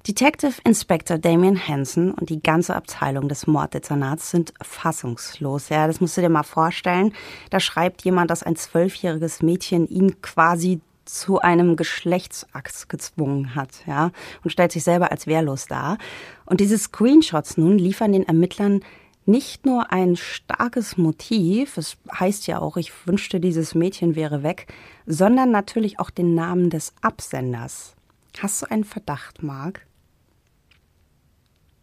Detective 0.08 0.56
Inspector 0.64 1.20
Damien 1.20 1.68
Hansen 1.68 2.12
und 2.12 2.32
die 2.32 2.42
ganze 2.42 2.76
Abteilung 2.76 3.30
des 3.30 3.46
Morddezernats 3.46 4.32
sind 4.32 4.52
fassungslos. 4.60 5.70
Ja, 5.70 5.86
das 5.86 6.02
musst 6.02 6.18
du 6.18 6.22
dir 6.22 6.30
mal 6.30 6.42
vorstellen. 6.42 7.14
Da 7.52 7.60
schreibt 7.60 8.04
jemand, 8.04 8.32
dass 8.32 8.42
ein 8.42 8.56
zwölfjähriges 8.56 9.44
Mädchen 9.44 9.88
ihn 9.88 10.20
quasi 10.24 10.82
zu 11.06 11.40
einem 11.40 11.76
Geschlechtsakt 11.76 12.90
gezwungen 12.90 13.54
hat, 13.54 13.84
ja, 13.86 14.12
und 14.44 14.50
stellt 14.50 14.72
sich 14.72 14.84
selber 14.84 15.12
als 15.12 15.28
wehrlos 15.28 15.68
dar. 15.68 15.98
Und 16.46 16.62
diese 16.62 16.78
Screenshots 16.78 17.58
nun 17.58 17.78
liefern 17.78 18.12
den 18.12 18.28
Ermittlern 18.28 18.82
nicht 19.26 19.66
nur 19.66 19.92
ein 19.92 20.16
starkes 20.16 20.98
Motiv, 20.98 21.78
es 21.78 21.98
heißt 22.14 22.48
ja 22.48 22.60
auch, 22.60 22.78
ich 22.78 22.92
wünschte, 23.06 23.40
dieses 23.40 23.76
Mädchen 23.76 24.16
wäre 24.16 24.44
weg, 24.44 24.68
sondern 25.06 25.52
natürlich 25.52 26.00
auch 26.00 26.10
den 26.10 26.34
Namen 26.36 26.70
des 26.70 26.94
Absenders. 27.02 27.96
Hast 28.40 28.62
du 28.62 28.72
einen 28.72 28.84
Verdacht, 28.84 29.44
Marc? 29.44 29.86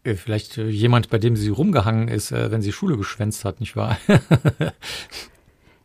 Äh, 0.04 0.14
vielleicht 0.14 0.58
äh, 0.58 0.68
jemand, 0.68 1.10
bei 1.10 1.18
dem 1.18 1.36
sie 1.36 1.48
rumgehangen 1.48 2.08
ist, 2.08 2.32
äh, 2.32 2.50
wenn 2.50 2.62
sie 2.62 2.72
Schule 2.72 2.96
geschwänzt 2.96 3.44
hat, 3.44 3.60
nicht 3.60 3.76
wahr? 3.76 3.98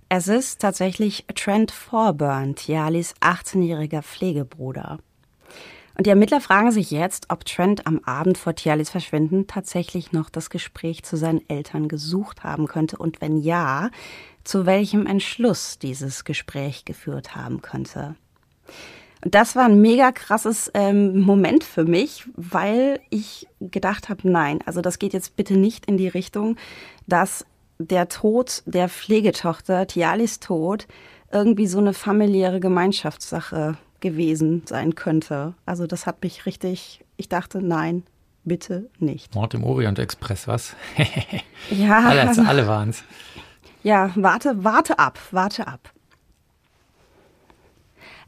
es 0.10 0.28
ist 0.28 0.62
tatsächlich 0.62 1.26
Trent 1.36 1.72
Forburn, 1.72 2.56
Tialis 2.56 3.14
18-jähriger 3.22 4.02
Pflegebruder. 4.02 5.00
Und 5.96 6.08
die 6.08 6.10
Ermittler 6.10 6.42
fragen 6.42 6.72
sich 6.72 6.90
jetzt, 6.90 7.28
ob 7.30 7.46
Trent 7.46 7.86
am 7.86 8.00
Abend 8.04 8.38
vor 8.38 8.56
Tialis 8.56 8.90
Verschwinden 8.90 9.46
tatsächlich 9.46 10.12
noch 10.12 10.30
das 10.30 10.50
Gespräch 10.50 11.04
zu 11.04 11.18
seinen 11.18 11.48
Eltern 11.50 11.88
gesucht 11.88 12.44
haben 12.44 12.68
könnte 12.68 12.98
und 12.98 13.22
wenn 13.22 13.38
ja, 13.38 13.92
zu 14.44 14.66
welchem 14.66 15.06
Entschluss 15.06 15.78
dieses 15.78 16.26
Gespräch 16.26 16.86
geführt 16.86 17.36
haben 17.36 17.62
könnte. 17.62 18.16
Und 19.24 19.36
das 19.36 19.56
war 19.56 19.66
ein 19.66 19.80
mega 19.80 20.12
krasses 20.12 20.70
ähm, 20.74 21.22
Moment 21.22 21.64
für 21.64 21.86
mich, 21.86 22.26
weil 22.36 23.00
ich 23.10 23.48
gedacht 23.62 24.10
habe, 24.10 24.30
nein, 24.30 24.60
also 24.66 24.82
das 24.82 25.00
geht 25.00 25.14
jetzt 25.14 25.36
bitte 25.38 25.54
nicht 25.54 25.86
in 25.86 25.96
die 25.96 26.10
Richtung, 26.10 26.58
dass 27.08 27.46
der 27.78 28.10
Tod 28.10 28.64
der 28.66 28.90
Pflegetochter, 28.90 29.88
Tialis 29.88 30.40
Tod, 30.40 30.88
irgendwie 31.32 31.68
so 31.68 31.80
eine 31.80 31.94
familiäre 31.94 32.60
Gemeinschaftssache 32.60 33.78
gewesen 34.04 34.62
sein 34.66 34.94
könnte. 34.94 35.56
Also 35.66 35.88
das 35.88 36.06
hat 36.06 36.22
mich 36.22 36.46
richtig, 36.46 37.04
ich 37.18 37.30
dachte, 37.30 37.62
nein, 37.62 38.04
bitte 38.44 38.90
nicht. 39.00 39.34
Mord 39.34 39.54
im 39.56 39.64
Orient 39.64 39.98
Express, 39.98 40.48
was? 40.48 40.76
ja. 41.72 42.06
Alle, 42.06 42.28
also, 42.28 42.44
alle 42.44 42.68
waren 42.68 42.90
es. 42.90 43.04
Ja, 43.82 44.12
warte, 44.16 44.64
warte 44.64 45.00
ab, 45.00 45.18
warte 45.32 45.68
ab. 45.68 45.93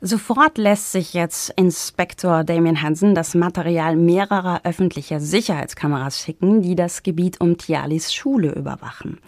Sofort 0.02 0.58
lässt 0.58 0.92
sich 0.92 1.14
jetzt 1.14 1.52
Inspektor 1.52 2.44
Damien 2.44 2.82
Hansen 2.82 3.16
das 3.16 3.34
Material 3.34 3.96
mehrerer 3.96 4.62
öffentlicher 4.66 5.22
Sicherheitskameras 5.22 6.20
schicken, 6.20 6.62
die 6.62 6.76
das 6.76 7.02
Gebiet 7.02 7.40
um 7.40 7.58
Tialis 7.58 8.14
Schule 8.14 8.52
überwachen. 8.52 9.20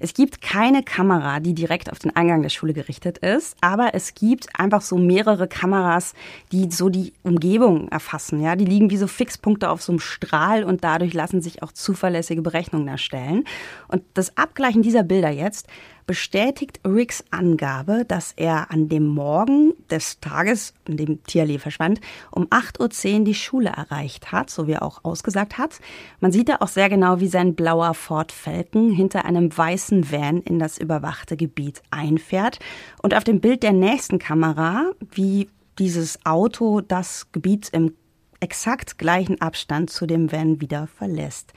Es 0.00 0.14
gibt 0.14 0.42
keine 0.42 0.82
Kamera, 0.82 1.38
die 1.38 1.54
direkt 1.54 1.92
auf 1.92 2.00
den 2.00 2.14
Eingang 2.16 2.42
der 2.42 2.48
Schule 2.48 2.72
gerichtet 2.72 3.18
ist, 3.18 3.56
aber 3.60 3.94
es 3.94 4.14
gibt 4.14 4.48
einfach 4.58 4.80
so 4.82 4.98
mehrere 4.98 5.46
Kameras, 5.46 6.14
die 6.50 6.70
so 6.72 6.88
die 6.88 7.12
Umgebung 7.22 7.88
erfassen. 7.88 8.42
Ja, 8.42 8.56
die 8.56 8.64
liegen 8.64 8.90
wie 8.90 8.96
so 8.96 9.06
Fixpunkte 9.06 9.70
auf 9.70 9.80
so 9.82 9.92
einem 9.92 10.00
Strahl 10.00 10.64
und 10.64 10.82
dadurch 10.82 11.14
lassen 11.14 11.40
sich 11.40 11.62
auch 11.62 11.70
zuverlässige 11.70 12.42
Berechnungen 12.42 12.88
erstellen. 12.88 13.44
Und 13.86 14.02
das 14.14 14.36
Abgleichen 14.36 14.82
dieser 14.82 15.04
Bilder 15.04 15.30
jetzt 15.30 15.68
bestätigt 16.06 16.80
Ricks 16.84 17.24
Angabe, 17.30 18.04
dass 18.06 18.32
er 18.36 18.70
an 18.70 18.88
dem 18.88 19.06
Morgen 19.06 19.74
des 19.90 20.20
Tages, 20.20 20.74
an 20.86 20.96
dem 20.96 21.22
Tierli 21.24 21.58
verschwand, 21.58 22.00
um 22.30 22.46
8.10 22.46 23.18
Uhr 23.18 23.24
die 23.24 23.34
Schule 23.34 23.70
erreicht 23.70 24.32
hat, 24.32 24.50
so 24.50 24.66
wie 24.66 24.72
er 24.72 24.82
auch 24.82 25.04
ausgesagt 25.04 25.58
hat. 25.58 25.80
Man 26.20 26.32
sieht 26.32 26.48
da 26.48 26.56
auch 26.60 26.68
sehr 26.68 26.88
genau, 26.88 27.20
wie 27.20 27.28
sein 27.28 27.54
blauer 27.54 27.94
Ford 27.94 28.32
Falcon 28.32 28.90
hinter 28.90 29.24
einem 29.24 29.56
weißen 29.56 30.10
Van 30.10 30.42
in 30.42 30.58
das 30.58 30.78
überwachte 30.78 31.36
Gebiet 31.36 31.82
einfährt. 31.90 32.58
Und 33.02 33.14
auf 33.14 33.24
dem 33.24 33.40
Bild 33.40 33.62
der 33.62 33.72
nächsten 33.72 34.18
Kamera, 34.18 34.92
wie 35.12 35.48
dieses 35.78 36.24
Auto 36.24 36.80
das 36.80 37.30
Gebiet 37.32 37.68
im 37.72 37.92
exakt 38.40 38.98
gleichen 38.98 39.40
Abstand 39.40 39.90
zu 39.90 40.06
dem 40.06 40.30
Van 40.32 40.60
wieder 40.60 40.86
verlässt. 40.86 41.52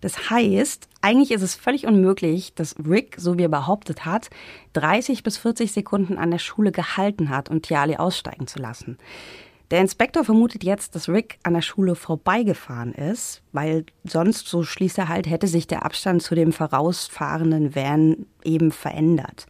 Das 0.00 0.30
heißt, 0.30 0.88
eigentlich 1.00 1.30
ist 1.30 1.42
es 1.42 1.54
völlig 1.54 1.86
unmöglich, 1.86 2.54
dass 2.54 2.76
Rick, 2.88 3.16
so 3.18 3.38
wie 3.38 3.42
er 3.42 3.48
behauptet 3.48 4.04
hat, 4.04 4.30
30 4.74 5.22
bis 5.22 5.36
40 5.38 5.72
Sekunden 5.72 6.18
an 6.18 6.30
der 6.30 6.38
Schule 6.38 6.72
gehalten 6.72 7.28
hat, 7.28 7.50
um 7.50 7.62
Tiali 7.62 7.96
aussteigen 7.96 8.46
zu 8.46 8.58
lassen. 8.58 8.98
Der 9.70 9.80
Inspektor 9.80 10.24
vermutet 10.24 10.62
jetzt, 10.62 10.94
dass 10.94 11.08
Rick 11.08 11.38
an 11.42 11.54
der 11.54 11.62
Schule 11.62 11.94
vorbeigefahren 11.94 12.92
ist, 12.92 13.42
weil 13.52 13.86
sonst, 14.04 14.46
so 14.46 14.62
schließt 14.62 14.98
er 14.98 15.08
halt, 15.08 15.28
hätte 15.28 15.48
sich 15.48 15.66
der 15.66 15.84
Abstand 15.84 16.22
zu 16.22 16.34
dem 16.34 16.52
vorausfahrenden 16.52 17.74
Van 17.74 18.26
eben 18.44 18.70
verändert. 18.72 19.46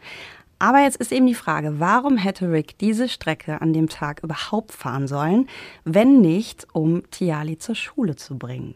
Aber 0.65 0.81
jetzt 0.81 0.97
ist 0.97 1.13
eben 1.13 1.27
die 1.27 1.35
Frage, 1.35 1.79
warum 1.79 2.17
hätte 2.17 2.51
Rick 2.51 2.79
diese 2.79 3.11
Strecke 3.11 3.61
an 3.61 3.75
dem 3.75 3.91
Tag 3.91 4.23
überhaupt 4.23 4.73
fahren 4.73 5.07
sollen, 5.07 5.47
wenn 5.85 6.23
nicht, 6.23 6.67
um 6.73 7.03
Tiali 7.11 7.59
zur 7.59 7.75
Schule 7.75 8.17
zu 8.17 8.39
bringen? 8.39 8.75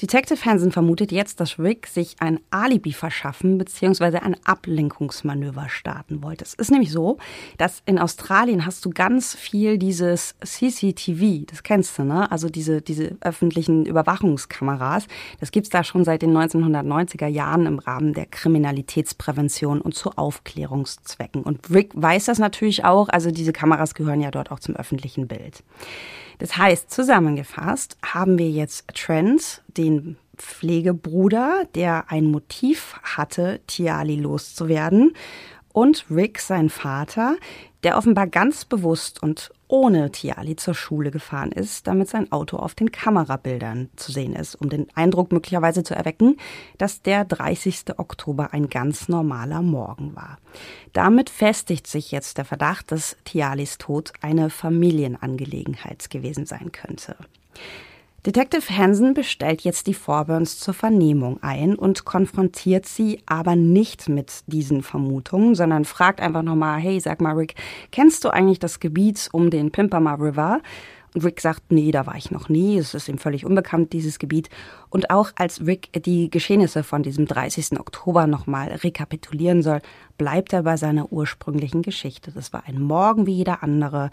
Detective 0.00 0.42
Hansen 0.46 0.72
vermutet 0.72 1.12
jetzt, 1.12 1.40
dass 1.40 1.58
Rick 1.58 1.86
sich 1.86 2.16
ein 2.20 2.40
Alibi 2.50 2.92
verschaffen 2.92 3.58
bzw. 3.58 4.18
ein 4.18 4.34
Ablenkungsmanöver 4.44 5.68
starten 5.68 6.22
wollte. 6.22 6.42
Es 6.42 6.54
ist 6.54 6.70
nämlich 6.70 6.90
so, 6.90 7.18
dass 7.58 7.82
in 7.84 7.98
Australien 7.98 8.64
hast 8.64 8.82
du 8.86 8.90
ganz 8.90 9.34
viel 9.34 9.76
dieses 9.76 10.36
CCTV, 10.42 11.44
das 11.46 11.62
kennst 11.62 11.98
du, 11.98 12.04
ne? 12.04 12.32
Also 12.32 12.48
diese, 12.48 12.80
diese 12.80 13.18
öffentlichen 13.20 13.84
Überwachungskameras. 13.84 15.06
Das 15.38 15.50
gibt's 15.52 15.68
da 15.68 15.84
schon 15.84 16.04
seit 16.04 16.22
den 16.22 16.34
1990er 16.34 17.26
Jahren 17.26 17.66
im 17.66 17.78
Rahmen 17.78 18.14
der 18.14 18.24
Kriminalitätsprävention 18.24 19.82
und 19.82 19.94
zu 19.94 20.12
Aufklärungszwecken. 20.12 21.42
Und 21.42 21.70
Rick 21.70 21.90
weiß 21.94 22.24
das 22.24 22.38
natürlich 22.38 22.84
auch, 22.84 23.10
also 23.10 23.30
diese 23.30 23.52
Kameras 23.52 23.94
gehören 23.94 24.22
ja 24.22 24.30
dort 24.30 24.50
auch 24.50 24.60
zum 24.60 24.76
öffentlichen 24.76 25.28
Bild. 25.28 25.62
Das 26.40 26.56
heißt, 26.56 26.90
zusammengefasst 26.90 27.98
haben 28.02 28.38
wir 28.38 28.50
jetzt 28.50 28.88
Trent, 28.94 29.62
den 29.76 30.16
Pflegebruder, 30.38 31.66
der 31.74 32.10
ein 32.10 32.24
Motiv 32.24 32.98
hatte, 33.02 33.60
Tiali 33.66 34.16
loszuwerden, 34.16 35.12
und 35.72 36.06
Rick, 36.10 36.40
sein 36.40 36.70
Vater, 36.70 37.36
der 37.84 37.96
offenbar 37.96 38.26
ganz 38.26 38.64
bewusst 38.64 39.22
und 39.22 39.52
ohne 39.70 40.10
Tiali 40.10 40.56
zur 40.56 40.74
Schule 40.74 41.10
gefahren 41.10 41.52
ist, 41.52 41.86
damit 41.86 42.08
sein 42.08 42.30
Auto 42.32 42.56
auf 42.56 42.74
den 42.74 42.90
Kamerabildern 42.90 43.88
zu 43.96 44.10
sehen 44.10 44.34
ist, 44.34 44.56
um 44.56 44.68
den 44.68 44.88
Eindruck 44.94 45.30
möglicherweise 45.32 45.84
zu 45.84 45.94
erwecken, 45.94 46.36
dass 46.76 47.02
der 47.02 47.24
30. 47.24 47.98
Oktober 47.98 48.52
ein 48.52 48.68
ganz 48.68 49.08
normaler 49.08 49.62
Morgen 49.62 50.16
war. 50.16 50.38
Damit 50.92 51.30
festigt 51.30 51.86
sich 51.86 52.10
jetzt 52.10 52.38
der 52.38 52.44
Verdacht, 52.44 52.90
dass 52.90 53.16
Tialis 53.24 53.78
Tod 53.78 54.12
eine 54.20 54.50
Familienangelegenheit 54.50 56.10
gewesen 56.10 56.46
sein 56.46 56.72
könnte. 56.72 57.16
Detective 58.26 58.76
Hansen 58.76 59.14
bestellt 59.14 59.62
jetzt 59.62 59.86
die 59.86 59.94
Forburns 59.94 60.58
zur 60.58 60.74
Vernehmung 60.74 61.42
ein 61.42 61.74
und 61.74 62.04
konfrontiert 62.04 62.84
sie 62.84 63.22
aber 63.24 63.56
nicht 63.56 64.10
mit 64.10 64.42
diesen 64.46 64.82
Vermutungen, 64.82 65.54
sondern 65.54 65.86
fragt 65.86 66.20
einfach 66.20 66.42
nochmal, 66.42 66.80
hey, 66.80 67.00
sag 67.00 67.22
mal, 67.22 67.34
Rick, 67.34 67.54
kennst 67.92 68.24
du 68.24 68.28
eigentlich 68.28 68.58
das 68.58 68.78
Gebiet 68.78 69.30
um 69.32 69.48
den 69.48 69.70
Pimpama 69.70 70.16
River? 70.16 70.60
Und 71.14 71.24
Rick 71.24 71.40
sagt, 71.40 71.72
nee, 71.72 71.90
da 71.92 72.06
war 72.06 72.14
ich 72.14 72.30
noch 72.30 72.50
nie, 72.50 72.76
es 72.76 72.92
ist 72.92 73.08
ihm 73.08 73.16
völlig 73.16 73.46
unbekannt, 73.46 73.94
dieses 73.94 74.18
Gebiet. 74.18 74.50
Und 74.90 75.08
auch 75.08 75.30
als 75.36 75.66
Rick 75.66 75.88
die 76.04 76.28
Geschehnisse 76.28 76.82
von 76.82 77.02
diesem 77.02 77.26
30. 77.26 77.80
Oktober 77.80 78.26
nochmal 78.26 78.68
rekapitulieren 78.68 79.62
soll, 79.62 79.80
bleibt 80.18 80.52
er 80.52 80.64
bei 80.64 80.76
seiner 80.76 81.10
ursprünglichen 81.10 81.80
Geschichte. 81.80 82.32
Das 82.32 82.52
war 82.52 82.64
ein 82.66 82.82
Morgen 82.82 83.26
wie 83.26 83.36
jeder 83.36 83.62
andere. 83.62 84.10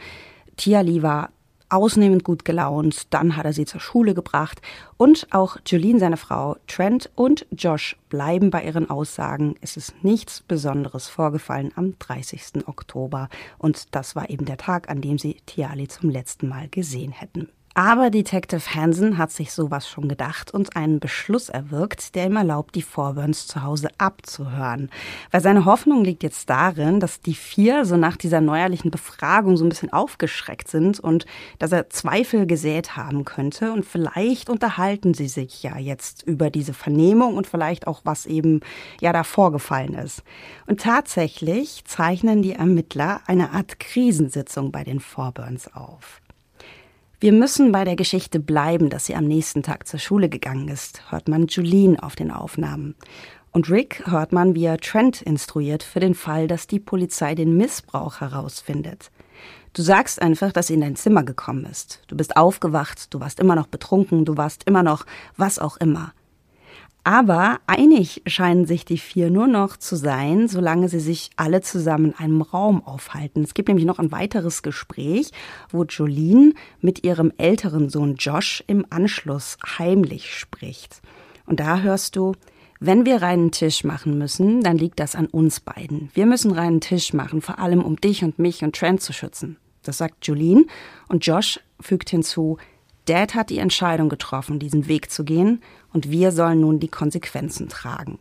Tiali 0.56 1.04
war 1.04 1.30
ausnehmend 1.70 2.24
gut 2.24 2.46
gelaunt. 2.46 3.14
Dann 3.14 3.36
hat 3.36 3.46
er 3.46 3.54
sie 3.54 3.66
zur 3.66 3.82
Schule 3.82 4.14
gebracht. 4.14 4.62
Und 4.98 5.28
auch 5.32 5.58
Jolene, 5.66 6.00
seine 6.00 6.18
Frau, 6.18 6.58
Trent 6.68 7.10
und 7.16 7.46
Josh 7.52 7.96
bleiben 8.10 8.50
bei 8.50 8.64
ihren 8.64 8.90
Aussagen. 8.90 9.56
Es 9.62 9.78
ist 9.78 10.04
nichts 10.04 10.42
Besonderes 10.42 11.08
vorgefallen 11.08 11.72
am 11.76 11.98
30. 12.00 12.68
Oktober. 12.68 13.30
Und 13.58 13.96
das 13.96 14.16
war 14.16 14.30
eben 14.30 14.46
der 14.46 14.58
Tag, 14.58 14.90
an 14.90 15.02
dem 15.02 15.18
sie 15.18 15.38
Tiali 15.46 15.88
zum 15.88 16.10
letzten 16.10 16.48
Mal 16.48 16.68
gesehen 16.70 17.12
hätten. 17.12 17.50
Aber 17.78 18.10
Detective 18.10 18.74
Hansen 18.74 19.20
hat 19.20 19.30
sich 19.30 19.52
sowas 19.52 19.88
schon 19.88 20.10
gedacht 20.10 20.52
und 20.52 20.76
einen 20.76 21.00
Beschluss 21.00 21.48
erwirkt, 21.48 22.16
der 22.16 22.26
ihm 22.26 22.36
erlaubt, 22.36 22.74
die 22.74 22.82
Forburns 22.82 23.46
zu 23.46 23.62
Hause 23.62 23.90
abzuhören. 24.00 24.90
Weil 25.30 25.42
seine 25.42 25.66
Hoffnung 25.66 26.04
liegt 26.04 26.24
jetzt 26.24 26.50
darin, 26.50 27.00
dass 27.00 27.22
die 27.22 27.36
vier 27.36 27.86
so 27.86 27.96
nach 27.96 28.18
dieser 28.18 28.42
neuerlichen 28.42 28.90
Befragung 28.90 29.58
so 29.58 29.64
ein 29.64 29.70
bisschen 29.70 29.94
aufgeschreckt 29.94 30.70
sind 30.70 31.00
und 31.00 31.28
dass 31.60 31.72
er 31.72 31.92
Zweifel 31.92 32.48
gesät 32.48 32.98
haben 32.98 33.26
könnte. 33.26 33.72
Und 33.72 33.86
vielleicht 33.86 34.50
unterhalten 34.50 35.14
sie 35.14 35.28
sich 35.28 35.62
ja 35.62 35.78
jetzt 35.78 36.24
über 36.24 36.50
diese 36.50 36.74
Vernehmung 36.74 37.38
und 37.38 37.46
vielleicht 37.46 37.86
auch, 37.86 38.02
was 38.04 38.26
eben 38.26 38.62
ja 39.02 39.14
da 39.14 39.24
vorgefallen 39.24 39.94
ist. 39.94 40.24
Und 40.66 40.82
tatsächlich 40.82 41.84
zeichnen 41.86 42.42
die 42.42 42.54
Ermittler 42.54 43.22
eine 43.28 43.52
Art 43.52 43.80
Krisensitzung 43.80 44.72
bei 44.72 44.84
den 44.84 45.00
Forburns 45.00 45.72
auf. 45.76 46.22
Wir 47.20 47.34
müssen 47.34 47.72
bei 47.72 47.84
der 47.84 47.96
Geschichte 47.96 48.40
bleiben, 48.40 48.92
dass 48.92 49.08
sie 49.08 49.16
am 49.16 49.24
nächsten 49.24 49.64
Tag 49.64 49.88
zur 49.88 50.00
Schule 50.00 50.30
gegangen 50.30 50.68
ist, 50.68 51.12
hört 51.12 51.28
man 51.28 51.48
Julene 51.48 52.04
auf 52.04 52.16
den 52.16 52.30
Aufnahmen. 52.30 52.94
Und 53.52 53.72
Rick 53.72 54.04
hört 54.06 54.34
man, 54.34 54.54
wie 54.54 54.66
er 54.66 54.78
Trent 54.78 55.24
instruiert 55.24 55.82
für 55.82 56.00
den 56.00 56.14
Fall, 56.14 56.48
dass 56.48 56.68
die 56.68 56.80
Polizei 56.80 57.34
den 57.34 57.58
Missbrauch 57.58 58.22
herausfindet. 58.22 59.10
Du 59.74 59.82
sagst 59.82 60.22
einfach, 60.22 60.52
dass 60.52 60.68
sie 60.68 60.76
in 60.76 60.82
dein 60.82 60.96
Zimmer 60.96 61.24
gekommen 61.24 61.66
ist. 61.66 62.04
Du 62.06 62.16
bist 62.16 62.38
aufgewacht, 62.38 63.12
du 63.12 63.20
warst 63.20 63.40
immer 63.40 63.56
noch 63.56 63.68
betrunken, 63.68 64.24
du 64.24 64.38
warst 64.38 64.66
immer 64.66 64.84
noch 64.84 65.04
was 65.38 65.58
auch 65.58 65.78
immer. 65.78 66.14
Aber 67.08 67.62
einig 67.68 68.22
scheinen 68.28 68.66
sich 68.66 68.84
die 68.84 68.98
vier 68.98 69.30
nur 69.30 69.48
noch 69.48 69.78
zu 69.78 69.96
sein, 69.96 70.50
solange 70.50 70.90
sie 70.90 71.00
sich 71.00 71.30
alle 71.38 71.62
zusammen 71.62 72.08
in 72.08 72.16
einem 72.16 72.42
Raum 72.42 72.86
aufhalten. 72.86 73.44
Es 73.46 73.54
gibt 73.54 73.70
nämlich 73.70 73.86
noch 73.86 74.00
ein 74.00 74.12
weiteres 74.12 74.62
Gespräch, 74.62 75.32
wo 75.70 75.86
Jolene 75.86 76.52
mit 76.82 77.06
ihrem 77.06 77.32
älteren 77.38 77.88
Sohn 77.88 78.16
Josh 78.16 78.62
im 78.68 78.86
Anschluss 78.90 79.58
heimlich 79.78 80.36
spricht. 80.36 81.02
Und 81.46 81.62
da 81.62 81.80
hörst 81.80 82.18
du, 82.18 82.34
wenn 82.82 83.06
wir 83.06 83.22
reinen 83.22 83.52
Tisch 83.52 83.86
machen 83.86 84.18
müssen, 84.18 84.62
dann 84.62 84.78
liegt 84.78 85.00
das 85.00 85.16
an 85.16 85.28
uns 85.28 85.62
beiden. 85.62 86.10
Wir 86.14 86.26
müssen 86.26 86.52
reinen 86.52 86.82
Tisch 86.82 87.14
machen, 87.14 87.42
vor 87.42 87.58
allem 87.60 87.86
um 87.86 87.96
dich 87.96 88.26
und 88.26 88.38
mich 88.38 88.66
und 88.66 88.76
Trent 88.76 89.02
zu 89.02 89.14
schützen. 89.14 89.56
Das 89.82 89.98
sagt 89.98 90.28
Jolene. 90.28 90.66
Und 91.08 91.26
Josh 91.26 91.62
fügt 91.80 92.10
hinzu, 92.10 92.58
Dad 93.08 93.36
hat 93.36 93.50
die 93.50 93.60
Entscheidung 93.60 94.10
getroffen, 94.10 94.60
diesen 94.60 94.90
Weg 94.90 95.10
zu 95.10 95.24
gehen, 95.24 95.62
und 95.98 96.12
wir 96.12 96.32
sollen 96.32 96.60
nun 96.60 96.80
die 96.80 96.90
Konsequenzen 96.90 97.70
tragen. 97.70 98.20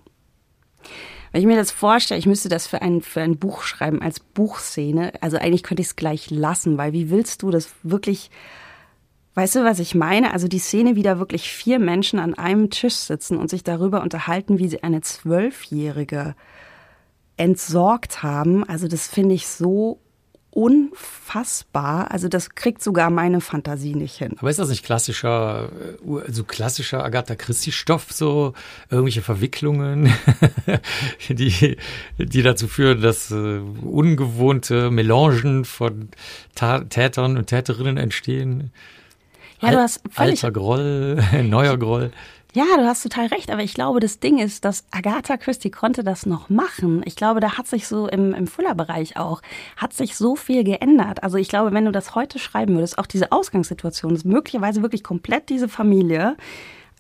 Wenn 1.31 1.43
ich 1.43 1.47
mir 1.47 1.57
das 1.57 1.71
vorstelle, 1.71 2.19
ich 2.19 2.25
müsste 2.25 2.49
das 2.49 2.67
für 2.67 2.81
ein, 2.81 3.03
für 3.03 3.21
ein 3.21 3.37
Buch 3.37 3.61
schreiben 3.61 4.01
als 4.01 4.19
Buchszene. 4.19 5.13
Also 5.21 5.37
eigentlich 5.37 5.63
könnte 5.63 5.83
ich 5.83 5.89
es 5.89 5.97
gleich 5.97 6.31
lassen, 6.31 6.79
weil 6.79 6.95
wie 6.95 7.11
willst 7.11 7.43
du 7.43 7.51
das 7.51 7.69
wirklich, 7.83 8.31
weißt 9.35 9.57
du, 9.57 9.65
was 9.65 9.79
ich 9.79 9.95
meine? 9.95 10.33
Also 10.33 10.49
die 10.49 10.59
Szene, 10.59 10.97
wie 10.97 11.03
da 11.03 11.19
wirklich 11.19 11.53
vier 11.53 11.79
Menschen 11.79 12.19
an 12.19 12.33
einem 12.33 12.71
Tisch 12.71 12.95
sitzen 12.95 13.37
und 13.37 13.51
sich 13.51 13.63
darüber 13.63 14.01
unterhalten, 14.01 14.59
wie 14.59 14.69
sie 14.69 14.83
eine 14.83 15.03
Zwölfjährige 15.03 16.35
entsorgt 17.37 18.23
haben. 18.23 18.65
Also 18.65 18.89
das 18.89 19.07
finde 19.07 19.35
ich 19.35 19.47
so 19.49 20.01
unfassbar. 20.57 22.11
Also 22.11 22.29
das 22.29 22.55
kriegt 22.55 22.83
sogar 22.83 23.11
meine 23.11 23.43
Fantasie 23.43 23.95
nicht 23.95 24.17
hin. 24.17 24.37
Aber 24.39 24.49
ist 24.49 24.59
das 24.59 24.71
nicht 24.71 24.87
klassischer, 24.87 25.69
äh, 25.69 26.33
so 26.33 26.45
klassischer 26.45 27.05
Agatha 27.05 27.35
Christie-Stoff, 27.35 28.07
so 28.11 28.55
irgendwelche 28.89 29.21
Verwicklungen, 29.21 30.15
die, 31.29 31.77
die 32.17 32.43
dazu 32.43 32.69
führen, 32.69 33.03
dass 33.03 33.31
äh, 33.31 33.59
ungewohnte 33.83 34.91
Melangen 34.91 35.67
von 35.67 36.09
Ta 36.55 36.81
Tätern 36.81 37.37
und 37.37 37.49
Täterinnen 37.49 37.99
entstehen? 37.99 38.73
Ja, 39.61 39.73
du 39.73 39.77
hast 39.77 40.01
völlig 40.11 40.43
Alter 40.43 40.53
Groll, 40.53 41.23
neuer 41.43 41.77
Groll. 41.77 42.13
Ja, 42.57 42.65
du 42.79 42.87
hast 42.87 43.03
total 43.03 43.27
recht, 43.27 43.51
aber 43.51 43.63
ich 43.63 43.75
glaube, 43.75 44.01
das 44.01 44.19
Ding 44.19 44.39
ist, 44.39 44.65
dass 44.65 44.87
Agatha 44.91 45.37
Christie 45.37 45.71
konnte 45.71 46.03
das 46.03 46.25
noch 46.25 46.49
machen. 46.49 47.03
Ich 47.05 47.15
glaube, 47.15 47.41
da 47.41 47.59
hat 47.59 47.67
sich 47.67 47.87
so 47.87 48.09
im, 48.09 48.33
im 48.33 48.47
Fuller-Bereich 48.47 49.19
auch, 49.19 49.43
hat 49.77 49.93
sich 49.93 50.17
so 50.17 50.37
viel 50.37 50.65
geändert. 50.65 51.23
Also 51.23 51.37
ich 51.37 51.51
glaube, 51.51 51.75
wenn 51.75 51.85
du 51.85 51.93
das 51.93 52.15
heute 52.15 52.39
schreiben 52.39 52.75
würdest, 52.75 52.97
auch 52.97 53.05
diese 53.05 53.31
Ausgangssituation, 53.31 54.15
dass 54.15 54.25
möglicherweise 54.25 54.81
wirklich 54.81 55.05
komplett 55.05 55.51
diese 55.51 55.69
Familie 55.69 56.35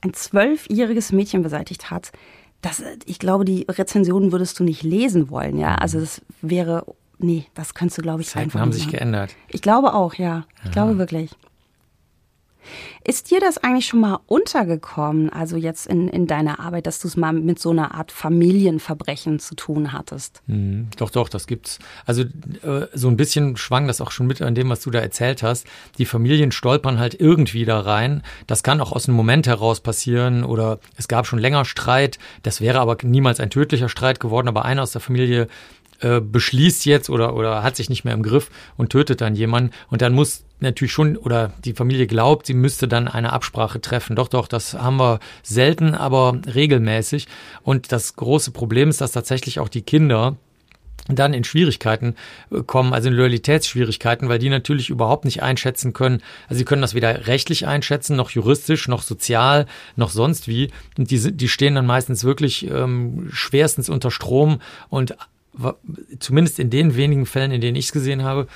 ein 0.03 0.13
zwölfjähriges 0.13 1.13
Mädchen 1.13 1.43
beseitigt 1.43 1.91
hat, 1.91 2.13
das, 2.61 2.83
ich 3.07 3.19
glaube, 3.19 3.47
die 3.47 3.65
Rezensionen 3.67 4.33
würdest 4.33 4.61
du 4.61 4.65
nicht 4.65 4.83
lesen 4.83 5.31
wollen, 5.31 5.57
ja. 5.57 5.77
Also 5.77 5.99
das 5.99 6.21
wäre, 6.43 6.85
nee, 7.17 7.47
das 7.55 7.73
könntest 7.73 7.97
du, 7.97 8.03
glaube 8.03 8.21
ich, 8.21 8.29
Zeiten 8.29 8.45
einfach 8.45 8.61
haben 8.61 8.73
sich 8.73 8.89
geändert. 8.89 9.35
Ich 9.49 9.63
glaube 9.63 9.95
auch, 9.95 10.13
ja. 10.17 10.45
Ich 10.67 10.73
glaube 10.73 10.99
wirklich. 10.99 11.31
Ist 13.05 13.31
dir 13.31 13.41
das 13.41 13.59
eigentlich 13.59 13.87
schon 13.87 14.01
mal 14.01 14.19
untergekommen, 14.27 15.31
also 15.31 15.57
jetzt 15.57 15.87
in, 15.87 16.09
in 16.09 16.27
deiner 16.27 16.61
Arbeit, 16.61 16.87
dass 16.87 16.99
du 16.99 17.09
es 17.09 17.17
mal 17.17 17.33
mit 17.33 17.59
so 17.59 17.71
einer 17.71 17.95
Art 17.95 18.11
Familienverbrechen 18.11 19.39
zu 19.39 19.55
tun 19.55 19.93
hattest? 19.93 20.43
Mhm, 20.47 20.89
doch, 20.97 21.11
doch, 21.11 21.29
das 21.29 21.47
gibt's. 21.47 21.79
Also 22.05 22.23
äh, 22.23 22.87
so 22.93 23.09
ein 23.09 23.17
bisschen 23.17 23.57
schwang 23.57 23.87
das 23.87 24.01
auch 24.01 24.11
schon 24.11 24.27
mit 24.27 24.43
an 24.43 24.55
dem, 24.55 24.69
was 24.69 24.81
du 24.81 24.91
da 24.91 24.99
erzählt 24.99 25.43
hast. 25.43 25.67
Die 25.99 26.07
Familien 26.07 26.53
stolpern 26.53 26.99
halt 26.99 27.21
irgendwie 27.21 27.64
da 27.64 27.81
rein. 27.81 28.23
Das 28.47 28.62
kann 28.62 28.81
auch 28.81 28.93
aus 28.93 29.09
einem 29.09 29.17
Moment 29.17 29.47
heraus 29.47 29.81
passieren 29.81 30.45
oder 30.45 30.79
es 30.97 31.09
gab 31.09 31.27
schon 31.27 31.39
länger 31.39 31.64
Streit. 31.64 32.19
Das 32.43 32.61
wäre 32.61 32.81
aber 32.81 32.97
niemals 33.03 33.41
ein 33.41 33.51
tödlicher 33.51 33.89
Streit 33.89 34.21
geworden, 34.21 34.49
aber 34.49 34.64
einer 34.64 34.83
aus 34.83 34.93
der 34.93 35.01
Familie 35.01 35.49
äh, 36.01 36.21
beschließt 36.21 36.87
jetzt 36.87 37.11
oder, 37.11 37.35
oder 37.35 37.63
hat 37.63 37.77
sich 37.77 37.89
nicht 37.89 38.05
mehr 38.05 38.15
im 38.15 38.23
Griff 38.23 38.51
und 38.77 38.91
tötet 38.91 39.21
dann 39.21 39.35
jemanden. 39.35 39.71
Und 39.91 40.03
dann 40.03 40.13
muss 40.13 40.45
natürlich 40.61 40.93
schon, 40.93 41.17
oder 41.17 41.53
die 41.65 41.75
Familie 41.75 42.07
glaubt, 42.07 42.47
sie 42.47 42.55
müsste 42.55 42.89
dann 42.89 43.09
eine 43.09 43.33
Absprache 43.33 43.81
treffen. 43.81 44.17
Doch, 44.17 44.29
doch, 44.29 44.49
das 44.49 44.75
haben 44.75 44.97
wir 44.97 45.21
selten, 45.43 45.95
aber 45.95 46.41
regelmäßig. 46.53 47.29
Und 47.63 47.93
das 47.93 48.17
große 48.17 48.51
Problem 48.51 48.89
ist, 48.89 49.01
dass 49.01 49.13
tatsächlich 49.13 49.61
auch 49.61 49.69
die 49.69 49.83
Kinder 49.83 50.37
dann 51.09 51.35
in 51.35 51.45
Schwierigkeiten 51.45 52.17
äh, 52.51 52.63
kommen, 52.63 52.93
also 52.93 53.09
in 53.09 53.15
Loyalitätsschwierigkeiten, 53.15 54.29
weil 54.29 54.39
die 54.39 54.49
natürlich 54.49 54.91
überhaupt 54.91 55.25
nicht 55.25 55.43
einschätzen 55.43 55.93
können. 55.93 56.23
Also 56.49 56.59
sie 56.59 56.65
können 56.65 56.83
das 56.83 56.95
weder 56.95 57.27
rechtlich 57.27 57.67
einschätzen, 57.67 58.17
noch 58.17 58.31
juristisch, 58.31 58.89
noch 58.89 59.03
sozial, 59.03 59.67
noch 59.95 60.11
sonst 60.11 60.49
wie. 60.49 60.71
Und 60.99 61.11
die, 61.11 61.37
die 61.37 61.49
stehen 61.49 61.75
dann 61.75 61.87
meistens 61.87 62.25
wirklich 62.25 62.69
ähm, 62.71 63.29
schwerstens 63.33 63.89
unter 63.89 64.11
Strom 64.11 64.61
und 64.89 65.17
zumindest 66.19 66.59
in 66.59 66.71
den 66.71 66.97
wenigen 66.97 67.27
Fällen, 67.27 67.53
in 67.53 67.61
denen 67.61 67.77
ich 67.77 67.87
es 67.87 67.93
gesehen 67.93 68.23
habe, 68.23 68.47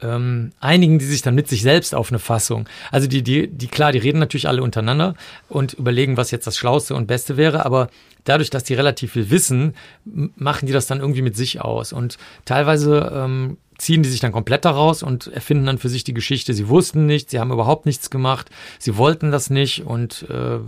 ähm, 0.00 0.52
einigen 0.60 0.98
die 0.98 1.04
sich 1.04 1.22
dann 1.22 1.34
mit 1.34 1.48
sich 1.48 1.62
selbst 1.62 1.94
auf 1.94 2.10
eine 2.10 2.18
Fassung. 2.18 2.68
Also 2.90 3.08
die, 3.08 3.22
die, 3.22 3.48
die, 3.48 3.66
klar, 3.66 3.92
die 3.92 3.98
reden 3.98 4.18
natürlich 4.18 4.48
alle 4.48 4.62
untereinander 4.62 5.14
und 5.48 5.74
überlegen, 5.74 6.16
was 6.16 6.30
jetzt 6.30 6.46
das 6.46 6.56
Schlauste 6.56 6.94
und 6.94 7.06
Beste 7.06 7.36
wäre, 7.36 7.64
aber 7.66 7.88
dadurch, 8.24 8.50
dass 8.50 8.64
die 8.64 8.74
relativ 8.74 9.12
viel 9.12 9.30
wissen, 9.30 9.74
machen 10.04 10.66
die 10.66 10.72
das 10.72 10.86
dann 10.86 11.00
irgendwie 11.00 11.22
mit 11.22 11.36
sich 11.36 11.60
aus. 11.60 11.92
Und 11.92 12.18
teilweise 12.44 13.10
ähm, 13.14 13.56
ziehen 13.78 14.02
die 14.02 14.08
sich 14.08 14.20
dann 14.20 14.32
komplett 14.32 14.64
daraus 14.64 15.02
und 15.02 15.28
erfinden 15.28 15.66
dann 15.66 15.78
für 15.78 15.88
sich 15.88 16.04
die 16.04 16.12
Geschichte. 16.12 16.52
Sie 16.52 16.68
wussten 16.68 17.06
nicht, 17.06 17.30
sie 17.30 17.38
haben 17.38 17.52
überhaupt 17.52 17.86
nichts 17.86 18.10
gemacht, 18.10 18.50
sie 18.78 18.96
wollten 18.96 19.30
das 19.30 19.50
nicht 19.50 19.86
und 19.86 20.26
äh, 20.28 20.58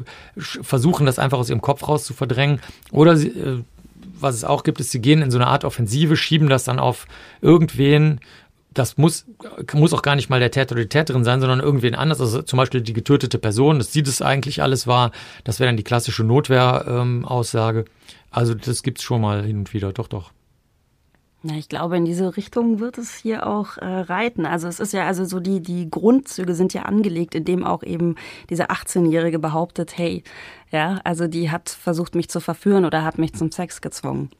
versuchen 0.41 1.07
das 1.07 1.19
einfach 1.19 1.39
aus 1.39 1.51
ihrem 1.51 1.61
Kopf 1.61 1.87
raus 1.87 2.05
zu 2.05 2.15
verdrängen. 2.15 2.61
Oder 2.93 3.17
sie, 3.17 3.29
äh, 3.29 3.63
was 4.23 4.35
es 4.35 4.45
auch 4.45 4.63
gibt, 4.63 4.81
ist, 4.81 4.91
sie 4.91 5.01
gehen 5.01 5.23
in 5.23 5.31
so 5.31 5.39
eine 5.39 5.47
Art 5.47 5.65
Offensive, 5.65 6.17
schieben 6.17 6.49
das 6.49 6.65
dann 6.65 6.79
auf 6.79 7.07
irgendwen, 7.41 8.21
das 8.73 8.97
muss, 8.97 9.27
muss 9.73 9.93
auch 9.93 10.03
gar 10.03 10.17
nicht 10.17 10.31
mal 10.31 10.39
der 10.39 10.51
Täter 10.51 10.73
oder 10.73 10.83
die 10.83 10.89
Täterin 10.89 11.25
sein, 11.25 11.41
sondern 11.41 11.61
irgendwen 11.61 11.95
anders. 11.95 12.21
Also 12.21 12.43
zum 12.43 12.57
Beispiel 12.57 12.81
die 12.81 12.93
getötete 12.93 13.39
Person, 13.39 13.79
dass 13.79 13.93
sie 13.93 14.03
das 14.03 14.23
eigentlich 14.23 14.63
alles 14.63 14.87
war. 14.87 15.11
Das 15.45 15.59
wäre 15.59 15.69
dann 15.69 15.77
die 15.77 15.83
klassische 15.83 16.23
Notwehraussage. 16.23 17.81
Ähm, 17.81 17.85
also 18.31 18.55
das 18.55 18.83
gibt's 18.83 19.03
schon 19.03 19.23
mal 19.23 19.45
hin 19.45 19.59
und 19.59 19.75
wieder, 19.75 19.93
doch, 19.93 20.07
doch. 20.07 20.31
Ja, 21.43 21.55
ich 21.55 21.71
glaube, 21.71 21.97
in 21.97 22.05
diese 22.05 22.37
Richtung 22.37 22.81
wird 22.81 22.99
es 22.99 23.17
hier 23.17 23.47
auch 23.47 23.79
äh, 23.79 23.87
reiten. 23.87 24.45
Also 24.45 24.69
es 24.69 24.79
ist 24.79 24.93
ja 24.93 25.07
also 25.07 25.25
so 25.25 25.41
die 25.41 25.61
die 25.61 25.91
Grundzüge 25.91 26.55
sind 26.55 26.75
ja 26.75 26.83
angelegt, 26.83 27.35
indem 27.35 27.65
auch 27.65 27.83
eben 27.83 28.17
diese 28.51 28.69
18-Jährige 28.71 29.39
behauptet, 29.39 29.97
hey, 29.97 30.23
ja, 30.71 31.01
also 31.03 31.29
die 31.29 31.51
hat 31.51 31.71
versucht 31.71 32.15
mich 32.15 32.29
zu 32.29 32.41
verführen 32.41 32.85
oder 32.85 33.05
hat 33.05 33.17
mich 33.17 33.33
zum 33.35 33.51
Sex 33.51 33.81
gezwungen. 33.81 34.31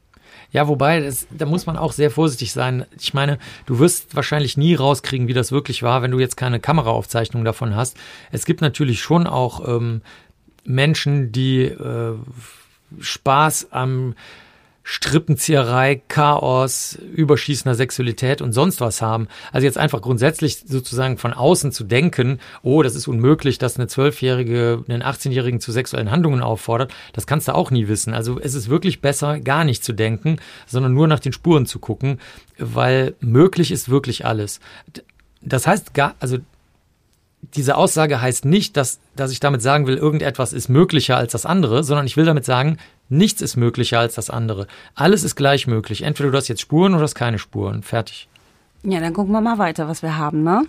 Ja, 0.51 0.67
wobei, 0.67 0.99
das, 0.99 1.27
da 1.31 1.45
muss 1.45 1.65
man 1.65 1.75
auch 1.75 1.91
sehr 1.91 2.11
vorsichtig 2.11 2.51
sein. 2.53 2.85
Ich 2.99 3.13
meine, 3.13 3.39
du 3.65 3.79
wirst 3.79 4.15
wahrscheinlich 4.15 4.55
nie 4.55 4.75
rauskriegen, 4.75 5.27
wie 5.27 5.33
das 5.33 5.51
wirklich 5.51 5.81
war, 5.83 6.03
wenn 6.03 6.11
du 6.11 6.19
jetzt 6.19 6.37
keine 6.37 6.59
Kameraaufzeichnung 6.59 7.43
davon 7.43 7.75
hast. 7.75 7.97
Es 8.31 8.45
gibt 8.45 8.61
natürlich 8.61 9.01
schon 9.01 9.27
auch 9.27 9.67
ähm, 9.67 10.01
Menschen, 10.63 11.31
die 11.31 11.63
äh, 11.63 12.13
Spaß 12.99 13.71
am 13.71 14.13
Strippenzieherei, 14.83 16.01
Chaos, 16.07 16.97
überschießender 17.13 17.75
Sexualität 17.75 18.41
und 18.41 18.51
sonst 18.51 18.81
was 18.81 19.01
haben. 19.01 19.27
Also 19.51 19.65
jetzt 19.65 19.77
einfach 19.77 20.01
grundsätzlich 20.01 20.63
sozusagen 20.65 21.17
von 21.17 21.33
außen 21.33 21.71
zu 21.71 21.83
denken, 21.83 22.39
oh, 22.63 22.81
das 22.81 22.95
ist 22.95 23.07
unmöglich, 23.07 23.59
dass 23.59 23.77
eine 23.77 23.87
Zwölfjährige 23.87 24.83
einen 24.87 25.03
18-Jährigen 25.03 25.59
zu 25.59 25.71
sexuellen 25.71 26.09
Handlungen 26.09 26.41
auffordert, 26.41 26.93
das 27.13 27.27
kannst 27.27 27.47
du 27.47 27.55
auch 27.55 27.69
nie 27.69 27.87
wissen. 27.87 28.13
Also 28.13 28.39
es 28.39 28.55
ist 28.55 28.69
wirklich 28.69 29.01
besser, 29.01 29.39
gar 29.39 29.63
nicht 29.63 29.83
zu 29.83 29.93
denken, 29.93 30.37
sondern 30.65 30.93
nur 30.93 31.07
nach 31.07 31.19
den 31.19 31.33
Spuren 31.33 31.65
zu 31.65 31.79
gucken, 31.79 32.19
weil 32.57 33.15
möglich 33.19 33.71
ist 33.71 33.89
wirklich 33.89 34.25
alles. 34.25 34.59
Das 35.41 35.67
heißt 35.67 35.93
gar, 35.93 36.15
also 36.19 36.37
diese 37.55 37.75
Aussage 37.75 38.21
heißt 38.21 38.45
nicht, 38.45 38.77
dass, 38.77 38.99
dass 39.15 39.31
ich 39.31 39.39
damit 39.39 39.61
sagen 39.61 39.87
will, 39.87 39.97
irgendetwas 39.97 40.53
ist 40.53 40.69
möglicher 40.69 41.17
als 41.17 41.31
das 41.31 41.45
andere, 41.45 41.83
sondern 41.83 42.05
ich 42.05 42.17
will 42.17 42.25
damit 42.25 42.45
sagen, 42.45 42.77
nichts 43.09 43.41
ist 43.41 43.57
möglicher 43.57 43.99
als 43.99 44.15
das 44.15 44.29
andere. 44.29 44.67
Alles 44.95 45.23
ist 45.23 45.35
gleich 45.35 45.67
möglich. 45.67 46.03
Entweder 46.03 46.31
du 46.31 46.37
hast 46.37 46.47
jetzt 46.47 46.61
Spuren 46.61 46.93
oder 46.93 47.03
hast 47.03 47.15
keine 47.15 47.39
Spuren. 47.39 47.83
Fertig. 47.83 48.27
Ja, 48.83 48.99
dann 48.99 49.13
gucken 49.13 49.33
wir 49.33 49.41
mal 49.41 49.57
weiter, 49.57 49.87
was 49.87 50.01
wir 50.01 50.17
haben, 50.17 50.43
ne? 50.43 50.63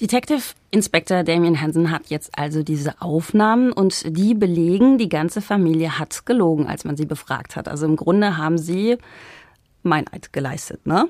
Detective 0.00 0.42
Inspector 0.70 1.22
Damien 1.22 1.60
Hansen 1.60 1.90
hat 1.90 2.08
jetzt 2.08 2.38
also 2.38 2.62
diese 2.62 3.00
Aufnahmen 3.00 3.72
und 3.72 4.16
die 4.16 4.34
belegen, 4.34 4.98
die 4.98 5.08
ganze 5.08 5.40
Familie 5.40 5.98
hat 5.98 6.26
gelogen, 6.26 6.66
als 6.66 6.84
man 6.84 6.98
sie 6.98 7.06
befragt 7.06 7.56
hat. 7.56 7.66
Also 7.66 7.86
im 7.86 7.96
Grunde 7.96 8.36
haben 8.36 8.58
sie 8.58 8.98
Meineid 9.82 10.34
geleistet, 10.34 10.86
ne? 10.86 11.08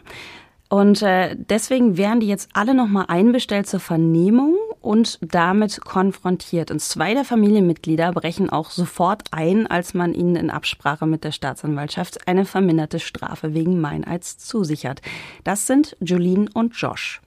Und 0.69 1.03
äh, 1.03 1.37
deswegen 1.37 1.97
werden 1.97 2.21
die 2.21 2.27
jetzt 2.29 2.49
alle 2.53 2.75
nochmal 2.75 3.07
einbestellt 3.09 3.69
zur 3.69 3.81
Vernehmung 3.81 4.57
und 4.87 5.19
damit 5.21 5.81
konfrontiert. 5.81 6.71
Und 6.71 6.81
zwei 6.81 7.13
der 7.13 7.25
Familienmitglieder 7.25 8.13
brechen 8.13 8.49
auch 8.49 8.71
sofort 8.71 9.25
ein, 9.33 9.67
als 9.67 9.95
man 9.95 10.15
ihnen 10.15 10.37
in 10.37 10.49
Absprache 10.49 11.07
mit 11.07 11.25
der 11.25 11.33
Staatsanwaltschaft 11.33 12.29
eine 12.29 12.45
verminderte 12.45 13.01
Strafe 13.01 13.53
wegen 13.53 13.81
Meineids 13.81 14.39
zusichert. 14.39 15.03
Das 15.43 15.67
sind 15.67 15.97
Jolene 16.01 16.47
und 16.55 16.77
Josh. 16.77 17.21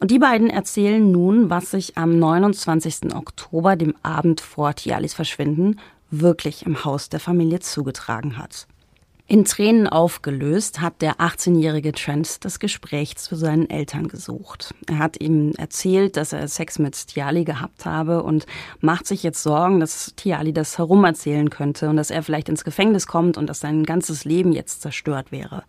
Und 0.00 0.10
die 0.10 0.18
beiden 0.18 0.50
erzählen 0.50 1.10
nun, 1.10 1.48
was 1.48 1.70
sich 1.70 1.96
am 1.96 2.18
29. 2.18 3.14
Oktober, 3.14 3.76
dem 3.76 3.94
Abend 4.02 4.42
vor 4.42 4.74
Tialis 4.74 5.14
Verschwinden, 5.14 5.80
wirklich 6.10 6.66
im 6.66 6.84
Haus 6.84 7.08
der 7.08 7.20
Familie 7.20 7.60
zugetragen 7.60 8.36
hat. 8.36 8.66
In 9.28 9.44
Tränen 9.44 9.86
aufgelöst 9.86 10.80
hat 10.80 11.00
der 11.00 11.14
18-jährige 11.14 11.92
Trent 11.92 12.44
das 12.44 12.58
Gespräch 12.58 13.16
zu 13.16 13.36
seinen 13.36 13.70
Eltern 13.70 14.08
gesucht. 14.08 14.74
Er 14.88 14.98
hat 14.98 15.20
ihm 15.20 15.52
erzählt, 15.56 16.16
dass 16.16 16.32
er 16.32 16.46
Sex 16.48 16.80
mit 16.80 17.06
Tiali 17.06 17.44
gehabt 17.44 17.86
habe 17.86 18.24
und 18.24 18.46
macht 18.80 19.06
sich 19.06 19.22
jetzt 19.22 19.42
Sorgen, 19.42 19.78
dass 19.78 20.12
Tiali 20.16 20.52
das 20.52 20.76
herumerzählen 20.76 21.50
könnte 21.50 21.88
und 21.88 21.96
dass 21.96 22.10
er 22.10 22.24
vielleicht 22.24 22.48
ins 22.48 22.64
Gefängnis 22.64 23.06
kommt 23.06 23.38
und 23.38 23.46
dass 23.46 23.60
sein 23.60 23.84
ganzes 23.84 24.24
Leben 24.24 24.52
jetzt 24.52 24.82
zerstört 24.82 25.30
wäre. 25.30 25.62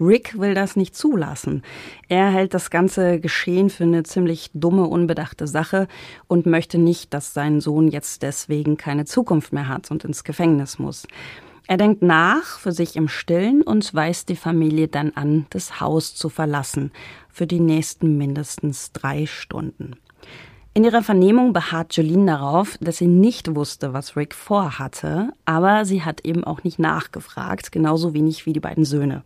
Rick 0.00 0.38
will 0.38 0.54
das 0.54 0.76
nicht 0.76 0.94
zulassen. 0.94 1.62
Er 2.08 2.30
hält 2.30 2.54
das 2.54 2.70
ganze 2.70 3.20
Geschehen 3.20 3.68
für 3.68 3.84
eine 3.84 4.04
ziemlich 4.04 4.50
dumme, 4.54 4.86
unbedachte 4.86 5.48
Sache 5.48 5.88
und 6.28 6.46
möchte 6.46 6.78
nicht, 6.78 7.12
dass 7.12 7.34
sein 7.34 7.60
Sohn 7.60 7.88
jetzt 7.88 8.22
deswegen 8.22 8.76
keine 8.76 9.04
Zukunft 9.04 9.52
mehr 9.52 9.68
hat 9.68 9.90
und 9.90 10.04
ins 10.04 10.24
Gefängnis 10.24 10.78
muss. 10.78 11.06
Er 11.66 11.76
denkt 11.76 12.02
nach 12.02 12.58
für 12.58 12.72
sich 12.72 12.96
im 12.96 13.08
Stillen 13.08 13.62
und 13.62 13.94
weist 13.94 14.28
die 14.28 14.36
Familie 14.36 14.88
dann 14.88 15.12
an, 15.14 15.46
das 15.50 15.80
Haus 15.80 16.14
zu 16.14 16.28
verlassen, 16.28 16.90
für 17.28 17.46
die 17.46 17.60
nächsten 17.60 18.18
mindestens 18.18 18.92
drei 18.92 19.26
Stunden. 19.26 19.96
In 20.74 20.84
ihrer 20.84 21.02
Vernehmung 21.02 21.52
beharrt 21.52 21.94
Jolene 21.96 22.32
darauf, 22.32 22.78
dass 22.80 22.96
sie 22.96 23.06
nicht 23.06 23.54
wusste, 23.54 23.92
was 23.92 24.16
Rick 24.16 24.34
vorhatte, 24.34 25.30
aber 25.44 25.84
sie 25.84 26.02
hat 26.02 26.24
eben 26.24 26.44
auch 26.44 26.64
nicht 26.64 26.78
nachgefragt, 26.78 27.72
genauso 27.72 28.14
wenig 28.14 28.46
wie 28.46 28.54
die 28.54 28.60
beiden 28.60 28.86
Söhne. 28.86 29.22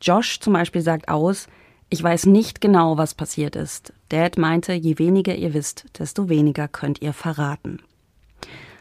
Josh 0.00 0.40
zum 0.40 0.52
Beispiel 0.52 0.82
sagt 0.82 1.08
aus, 1.08 1.48
ich 1.88 2.02
weiß 2.02 2.26
nicht 2.26 2.60
genau, 2.60 2.98
was 2.98 3.14
passiert 3.14 3.56
ist. 3.56 3.94
Dad 4.10 4.36
meinte, 4.36 4.74
je 4.74 4.98
weniger 4.98 5.34
ihr 5.34 5.54
wisst, 5.54 5.86
desto 5.98 6.28
weniger 6.28 6.68
könnt 6.68 7.00
ihr 7.00 7.14
verraten. 7.14 7.80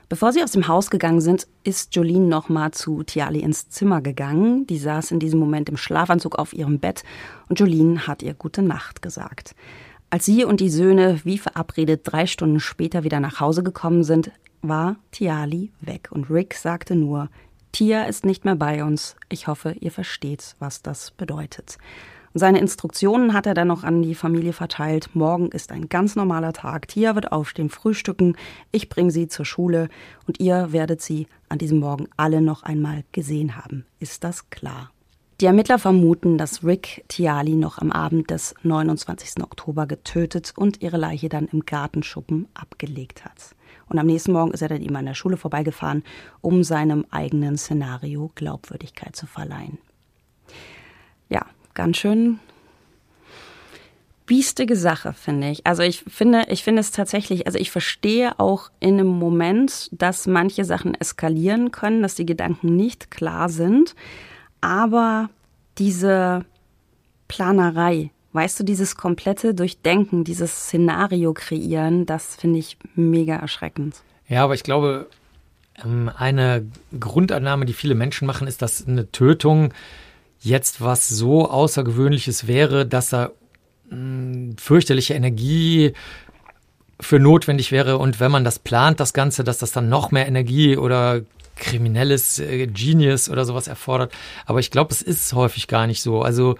Bevor 0.10 0.32
sie 0.32 0.42
aus 0.42 0.52
dem 0.52 0.70
Haus 0.70 0.90
gegangen 0.90 1.20
sind, 1.20 1.48
ist 1.64 1.94
Jolene 1.94 2.28
nochmal 2.28 2.72
zu 2.72 3.04
Tiali 3.04 3.40
ins 3.40 3.70
Zimmer 3.70 4.02
gegangen. 4.02 4.66
Die 4.66 4.78
saß 4.78 5.12
in 5.12 5.20
diesem 5.20 5.40
Moment 5.40 5.68
im 5.68 5.76
Schlafanzug 5.76 6.40
auf 6.40 6.54
ihrem 6.54 6.80
Bett 6.80 7.04
und 7.50 7.60
Jolene 7.60 8.08
hat 8.08 8.24
ihr 8.24 8.34
gute 8.34 8.62
Nacht 8.62 9.02
gesagt. 9.02 9.54
Als 10.10 10.26
sie 10.26 10.46
und 10.46 10.62
die 10.62 10.70
Söhne 10.70 11.20
wie 11.26 11.38
verabredet 11.38 12.02
drei 12.06 12.26
Stunden 12.26 12.62
später 12.62 13.04
wieder 13.04 13.20
nach 13.20 13.42
Hause 13.42 13.64
gekommen 13.64 14.06
sind, 14.06 14.32
war 14.62 14.96
Tiali 15.12 15.72
weg 15.82 16.08
und 16.12 16.30
Rick 16.30 16.54
sagte 16.54 16.96
nur, 16.96 17.30
Tia 17.74 18.06
ist 18.06 18.26
nicht 18.26 18.46
mehr 18.46 18.56
bei 18.56 18.86
uns. 18.86 19.18
Ich 19.28 19.48
hoffe, 19.48 19.76
ihr 19.82 19.92
versteht, 19.92 20.56
was 20.60 20.82
das 20.82 21.12
bedeutet. 21.12 21.78
Seine 22.34 22.60
Instruktionen 22.60 23.34
hat 23.34 23.46
er 23.48 23.54
dann 23.54 23.68
noch 23.68 23.84
an 23.84 24.02
die 24.02 24.16
Familie 24.16 24.54
verteilt. 24.54 25.10
Morgen 25.14 25.50
ist 25.50 25.72
ein 25.72 25.90
ganz 25.90 26.16
normaler 26.16 26.54
Tag. 26.54 26.88
Tia 26.88 27.16
wird 27.16 27.32
aufstehen, 27.32 27.70
frühstücken. 27.70 28.36
Ich 28.72 28.90
bringe 28.90 29.12
sie 29.12 29.28
zur 29.28 29.46
Schule 29.46 29.90
und 30.28 30.40
ihr 30.40 30.72
werdet 30.72 31.02
sie 31.02 31.28
an 31.50 31.58
diesem 31.58 31.80
Morgen 31.80 32.08
alle 32.18 32.42
noch 32.42 32.64
einmal 32.64 33.04
gesehen 33.12 33.56
haben. 33.56 33.86
Ist 34.00 34.24
das 34.24 34.50
klar? 34.50 34.92
Die 35.40 35.46
Ermittler 35.46 35.78
vermuten, 35.78 36.40
dass 36.40 36.64
Rick 36.64 37.06
Tiali 37.10 37.54
noch 37.54 37.78
am 37.78 37.92
Abend 37.92 38.32
des 38.32 38.56
29. 38.64 39.44
Oktober 39.44 39.86
getötet 39.86 40.52
und 40.56 40.82
ihre 40.82 40.98
Leiche 40.98 41.30
dann 41.30 41.46
im 41.46 41.64
Gartenschuppen 41.64 42.48
abgelegt 42.56 43.24
hat. 43.24 43.56
Und 43.88 44.00
am 44.00 44.08
nächsten 44.08 44.32
Morgen 44.32 44.52
ist 44.52 44.64
er 44.64 44.70
dann 44.70 44.82
ihm 44.82 44.96
an 44.96 45.06
der 45.06 45.14
Schule 45.14 45.38
vorbeigefahren, 45.38 46.04
um 46.42 46.64
seinem 46.64 47.06
eigenen 47.12 47.56
Szenario 47.56 48.32
Glaubwürdigkeit 48.34 49.16
zu 49.16 49.28
verleihen. 49.28 49.78
Ja, 51.30 51.46
ganz 51.78 51.98
schön 51.98 52.40
biestige 54.26 54.76
Sache, 54.76 55.14
finde 55.14 55.50
ich. 55.50 55.66
Also 55.66 55.84
ich 55.84 56.04
finde, 56.06 56.44
ich 56.50 56.64
finde 56.64 56.82
es 56.82 56.92
tatsächlich, 56.92 57.48
also 57.48 57.58
ich 57.58 57.72
verstehe 57.72 58.38
auch 58.40 58.70
in 58.82 58.96
einem 58.96 59.08
Moment, 59.08 59.88
dass 59.94 60.28
manche 60.28 60.66
Sachen 60.66 60.94
eskalieren 60.96 61.72
können, 61.72 62.02
dass 62.02 62.16
die 62.16 62.26
Gedanken 62.26 62.76
nicht 62.76 63.10
klar 63.10 63.48
sind, 63.48 63.96
aber 64.60 65.30
diese 65.78 66.44
Planerei, 67.28 68.12
weißt 68.34 68.60
du, 68.60 68.64
dieses 68.64 68.98
komplette 68.98 69.54
Durchdenken, 69.54 70.24
dieses 70.24 70.66
Szenario 70.66 71.34
kreieren, 71.34 72.06
das 72.06 72.36
finde 72.36 72.60
ich 72.60 72.78
mega 72.96 73.38
erschreckend. 73.38 74.02
Ja, 74.28 74.44
aber 74.44 74.56
ich 74.56 74.64
glaube, 74.64 75.08
ähm, 75.84 76.12
eine 76.18 76.66
Grundannahme, 77.00 77.66
die 77.66 77.74
viele 77.74 77.96
Menschen 77.96 78.26
machen, 78.28 78.48
ist, 78.48 78.62
dass 78.62 78.86
eine 78.88 79.10
Tötung 79.12 79.74
jetzt 80.42 80.82
was 80.82 81.10
so 81.10 81.50
Außergewöhnliches 81.50 82.48
wäre, 82.48 82.86
dass 82.86 83.10
da 83.10 83.32
mh, 83.90 83.96
hm, 83.96 84.56
fürchterliche 84.58 85.14
Energie 85.14 85.94
für 87.00 87.20
notwendig 87.20 87.72
wäre 87.72 87.98
und 87.98 88.20
wenn 88.20 88.32
man 88.32 88.44
das 88.44 88.60
plant, 88.60 89.00
das 89.00 89.14
Ganze, 89.14 89.44
dass 89.44 89.60
das 89.60 89.72
dann 89.72 89.88
noch 89.88 90.12
mehr 90.12 90.28
Energie 90.28 90.78
oder 90.78 91.22
kriminelles 91.58 92.40
äh, 92.40 92.68
Genius 92.68 93.30
oder 93.30 93.46
sowas 93.46 93.68
erfordert. 93.68 94.14
Aber 94.46 94.60
ich 94.60 94.72
glaube, 94.72 94.92
es 94.92 95.02
ist 95.02 95.34
häufig 95.34 95.68
gar 95.68 95.88
nicht 95.88 96.02
so. 96.02 96.22
Also 96.22 96.56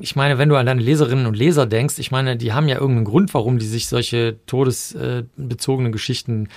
ich 0.00 0.16
meine, 0.16 0.38
wenn 0.38 0.48
du 0.48 0.56
an 0.56 0.66
deine 0.66 0.82
Leserinnen 0.82 1.26
und 1.26 1.36
Leser 1.36 1.66
denkst, 1.66 1.98
ich 1.98 2.10
meine, 2.10 2.36
die 2.36 2.52
haben 2.52 2.68
ja 2.68 2.76
irgendeinen 2.76 3.04
Grund, 3.04 3.34
warum 3.34 3.58
die 3.58 3.66
sich 3.66 3.86
solche 3.86 4.36
todesbezogenen 4.46 5.92
Geschichten 5.92 6.48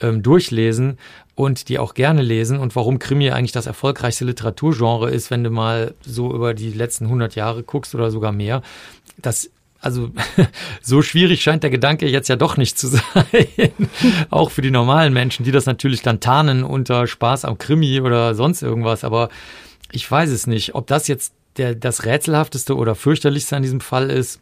ähm, 0.00 0.22
durchlesen 0.22 0.98
und 1.34 1.68
die 1.68 1.78
auch 1.78 1.94
gerne 1.94 2.22
lesen 2.22 2.58
und 2.58 2.76
warum 2.76 2.98
Krimi 2.98 3.30
eigentlich 3.30 3.52
das 3.52 3.66
erfolgreichste 3.66 4.24
Literaturgenre 4.24 5.10
ist, 5.10 5.30
wenn 5.30 5.44
du 5.44 5.50
mal 5.50 5.94
so 6.02 6.34
über 6.34 6.54
die 6.54 6.70
letzten 6.70 7.06
100 7.06 7.34
Jahre 7.34 7.62
guckst 7.62 7.94
oder 7.94 8.10
sogar 8.10 8.32
mehr. 8.32 8.62
Das 9.16 9.50
also 9.80 10.10
so 10.82 11.02
schwierig 11.02 11.42
scheint 11.42 11.64
der 11.64 11.70
Gedanke 11.70 12.08
jetzt 12.08 12.28
ja 12.28 12.36
doch 12.36 12.56
nicht 12.56 12.78
zu 12.78 12.86
sein. 12.88 13.02
auch 14.30 14.50
für 14.50 14.62
die 14.62 14.70
normalen 14.70 15.12
Menschen, 15.12 15.44
die 15.44 15.52
das 15.52 15.66
natürlich 15.66 16.02
dann 16.02 16.20
tarnen 16.20 16.64
unter 16.64 17.06
Spaß 17.06 17.44
am 17.44 17.58
Krimi 17.58 18.00
oder 18.00 18.34
sonst 18.34 18.62
irgendwas. 18.62 19.02
Aber 19.02 19.28
ich 19.90 20.08
weiß 20.08 20.30
es 20.30 20.46
nicht, 20.46 20.74
ob 20.74 20.86
das 20.86 21.08
jetzt 21.08 21.34
der, 21.56 21.74
das 21.74 22.04
Rätselhafteste 22.04 22.76
oder 22.76 22.94
fürchterlichste 22.94 23.56
an 23.56 23.62
diesem 23.62 23.80
Fall 23.80 24.08
ist, 24.08 24.40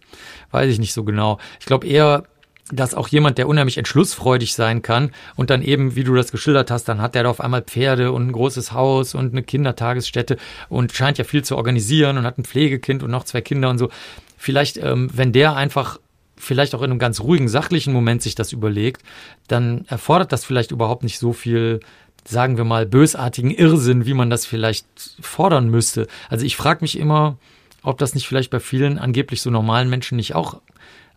weiß 0.53 0.71
ich 0.71 0.79
nicht 0.79 0.93
so 0.93 1.05
genau. 1.05 1.39
Ich 1.59 1.67
glaube 1.67 1.87
eher, 1.87 2.25
dass 2.73 2.95
auch 2.95 3.09
jemand, 3.09 3.39
der 3.39 3.49
unheimlich 3.49 3.79
entschlussfreudig 3.79 4.55
sein 4.55 4.83
kann 4.83 5.11
und 5.37 5.51
dann 5.51 5.63
eben, 5.63 5.97
wie 5.97 6.05
du 6.05 6.15
das 6.15 6.31
geschildert 6.31 6.71
hast, 6.71 6.85
dann 6.85 7.01
hat 7.01 7.17
er 7.17 7.25
da 7.25 7.31
auf 7.31 7.41
einmal 7.41 7.63
Pferde 7.63 8.13
und 8.13 8.29
ein 8.29 8.33
großes 8.33 8.73
Haus 8.73 9.15
und 9.15 9.33
eine 9.33 9.43
Kindertagesstätte 9.43 10.37
und 10.69 10.93
scheint 10.93 11.19
ja 11.19 11.25
viel 11.25 11.45
zu 11.45 11.57
organisieren 11.57 12.19
und 12.19 12.25
hat 12.25 12.39
ein 12.39 12.45
Pflegekind 12.45 13.03
und 13.03 13.11
noch 13.11 13.25
zwei 13.25 13.41
Kinder 13.41 13.71
und 13.71 13.79
so. 13.79 13.91
Vielleicht, 14.37 14.77
ähm, 14.79 15.11
wenn 15.13 15.33
der 15.33 15.57
einfach 15.57 15.99
vielleicht 16.37 16.75
auch 16.75 16.83
in 16.83 16.91
einem 16.91 16.99
ganz 16.99 17.21
ruhigen, 17.21 17.49
sachlichen 17.49 17.93
Moment 17.93 18.23
sich 18.23 18.35
das 18.35 18.53
überlegt, 18.53 19.03
dann 19.49 19.85
erfordert 19.89 20.33
das 20.33 20.45
vielleicht 20.45 20.71
überhaupt 20.71 21.03
nicht 21.03 21.19
so 21.19 21.33
viel, 21.33 21.81
sagen 22.25 22.57
wir 22.57 22.65
mal, 22.65 22.87
bösartigen 22.87 23.51
Irrsinn, 23.51 24.07
wie 24.07 24.15
man 24.15 24.31
das 24.31 24.47
vielleicht 24.47 24.87
fordern 25.21 25.69
müsste. 25.69 26.07
Also 26.31 26.47
ich 26.47 26.57
frage 26.57 26.79
mich 26.81 26.99
immer, 26.99 27.37
ob 27.83 27.99
das 27.99 28.15
nicht 28.15 28.27
vielleicht 28.27 28.51
bei 28.51 28.61
vielen 28.61 28.99
angeblich 28.99 29.43
so 29.43 29.51
normalen 29.51 29.91
Menschen 29.91 30.17
nicht 30.17 30.35
auch 30.35 30.61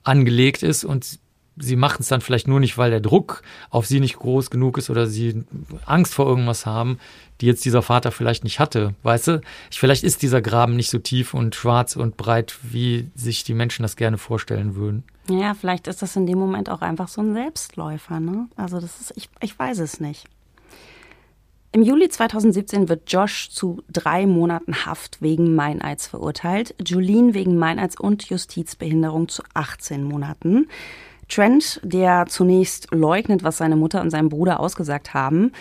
angelegt 0.04 0.64
ist 0.64 0.84
und 0.84 1.20
sie 1.58 1.76
machen 1.76 1.98
es 2.02 2.08
dann 2.08 2.22
vielleicht 2.22 2.48
nur 2.48 2.60
nicht, 2.60 2.78
weil 2.78 2.92
der 2.92 3.00
Druck 3.00 3.44
auf 3.70 3.86
sie 3.86 4.00
nicht 4.00 4.18
groß 4.18 4.50
genug 4.50 4.78
ist 4.78 4.90
oder 4.90 5.08
sie 5.08 5.44
Angst 5.86 6.14
vor 6.14 6.26
irgendwas 6.26 6.66
haben, 6.66 7.00
die 7.42 7.46
jetzt 7.46 7.66
dieser 7.66 7.82
Vater 7.82 8.12
vielleicht 8.12 8.44
nicht 8.44 8.60
hatte. 8.60 8.96
Weißt 9.04 9.28
du? 9.28 9.42
Vielleicht 9.72 10.04
ist 10.04 10.22
dieser 10.22 10.42
Graben 10.42 10.76
nicht 10.76 10.90
so 10.90 11.00
tief 11.00 11.34
und 11.34 11.56
schwarz 11.56 11.96
und 11.96 12.18
breit, 12.18 12.58
wie 12.64 13.10
sich 13.16 13.44
die 13.44 13.54
Menschen 13.54 13.84
das 13.84 13.96
gerne 13.96 14.18
vorstellen 14.18 14.76
würden. 14.76 15.04
Ja, 15.30 15.54
vielleicht 15.54 15.88
ist 15.88 16.02
das 16.02 16.16
in 16.16 16.26
dem 16.26 16.40
Moment 16.40 16.70
auch 16.70 16.82
einfach 16.82 17.08
so 17.08 17.22
ein 17.22 17.34
Selbstläufer, 17.34 18.20
ne? 18.20 18.48
Also 18.56 18.80
das 18.80 19.00
ist, 19.00 19.14
ich, 19.16 19.30
ich 19.42 19.58
weiß 19.58 19.80
es 19.80 20.00
nicht. 20.00 20.26
Im 21.76 21.82
Juli 21.82 22.08
2017 22.08 22.88
wird 22.88 23.12
Josh 23.12 23.50
zu 23.50 23.82
drei 23.92 24.28
Monaten 24.28 24.86
Haft 24.86 25.24
wegen 25.24 25.56
Meineids 25.56 26.06
verurteilt, 26.06 26.76
Julien 26.86 27.34
wegen 27.34 27.58
Meineids 27.58 28.00
und 28.00 28.30
Justizbehinderung 28.30 29.28
zu 29.28 29.42
18 29.56 30.04
Monaten. 30.04 30.68
Trent, 31.30 31.80
der 31.84 32.26
zunächst 32.28 32.90
leugnet, 32.92 33.44
was 33.44 33.58
seine 33.58 33.76
Mutter 33.76 34.02
und 34.02 34.10
sein 34.10 34.30
Bruder 34.30 34.60
ausgesagt 34.60 35.14
haben, 35.14 35.52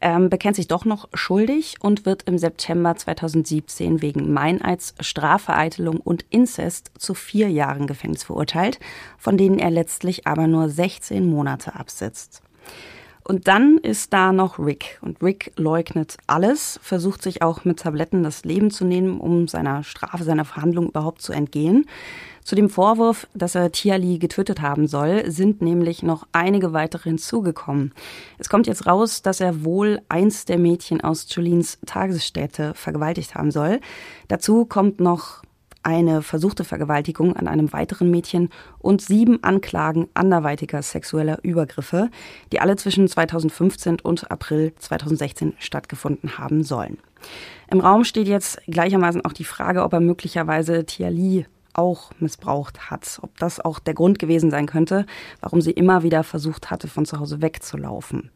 ähm, 0.00 0.30
bekennt 0.30 0.56
sich 0.56 0.68
doch 0.68 0.84
noch 0.84 1.08
schuldig 1.12 1.76
und 1.80 2.06
wird 2.06 2.22
im 2.22 2.38
September 2.38 2.96
2017 2.96 4.00
wegen 4.02 4.32
Meineids, 4.32 4.94
Strafvereitelung 5.00 5.98
und 5.98 6.24
Inzest 6.30 6.90
zu 6.98 7.14
vier 7.14 7.50
Jahren 7.50 7.86
Gefängnis 7.86 8.22
verurteilt, 8.22 8.80
von 9.18 9.36
denen 9.36 9.58
er 9.58 9.70
letztlich 9.70 10.26
aber 10.26 10.46
nur 10.46 10.68
16 10.68 11.28
Monate 11.28 11.74
absitzt. 11.74 12.42
Und 13.22 13.46
dann 13.46 13.78
ist 13.78 14.12
da 14.12 14.32
noch 14.32 14.58
Rick. 14.58 14.98
Und 15.02 15.22
Rick 15.22 15.52
leugnet 15.56 16.16
alles, 16.26 16.80
versucht 16.82 17.22
sich 17.22 17.42
auch 17.42 17.64
mit 17.64 17.80
Tabletten 17.80 18.22
das 18.22 18.44
Leben 18.44 18.70
zu 18.70 18.84
nehmen, 18.84 19.20
um 19.20 19.46
seiner 19.46 19.84
Strafe, 19.84 20.24
seiner 20.24 20.44
Verhandlung 20.44 20.88
überhaupt 20.88 21.22
zu 21.22 21.32
entgehen. 21.32 21.86
Zu 22.44 22.54
dem 22.54 22.70
Vorwurf, 22.70 23.26
dass 23.34 23.54
er 23.54 23.72
Tiali 23.72 24.18
getötet 24.18 24.60
haben 24.60 24.86
soll, 24.86 25.30
sind 25.30 25.62
nämlich 25.62 26.02
noch 26.02 26.26
einige 26.32 26.72
weitere 26.72 27.10
hinzugekommen. 27.10 27.92
Es 28.38 28.48
kommt 28.48 28.66
jetzt 28.66 28.86
raus, 28.86 29.22
dass 29.22 29.40
er 29.40 29.64
wohl 29.64 30.00
eins 30.08 30.44
der 30.44 30.58
Mädchen 30.58 31.00
aus 31.00 31.26
Jolines 31.28 31.78
Tagesstätte 31.86 32.74
vergewaltigt 32.74 33.34
haben 33.34 33.50
soll. 33.50 33.80
Dazu 34.28 34.64
kommt 34.64 35.00
noch 35.00 35.42
eine 35.82 36.22
versuchte 36.22 36.64
Vergewaltigung 36.64 37.36
an 37.36 37.48
einem 37.48 37.72
weiteren 37.72 38.10
Mädchen 38.10 38.50
und 38.78 39.00
sieben 39.00 39.42
Anklagen 39.42 40.08
anderweitiger 40.14 40.82
sexueller 40.82 41.38
Übergriffe, 41.42 42.10
die 42.52 42.60
alle 42.60 42.76
zwischen 42.76 43.08
2015 43.08 44.00
und 44.00 44.30
April 44.30 44.74
2016 44.78 45.54
stattgefunden 45.58 46.38
haben 46.38 46.64
sollen. 46.64 46.98
Im 47.70 47.80
Raum 47.80 48.04
steht 48.04 48.28
jetzt 48.28 48.60
gleichermaßen 48.66 49.24
auch 49.24 49.32
die 49.32 49.44
Frage, 49.44 49.82
ob 49.82 49.92
er 49.92 50.00
möglicherweise 50.00 50.84
Tiali 50.84 51.46
auch 51.74 52.10
missbraucht 52.18 52.90
hat, 52.90 53.18
ob 53.22 53.36
das 53.38 53.60
auch 53.60 53.78
der 53.78 53.94
Grund 53.94 54.18
gewesen 54.18 54.50
sein 54.50 54.66
könnte, 54.66 55.06
warum 55.40 55.60
sie 55.60 55.72
immer 55.72 56.02
wieder 56.02 56.24
versucht 56.24 56.70
hatte, 56.70 56.88
von 56.88 57.04
zu 57.04 57.18
Hause 57.18 57.42
wegzulaufen. 57.42 58.30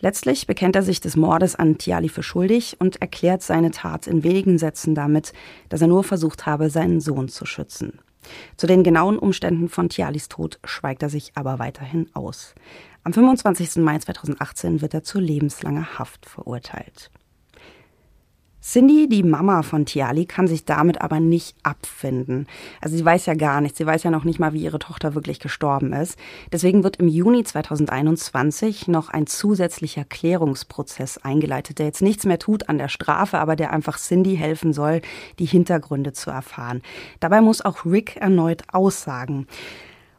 Letztlich 0.00 0.46
bekennt 0.46 0.74
er 0.74 0.82
sich 0.82 1.00
des 1.00 1.16
Mordes 1.16 1.54
an 1.54 1.78
Tiali 1.78 2.08
für 2.08 2.22
schuldig 2.22 2.76
und 2.80 3.00
erklärt 3.00 3.42
seine 3.42 3.70
Tat 3.70 4.06
in 4.06 4.24
wenigen 4.24 4.58
Sätzen 4.58 4.94
damit, 4.94 5.32
dass 5.68 5.80
er 5.80 5.86
nur 5.86 6.02
versucht 6.02 6.46
habe, 6.46 6.70
seinen 6.70 7.00
Sohn 7.00 7.28
zu 7.28 7.46
schützen. 7.46 8.00
Zu 8.56 8.66
den 8.66 8.82
genauen 8.82 9.18
Umständen 9.18 9.68
von 9.68 9.88
Tialis 9.88 10.28
Tod 10.28 10.58
schweigt 10.64 11.02
er 11.02 11.10
sich 11.10 11.32
aber 11.34 11.58
weiterhin 11.58 12.08
aus. 12.14 12.54
Am 13.04 13.12
25. 13.12 13.76
Mai 13.76 13.98
2018 13.98 14.80
wird 14.80 14.94
er 14.94 15.02
zu 15.02 15.18
lebenslanger 15.18 15.98
Haft 15.98 16.26
verurteilt. 16.26 17.10
Cindy, 18.62 19.08
die 19.08 19.24
Mama 19.24 19.62
von 19.62 19.86
Tiali, 19.86 20.24
kann 20.24 20.46
sich 20.46 20.64
damit 20.64 21.00
aber 21.00 21.18
nicht 21.18 21.56
abfinden. 21.64 22.46
Also 22.80 22.96
sie 22.96 23.04
weiß 23.04 23.26
ja 23.26 23.34
gar 23.34 23.60
nichts. 23.60 23.78
Sie 23.78 23.86
weiß 23.86 24.04
ja 24.04 24.12
noch 24.12 24.22
nicht 24.22 24.38
mal, 24.38 24.52
wie 24.52 24.62
ihre 24.62 24.78
Tochter 24.78 25.16
wirklich 25.16 25.40
gestorben 25.40 25.92
ist. 25.92 26.16
Deswegen 26.52 26.84
wird 26.84 26.98
im 26.98 27.08
Juni 27.08 27.42
2021 27.42 28.86
noch 28.86 29.08
ein 29.10 29.26
zusätzlicher 29.26 30.04
Klärungsprozess 30.04 31.18
eingeleitet, 31.18 31.80
der 31.80 31.86
jetzt 31.86 32.02
nichts 32.02 32.24
mehr 32.24 32.38
tut 32.38 32.68
an 32.68 32.78
der 32.78 32.88
Strafe, 32.88 33.40
aber 33.40 33.56
der 33.56 33.72
einfach 33.72 33.98
Cindy 33.98 34.36
helfen 34.36 34.72
soll, 34.72 35.02
die 35.40 35.46
Hintergründe 35.46 36.12
zu 36.12 36.30
erfahren. 36.30 36.82
Dabei 37.18 37.40
muss 37.40 37.62
auch 37.62 37.84
Rick 37.84 38.16
erneut 38.16 38.62
aussagen. 38.72 39.48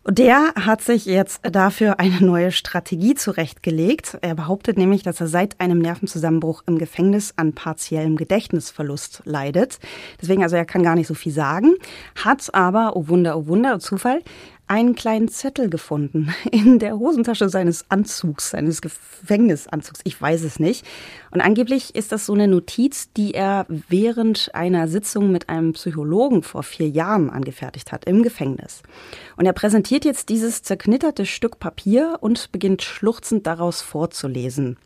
Der 0.06 0.54
hat 0.56 0.82
sich 0.82 1.06
jetzt 1.06 1.40
dafür 1.50 1.98
eine 1.98 2.20
neue 2.20 2.52
Strategie 2.52 3.16
zurechtgelegt. 3.16 4.18
Er 4.20 4.36
behauptet 4.36 4.78
nämlich, 4.78 5.02
dass 5.02 5.22
er 5.22 5.28
seit 5.28 5.62
einem 5.62 5.80
Nervenzusammenbruch 5.80 6.64
im 6.66 6.78
Gefängnis 6.78 7.34
an 7.38 7.54
partiellem 7.54 8.18
Gedächtnisverlust 8.18 9.22
leidet. 9.24 9.80
Deswegen, 10.22 10.44
also 10.44 10.58
er 10.58 10.66
kann 10.66 10.84
gar 10.84 10.96
nicht 10.96 11.08
so 11.08 11.14
viel 11.14 11.32
sagen, 11.32 11.76
hat 12.22 12.54
aber, 12.54 12.98
oh 12.98 13.08
Wunder, 13.08 13.38
oh 13.38 13.48
Wunder, 13.48 13.76
oh 13.76 13.78
Zufall, 13.78 14.22
einen 14.68 14.96
kleinen 14.96 15.28
Zettel 15.28 15.70
gefunden 15.70 16.34
in 16.52 16.80
der 16.80 16.98
Hosentasche 16.98 17.50
seines 17.50 17.90
Anzugs, 17.90 18.52
seines 18.52 18.82
Gefängnisanzugs. 18.82 20.02
Ich 20.04 20.20
weiß 20.20 20.44
es 20.44 20.60
nicht. 20.60 20.86
Und 21.32 21.42
angeblich 21.42 21.96
ist 21.96 22.12
das 22.12 22.26
so 22.26 22.34
eine 22.34 22.48
Notiz, 22.48 23.12
die 23.14 23.34
er 23.34 23.66
während 23.68 24.54
einer 24.54 24.88
Sitzung 24.88 25.32
mit 25.32 25.50
einem 25.50 25.74
Psychologen 25.74 26.44
vor 26.44 26.64
vier 26.64 26.90
Jahren 26.90 27.30
angefertigt 27.30 27.92
hat 27.92 28.06
im 28.06 28.24
Gefängnis. 28.24 28.82
Und 29.38 29.46
er 29.46 29.54
präsentiert 29.54 30.06
jetzt 30.06 30.30
dieses 30.30 30.64
zerknitterte 30.64 31.26
Stück 31.26 31.60
Papier 31.60 32.18
und 32.22 32.52
beginnt 32.52 32.82
schluchzend 32.82 33.46
daraus 33.46 33.82
vorzulesen. 33.82 34.78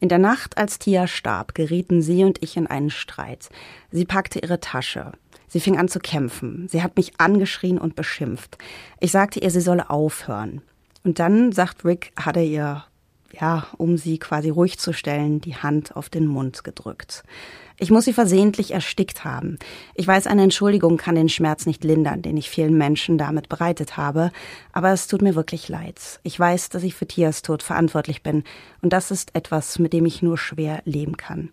In 0.00 0.08
der 0.08 0.18
Nacht, 0.18 0.58
als 0.58 0.80
Tia 0.80 1.06
starb, 1.06 1.54
gerieten 1.54 2.02
sie 2.02 2.24
und 2.24 2.42
ich 2.42 2.56
in 2.56 2.66
einen 2.66 2.90
Streit. 2.90 3.50
Sie 3.92 4.04
packte 4.04 4.40
ihre 4.40 4.58
Tasche. 4.58 5.12
Sie 5.52 5.60
fing 5.60 5.76
an 5.76 5.88
zu 5.88 5.98
kämpfen. 5.98 6.66
Sie 6.66 6.82
hat 6.82 6.96
mich 6.96 7.12
angeschrien 7.18 7.76
und 7.76 7.94
beschimpft. 7.94 8.56
Ich 9.00 9.12
sagte 9.12 9.38
ihr, 9.38 9.50
sie 9.50 9.60
solle 9.60 9.90
aufhören. 9.90 10.62
Und 11.04 11.18
dann, 11.18 11.52
sagt 11.52 11.84
Rick, 11.84 12.10
hat 12.16 12.38
er 12.38 12.44
ihr, 12.44 12.84
ja, 13.38 13.66
um 13.76 13.98
sie 13.98 14.16
quasi 14.18 14.48
ruhig 14.48 14.78
zu 14.78 14.94
stellen, 14.94 15.42
die 15.42 15.54
Hand 15.54 15.94
auf 15.94 16.08
den 16.08 16.26
Mund 16.26 16.64
gedrückt. 16.64 17.22
Ich 17.78 17.90
muss 17.90 18.06
sie 18.06 18.14
versehentlich 18.14 18.70
erstickt 18.70 19.24
haben. 19.24 19.58
Ich 19.94 20.06
weiß, 20.06 20.26
eine 20.26 20.42
Entschuldigung 20.42 20.96
kann 20.96 21.16
den 21.16 21.28
Schmerz 21.28 21.66
nicht 21.66 21.84
lindern, 21.84 22.22
den 22.22 22.38
ich 22.38 22.48
vielen 22.48 22.78
Menschen 22.78 23.18
damit 23.18 23.50
bereitet 23.50 23.98
habe, 23.98 24.30
aber 24.72 24.90
es 24.92 25.06
tut 25.06 25.20
mir 25.20 25.34
wirklich 25.34 25.68
leid. 25.68 26.18
Ich 26.22 26.40
weiß, 26.40 26.70
dass 26.70 26.82
ich 26.82 26.94
für 26.94 27.06
Tias 27.06 27.42
Tod 27.42 27.62
verantwortlich 27.62 28.22
bin, 28.22 28.44
und 28.80 28.94
das 28.94 29.10
ist 29.10 29.34
etwas, 29.34 29.78
mit 29.78 29.92
dem 29.92 30.06
ich 30.06 30.22
nur 30.22 30.38
schwer 30.38 30.80
leben 30.86 31.18
kann. 31.18 31.50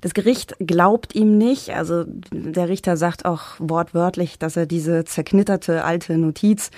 Das 0.00 0.14
Gericht 0.14 0.54
glaubt 0.58 1.14
ihm 1.14 1.36
nicht. 1.36 1.70
Also 1.70 2.04
der 2.32 2.68
Richter 2.68 2.96
sagt 2.96 3.24
auch 3.24 3.42
wortwörtlich, 3.58 4.38
dass 4.38 4.56
er 4.56 4.66
diese 4.66 5.04
zerknitterte 5.04 5.84
alte 5.84 6.16
Notiz 6.16 6.70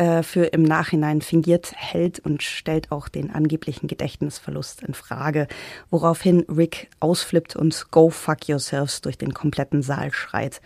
äh, 0.00 0.22
für 0.22 0.44
im 0.44 0.62
Nachhinein 0.62 1.20
fingiert 1.20 1.72
hält 1.76 2.20
und 2.20 2.42
stellt 2.42 2.90
auch 2.90 3.08
den 3.08 3.30
angeblichen 3.30 3.86
Gedächtnisverlust 3.86 4.82
in 4.82 4.94
Frage, 4.94 5.46
woraufhin 5.90 6.46
Rick 6.48 6.88
ausflippt 7.00 7.54
und 7.54 7.90
Go 7.90 8.08
fuck 8.08 8.48
yourselves 8.48 9.02
durch 9.02 9.18
den 9.18 9.34
kompletten 9.34 9.82
Saal 9.82 10.10
schreit. 10.12 10.62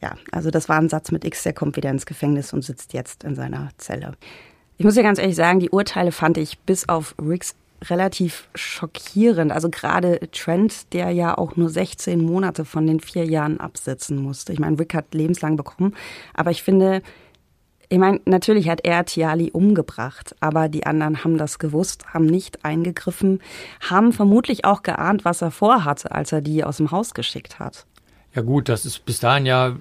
Ja, 0.00 0.14
also 0.30 0.50
das 0.50 0.68
war 0.68 0.76
ein 0.76 0.88
Satz 0.88 1.10
mit 1.10 1.24
X, 1.24 1.42
der 1.42 1.52
kommt 1.52 1.76
wieder 1.76 1.90
ins 1.90 2.06
Gefängnis 2.06 2.52
und 2.52 2.62
sitzt 2.62 2.92
jetzt 2.92 3.24
in 3.24 3.34
seiner 3.34 3.70
Zelle. 3.76 4.12
Ich 4.78 4.84
muss 4.84 4.94
ja 4.94 5.02
ganz 5.02 5.18
ehrlich 5.18 5.36
sagen, 5.36 5.58
die 5.58 5.70
Urteile 5.70 6.12
fand 6.12 6.38
ich 6.38 6.60
bis 6.60 6.88
auf 6.88 7.16
Ricks 7.20 7.56
relativ 7.84 8.48
schockierend. 8.54 9.52
Also 9.52 9.70
gerade 9.70 10.20
Trent, 10.32 10.92
der 10.92 11.10
ja 11.10 11.36
auch 11.36 11.56
nur 11.56 11.68
16 11.68 12.24
Monate 12.24 12.64
von 12.64 12.86
den 12.86 13.00
vier 13.00 13.24
Jahren 13.24 13.60
absetzen 13.60 14.20
musste. 14.22 14.52
Ich 14.52 14.58
meine, 14.58 14.78
Rick 14.78 14.94
hat 14.94 15.14
lebenslang 15.14 15.56
bekommen, 15.56 15.94
aber 16.34 16.50
ich 16.50 16.62
finde, 16.62 17.02
ich 17.88 17.98
meine, 17.98 18.20
natürlich 18.24 18.68
hat 18.68 18.84
er 18.84 19.04
Tiali 19.04 19.50
umgebracht, 19.52 20.34
aber 20.40 20.68
die 20.68 20.86
anderen 20.86 21.22
haben 21.22 21.38
das 21.38 21.58
gewusst, 21.58 22.12
haben 22.12 22.26
nicht 22.26 22.64
eingegriffen, 22.64 23.40
haben 23.88 24.12
vermutlich 24.12 24.64
auch 24.64 24.82
geahnt, 24.82 25.24
was 25.24 25.42
er 25.42 25.52
vorhatte, 25.52 26.10
als 26.10 26.32
er 26.32 26.40
die 26.40 26.64
aus 26.64 26.78
dem 26.78 26.90
Haus 26.90 27.14
geschickt 27.14 27.60
hat. 27.60 27.86
Ja 28.36 28.42
gut, 28.42 28.68
das 28.68 28.84
ist 28.84 29.06
bis 29.06 29.18
dahin 29.18 29.46
ja, 29.46 29.76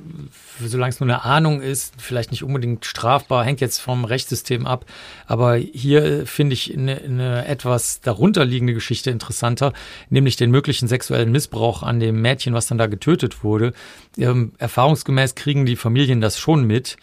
solange 0.66 0.90
es 0.90 1.02
nur 1.02 1.10
eine 1.10 1.26
Ahnung 1.26 1.62
ist, 1.62 1.94
vielleicht 2.02 2.32
nicht 2.32 2.42
unbedingt 2.42 2.86
strafbar, 2.86 3.44
hängt 3.44 3.60
jetzt 3.60 3.80
vom 3.80 4.06
Rechtssystem 4.06 4.66
ab. 4.66 4.86
Aber 5.28 5.58
hier 5.58 6.26
finde 6.26 6.54
ich 6.54 6.74
eine, 6.74 7.02
eine 7.02 7.46
etwas 7.48 8.00
darunterliegende 8.00 8.74
Geschichte 8.74 9.12
interessanter, 9.12 9.74
nämlich 10.10 10.38
den 10.38 10.52
möglichen 10.52 10.88
sexuellen 10.88 11.34
Missbrauch 11.34 11.84
an 11.84 12.00
dem 12.00 12.22
Mädchen, 12.22 12.54
was 12.54 12.68
dann 12.68 12.78
da 12.78 12.88
getötet 12.88 13.44
wurde. 13.44 13.74
Ähm, 14.18 14.54
erfahrungsgemäß 14.58 15.36
kriegen 15.36 15.66
die 15.66 15.76
Familien 15.76 16.22
das 16.22 16.40
schon 16.40 16.64
mit 16.64 16.96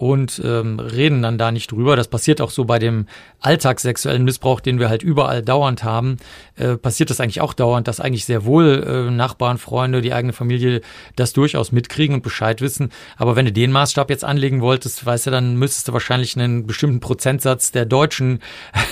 und 0.00 0.40
ähm, 0.42 0.80
reden 0.80 1.20
dann 1.20 1.36
da 1.36 1.52
nicht 1.52 1.72
drüber. 1.72 1.94
Das 1.94 2.08
passiert 2.08 2.40
auch 2.40 2.48
so 2.48 2.64
bei 2.64 2.78
dem 2.78 3.04
alltagssexuellen 3.40 4.24
Missbrauch, 4.24 4.60
den 4.60 4.78
wir 4.78 4.88
halt 4.88 5.02
überall 5.02 5.42
dauernd 5.42 5.84
haben. 5.84 6.16
Äh, 6.56 6.78
passiert 6.78 7.10
das 7.10 7.20
eigentlich 7.20 7.42
auch 7.42 7.52
dauernd, 7.52 7.86
dass 7.86 8.00
eigentlich 8.00 8.24
sehr 8.24 8.46
wohl 8.46 8.82
äh, 8.82 9.10
Nachbarn, 9.10 9.58
Freunde, 9.58 10.00
die 10.00 10.14
eigene 10.14 10.32
Familie 10.32 10.80
das 11.16 11.34
durchaus 11.34 11.70
mitkriegen 11.70 12.14
und 12.14 12.22
Bescheid 12.22 12.62
wissen. 12.62 12.92
Aber 13.18 13.36
wenn 13.36 13.44
du 13.44 13.52
den 13.52 13.72
Maßstab 13.72 14.08
jetzt 14.08 14.24
anlegen 14.24 14.62
wolltest, 14.62 15.04
weißt 15.04 15.26
du, 15.26 15.32
dann 15.32 15.56
müsstest 15.56 15.88
du 15.88 15.92
wahrscheinlich 15.92 16.34
einen 16.34 16.66
bestimmten 16.66 17.00
Prozentsatz 17.00 17.70
der 17.70 17.84
Deutschen 17.84 18.40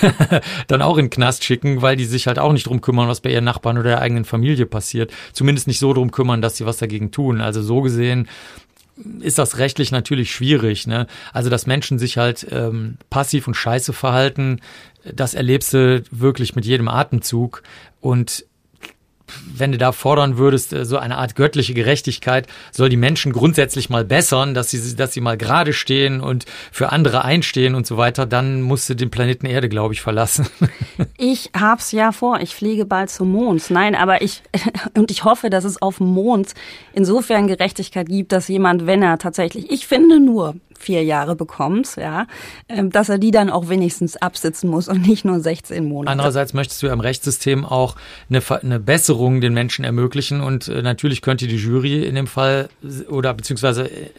dann 0.67 0.83
auch 0.83 0.97
in 0.97 1.05
den 1.05 1.09
Knast 1.09 1.43
schicken, 1.43 1.81
weil 1.81 1.95
die 1.95 2.05
sich 2.05 2.27
halt 2.27 2.37
auch 2.37 2.53
nicht 2.53 2.67
drum 2.67 2.81
kümmern, 2.81 3.07
was 3.07 3.21
bei 3.21 3.31
ihren 3.31 3.45
Nachbarn 3.45 3.79
oder 3.79 3.89
der 3.89 4.01
eigenen 4.01 4.25
Familie 4.25 4.67
passiert. 4.67 5.11
Zumindest 5.33 5.65
nicht 5.65 5.79
so 5.79 5.91
drum 5.91 6.11
kümmern, 6.11 6.43
dass 6.43 6.57
sie 6.57 6.67
was 6.67 6.77
dagegen 6.77 7.09
tun. 7.09 7.41
Also 7.41 7.63
so 7.63 7.81
gesehen 7.81 8.27
ist 9.19 9.37
das 9.37 9.57
rechtlich 9.57 9.91
natürlich 9.91 10.31
schwierig. 10.31 10.87
Ne? 10.87 11.07
Also, 11.33 11.49
dass 11.49 11.67
Menschen 11.67 11.99
sich 11.99 12.17
halt 12.17 12.47
ähm, 12.51 12.97
passiv 13.09 13.47
und 13.47 13.55
scheiße 13.55 13.93
verhalten, 13.93 14.59
das 15.03 15.33
erlebst 15.33 15.73
du 15.73 16.03
wirklich 16.11 16.55
mit 16.55 16.65
jedem 16.65 16.87
Atemzug. 16.87 17.63
Und 18.01 18.45
wenn 19.55 19.71
du 19.71 19.77
da 19.77 19.91
fordern 19.91 20.37
würdest, 20.37 20.73
äh, 20.73 20.85
so 20.85 20.97
eine 20.97 21.17
Art 21.17 21.35
göttliche 21.35 21.73
Gerechtigkeit, 21.73 22.47
soll 22.71 22.89
die 22.89 22.97
Menschen 22.97 23.31
grundsätzlich 23.31 23.89
mal 23.89 24.05
bessern, 24.05 24.53
dass 24.53 24.71
sie, 24.71 24.95
dass 24.95 25.13
sie 25.13 25.21
mal 25.21 25.37
gerade 25.37 25.73
stehen 25.73 26.21
und 26.21 26.45
für 26.71 26.91
andere 26.91 27.23
einstehen 27.23 27.75
und 27.75 27.87
so 27.87 27.97
weiter, 27.97 28.25
dann 28.25 28.61
musst 28.61 28.89
du 28.89 28.95
den 28.95 29.11
Planeten 29.11 29.45
Erde, 29.45 29.69
glaube 29.69 29.93
ich, 29.93 30.01
verlassen. 30.01 30.47
Ich 31.17 31.51
hab's 31.57 31.91
ja 31.91 32.11
vor, 32.11 32.39
ich 32.39 32.55
fliege 32.55 32.85
bald 32.85 33.09
zum 33.09 33.31
Mond. 33.31 33.69
Nein, 33.69 33.95
aber 33.95 34.21
ich, 34.21 34.41
und 34.95 35.11
ich 35.11 35.23
hoffe, 35.23 35.49
dass 35.49 35.63
es 35.63 35.81
auf 35.81 35.97
dem 35.97 36.07
Mond 36.07 36.53
insofern 36.93 37.47
Gerechtigkeit 37.47 38.07
gibt, 38.07 38.31
dass 38.31 38.47
jemand, 38.47 38.85
wenn 38.85 39.01
er 39.01 39.17
tatsächlich, 39.17 39.69
ich 39.69 39.85
finde 39.87 40.19
nur, 40.19 40.55
vier 40.79 41.03
Jahre 41.03 41.35
bekommt, 41.35 41.95
ja, 41.95 42.27
ähm, 42.67 42.89
dass 42.89 43.09
er 43.09 43.17
die 43.17 43.31
dann 43.31 43.49
auch 43.49 43.69
wenigstens 43.69 44.17
absitzen 44.17 44.69
muss 44.69 44.87
und 44.87 45.07
nicht 45.07 45.25
nur 45.25 45.39
16 45.39 45.87
Monate. 45.87 46.11
Andererseits 46.11 46.53
möchtest 46.53 46.81
du 46.81 46.87
im 46.87 46.99
Rechtssystem 46.99 47.65
auch 47.65 47.95
eine, 48.29 48.41
eine 48.61 48.79
Besserung 48.79 49.41
den 49.41 49.53
Menschen 49.53 49.85
ermöglichen 49.85 50.41
und 50.41 50.67
äh, 50.67 50.81
natürlich 50.81 51.21
könnte 51.21 51.47
die 51.47 51.57
Jury 51.57 52.03
in 52.03 52.15
dem 52.15 52.27
Fall 52.27 52.69
oder 53.09 53.33
beziehungsweise 53.33 53.89
äh, 53.89 54.09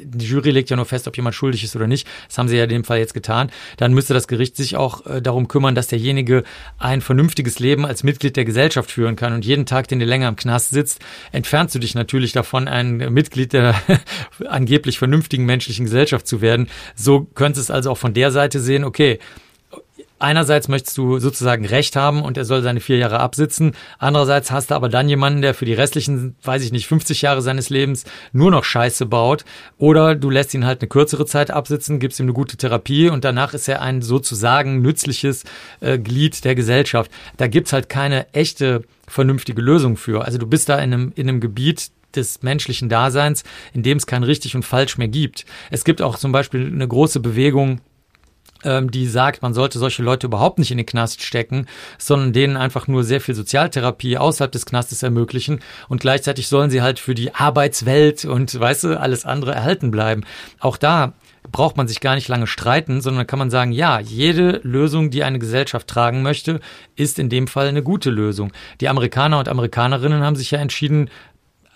die 0.00 0.26
Jury 0.26 0.50
legt 0.50 0.70
ja 0.70 0.76
nur 0.76 0.84
fest, 0.84 1.08
ob 1.08 1.16
jemand 1.16 1.34
schuldig 1.34 1.64
ist 1.64 1.76
oder 1.76 1.86
nicht. 1.86 2.06
Das 2.28 2.38
haben 2.38 2.48
sie 2.48 2.56
ja 2.56 2.64
in 2.64 2.70
dem 2.70 2.84
Fall 2.84 2.98
jetzt 2.98 3.14
getan. 3.14 3.50
Dann 3.76 3.94
müsste 3.94 4.14
das 4.14 4.28
Gericht 4.28 4.56
sich 4.56 4.76
auch 4.76 5.06
äh, 5.06 5.22
darum 5.22 5.48
kümmern, 5.48 5.74
dass 5.74 5.88
derjenige 5.88 6.44
ein 6.78 7.00
vernünftiges 7.00 7.58
Leben 7.58 7.86
als 7.86 8.04
Mitglied 8.04 8.36
der 8.36 8.44
Gesellschaft 8.44 8.90
führen 8.90 9.16
kann. 9.16 9.32
Und 9.32 9.44
jeden 9.44 9.66
Tag, 9.66 9.88
den 9.88 9.98
du 9.98 10.04
länger 10.04 10.28
im 10.28 10.36
Knast 10.36 10.70
sitzt, 10.70 11.00
entfernst 11.32 11.74
du 11.74 11.78
dich 11.78 11.94
natürlich 11.94 12.32
davon, 12.32 12.68
ein 12.68 12.96
Mitglied 12.96 13.52
der 13.52 13.74
angeblich 14.48 14.98
vernünftigen 14.98 15.44
menschlichen 15.44 15.86
Gesellschaft 15.86 16.26
zu 16.26 16.40
werden. 16.40 16.68
So 16.94 17.26
könntest 17.34 17.68
es 17.68 17.70
also 17.70 17.90
auch 17.90 17.98
von 17.98 18.14
der 18.14 18.30
Seite 18.30 18.60
sehen, 18.60 18.84
okay, 18.84 19.18
einerseits 20.18 20.68
möchtest 20.68 20.96
du 20.98 21.18
sozusagen 21.18 21.64
Recht 21.64 21.96
haben 21.96 22.22
und 22.22 22.36
er 22.36 22.44
soll 22.44 22.62
seine 22.62 22.80
vier 22.80 22.98
Jahre 22.98 23.20
absitzen. 23.20 23.72
Andererseits 23.98 24.50
hast 24.50 24.70
du 24.70 24.74
aber 24.74 24.88
dann 24.88 25.08
jemanden, 25.08 25.42
der 25.42 25.54
für 25.54 25.64
die 25.64 25.74
restlichen, 25.74 26.36
weiß 26.42 26.62
ich 26.62 26.72
nicht, 26.72 26.86
50 26.86 27.22
Jahre 27.22 27.42
seines 27.42 27.70
Lebens 27.70 28.04
nur 28.32 28.50
noch 28.50 28.64
Scheiße 28.64 29.06
baut. 29.06 29.44
Oder 29.78 30.14
du 30.14 30.30
lässt 30.30 30.54
ihn 30.54 30.66
halt 30.66 30.80
eine 30.80 30.88
kürzere 30.88 31.26
Zeit 31.26 31.50
absitzen, 31.50 32.00
gibst 32.00 32.20
ihm 32.20 32.24
eine 32.24 32.32
gute 32.32 32.56
Therapie 32.56 33.08
und 33.08 33.24
danach 33.24 33.54
ist 33.54 33.68
er 33.68 33.82
ein 33.82 34.02
sozusagen 34.02 34.82
nützliches 34.82 35.44
äh, 35.80 35.98
Glied 35.98 36.44
der 36.44 36.54
Gesellschaft. 36.54 37.10
Da 37.36 37.46
gibt's 37.46 37.72
halt 37.72 37.88
keine 37.88 38.32
echte 38.34 38.82
vernünftige 39.06 39.62
Lösung 39.62 39.96
für. 39.96 40.24
Also 40.24 40.38
du 40.38 40.46
bist 40.46 40.68
da 40.68 40.76
in 40.76 40.92
einem, 40.92 41.12
in 41.16 41.28
einem 41.28 41.40
Gebiet, 41.40 41.90
des 42.14 42.42
menschlichen 42.42 42.88
Daseins, 42.88 43.44
in 43.72 43.82
dem 43.82 43.98
es 43.98 44.06
kein 44.06 44.22
richtig 44.22 44.56
und 44.56 44.64
falsch 44.64 44.98
mehr 44.98 45.08
gibt. 45.08 45.44
Es 45.70 45.84
gibt 45.84 46.02
auch 46.02 46.18
zum 46.18 46.32
Beispiel 46.32 46.66
eine 46.66 46.88
große 46.88 47.20
Bewegung, 47.20 47.80
die 48.64 49.06
sagt, 49.06 49.42
man 49.42 49.54
sollte 49.54 49.78
solche 49.78 50.02
Leute 50.02 50.26
überhaupt 50.26 50.58
nicht 50.58 50.70
in 50.70 50.78
den 50.78 50.86
Knast 50.86 51.22
stecken, 51.22 51.66
sondern 51.96 52.32
denen 52.32 52.56
einfach 52.56 52.88
nur 52.88 53.04
sehr 53.04 53.20
viel 53.20 53.34
Sozialtherapie 53.34 54.18
außerhalb 54.18 54.50
des 54.50 54.66
Knastes 54.66 55.02
ermöglichen 55.02 55.60
und 55.88 56.00
gleichzeitig 56.00 56.48
sollen 56.48 56.70
sie 56.70 56.82
halt 56.82 56.98
für 56.98 57.14
die 57.14 57.34
Arbeitswelt 57.34 58.24
und 58.24 58.58
weißt 58.58 58.84
du, 58.84 59.00
alles 59.00 59.24
andere 59.24 59.52
erhalten 59.52 59.90
bleiben. 59.90 60.24
Auch 60.58 60.76
da 60.76 61.12
braucht 61.50 61.76
man 61.76 61.88
sich 61.88 62.00
gar 62.00 62.14
nicht 62.14 62.28
lange 62.28 62.46
streiten, 62.46 63.00
sondern 63.00 63.26
kann 63.26 63.38
man 63.38 63.50
sagen, 63.50 63.72
ja, 63.72 64.00
jede 64.00 64.60
Lösung, 64.62 65.10
die 65.10 65.24
eine 65.24 65.38
Gesellschaft 65.38 65.88
tragen 65.88 66.22
möchte, 66.22 66.60
ist 66.96 67.18
in 67.18 67.28
dem 67.28 67.46
Fall 67.46 67.68
eine 67.68 67.82
gute 67.82 68.10
Lösung. 68.10 68.52
Die 68.80 68.88
Amerikaner 68.88 69.38
und 69.38 69.48
Amerikanerinnen 69.48 70.22
haben 70.22 70.36
sich 70.36 70.50
ja 70.50 70.58
entschieden, 70.58 71.10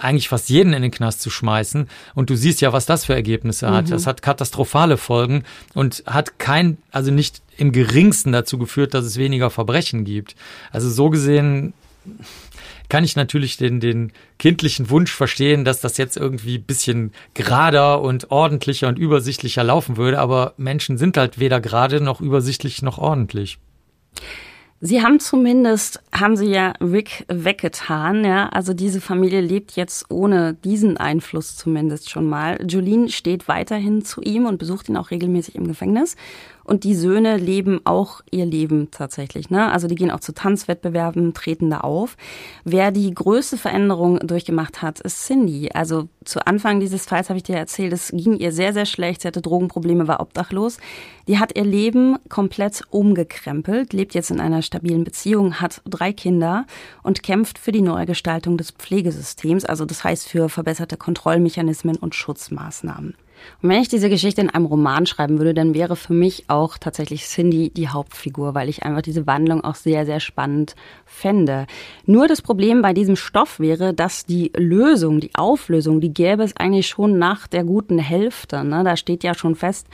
eigentlich 0.02 0.28
fast 0.28 0.48
jeden 0.48 0.72
in 0.72 0.82
den 0.82 0.90
Knast 0.90 1.22
zu 1.22 1.30
schmeißen. 1.30 1.88
Und 2.14 2.30
du 2.30 2.36
siehst 2.36 2.60
ja, 2.60 2.72
was 2.72 2.86
das 2.86 3.04
für 3.04 3.14
Ergebnisse 3.14 3.70
hat. 3.70 3.86
Mhm. 3.86 3.90
Das 3.90 4.06
hat 4.06 4.22
katastrophale 4.22 4.96
Folgen 4.96 5.44
und 5.74 6.02
hat 6.06 6.38
kein, 6.38 6.78
also 6.90 7.10
nicht 7.10 7.42
im 7.56 7.72
geringsten 7.72 8.32
dazu 8.32 8.58
geführt, 8.58 8.94
dass 8.94 9.04
es 9.04 9.16
weniger 9.16 9.50
Verbrechen 9.50 10.04
gibt. 10.04 10.34
Also 10.70 10.90
so 10.90 11.10
gesehen 11.10 11.74
kann 12.88 13.04
ich 13.04 13.16
natürlich 13.16 13.56
den, 13.56 13.80
den 13.80 14.12
kindlichen 14.38 14.90
Wunsch 14.90 15.12
verstehen, 15.12 15.64
dass 15.64 15.80
das 15.80 15.96
jetzt 15.96 16.16
irgendwie 16.16 16.58
bisschen 16.58 17.12
gerader 17.32 18.02
und 18.02 18.30
ordentlicher 18.30 18.88
und 18.88 18.98
übersichtlicher 18.98 19.64
laufen 19.64 19.96
würde. 19.96 20.18
Aber 20.18 20.54
Menschen 20.56 20.98
sind 20.98 21.16
halt 21.16 21.38
weder 21.38 21.60
gerade 21.60 22.00
noch 22.00 22.20
übersichtlich 22.20 22.82
noch 22.82 22.98
ordentlich. 22.98 23.58
Sie 24.84 25.00
haben 25.00 25.20
zumindest, 25.20 26.02
haben 26.12 26.36
Sie 26.36 26.46
ja 26.46 26.72
Rick 26.80 27.24
weggetan, 27.28 28.24
ja. 28.24 28.48
Also 28.48 28.74
diese 28.74 29.00
Familie 29.00 29.40
lebt 29.40 29.76
jetzt 29.76 30.10
ohne 30.10 30.54
diesen 30.54 30.96
Einfluss 30.96 31.56
zumindest 31.56 32.10
schon 32.10 32.28
mal. 32.28 32.58
Jolene 32.68 33.08
steht 33.08 33.46
weiterhin 33.46 34.04
zu 34.04 34.22
ihm 34.22 34.44
und 34.44 34.58
besucht 34.58 34.88
ihn 34.88 34.96
auch 34.96 35.12
regelmäßig 35.12 35.54
im 35.54 35.68
Gefängnis. 35.68 36.16
Und 36.64 36.84
die 36.84 36.94
Söhne 36.94 37.36
leben 37.36 37.80
auch 37.84 38.20
ihr 38.30 38.46
Leben 38.46 38.90
tatsächlich. 38.90 39.50
Ne? 39.50 39.70
Also 39.70 39.88
die 39.88 39.94
gehen 39.94 40.10
auch 40.10 40.20
zu 40.20 40.32
Tanzwettbewerben, 40.32 41.34
treten 41.34 41.70
da 41.70 41.80
auf. 41.80 42.16
Wer 42.64 42.90
die 42.92 43.12
größte 43.12 43.56
Veränderung 43.56 44.18
durchgemacht 44.20 44.82
hat, 44.82 45.00
ist 45.00 45.26
Cindy. 45.26 45.70
Also 45.72 46.08
zu 46.24 46.46
Anfang 46.46 46.80
dieses 46.80 47.04
Falls 47.06 47.28
habe 47.28 47.38
ich 47.38 47.42
dir 47.42 47.56
erzählt, 47.56 47.92
es 47.92 48.10
ging 48.10 48.36
ihr 48.36 48.52
sehr, 48.52 48.72
sehr 48.72 48.86
schlecht. 48.86 49.22
Sie 49.22 49.28
hatte 49.28 49.42
Drogenprobleme, 49.42 50.08
war 50.08 50.20
obdachlos. 50.20 50.78
Die 51.28 51.38
hat 51.38 51.56
ihr 51.56 51.64
Leben 51.64 52.16
komplett 52.28 52.82
umgekrempelt, 52.90 53.92
lebt 53.92 54.14
jetzt 54.14 54.30
in 54.30 54.40
einer 54.40 54.62
stabilen 54.62 55.04
Beziehung, 55.04 55.60
hat 55.60 55.82
drei 55.84 56.12
Kinder 56.12 56.66
und 57.02 57.22
kämpft 57.22 57.58
für 57.58 57.72
die 57.72 57.82
Neugestaltung 57.82 58.56
des 58.56 58.70
Pflegesystems. 58.70 59.64
Also 59.64 59.84
das 59.84 60.04
heißt 60.04 60.28
für 60.28 60.48
verbesserte 60.48 60.96
Kontrollmechanismen 60.96 61.96
und 61.96 62.14
Schutzmaßnahmen. 62.14 63.14
Und 63.62 63.68
wenn 63.68 63.80
ich 63.80 63.88
diese 63.88 64.08
Geschichte 64.08 64.40
in 64.40 64.50
einem 64.50 64.66
Roman 64.66 65.06
schreiben 65.06 65.38
würde, 65.38 65.54
dann 65.54 65.74
wäre 65.74 65.96
für 65.96 66.14
mich 66.14 66.44
auch 66.48 66.78
tatsächlich 66.78 67.24
Cindy 67.24 67.70
die 67.70 67.88
Hauptfigur, 67.88 68.54
weil 68.54 68.68
ich 68.68 68.82
einfach 68.82 69.02
diese 69.02 69.26
Wandlung 69.26 69.64
auch 69.64 69.74
sehr, 69.74 70.06
sehr 70.06 70.20
spannend 70.20 70.74
fände. 71.04 71.66
Nur 72.06 72.28
das 72.28 72.42
Problem 72.42 72.82
bei 72.82 72.92
diesem 72.92 73.16
Stoff 73.16 73.60
wäre, 73.60 73.94
dass 73.94 74.26
die 74.26 74.50
Lösung, 74.56 75.20
die 75.20 75.34
Auflösung, 75.34 76.00
die 76.00 76.12
gäbe 76.12 76.42
es 76.42 76.56
eigentlich 76.56 76.88
schon 76.88 77.18
nach 77.18 77.46
der 77.46 77.64
guten 77.64 77.98
Hälfte. 77.98 78.64
Ne? 78.64 78.82
Da 78.84 78.96
steht 78.96 79.24
ja 79.24 79.34
schon 79.34 79.54
fest, 79.54 79.86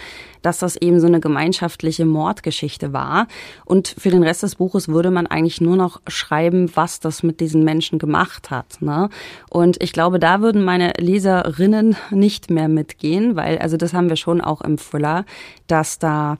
dass 0.42 0.58
das 0.58 0.76
eben 0.76 1.00
so 1.00 1.06
eine 1.06 1.20
gemeinschaftliche 1.20 2.06
Mordgeschichte 2.06 2.92
war. 2.92 3.26
Und 3.64 3.94
für 3.98 4.10
den 4.10 4.22
Rest 4.22 4.42
des 4.42 4.56
Buches 4.56 4.88
würde 4.88 5.10
man 5.10 5.26
eigentlich 5.26 5.60
nur 5.60 5.76
noch 5.76 6.00
schreiben, 6.06 6.70
was 6.74 7.00
das 7.00 7.22
mit 7.22 7.40
diesen 7.40 7.64
Menschen 7.64 7.98
gemacht 7.98 8.50
hat. 8.50 8.80
Ne? 8.80 9.08
Und 9.50 9.82
ich 9.82 9.92
glaube, 9.92 10.18
da 10.18 10.40
würden 10.40 10.64
meine 10.64 10.92
Leserinnen 10.98 11.96
nicht 12.10 12.50
mehr 12.50 12.68
mitgehen, 12.68 13.36
weil, 13.38 13.56
also 13.58 13.78
das 13.78 13.94
haben 13.94 14.10
wir 14.10 14.16
schon 14.16 14.42
auch 14.42 14.60
im 14.60 14.76
Thriller, 14.76 15.24
dass 15.66 15.98
da 15.98 16.36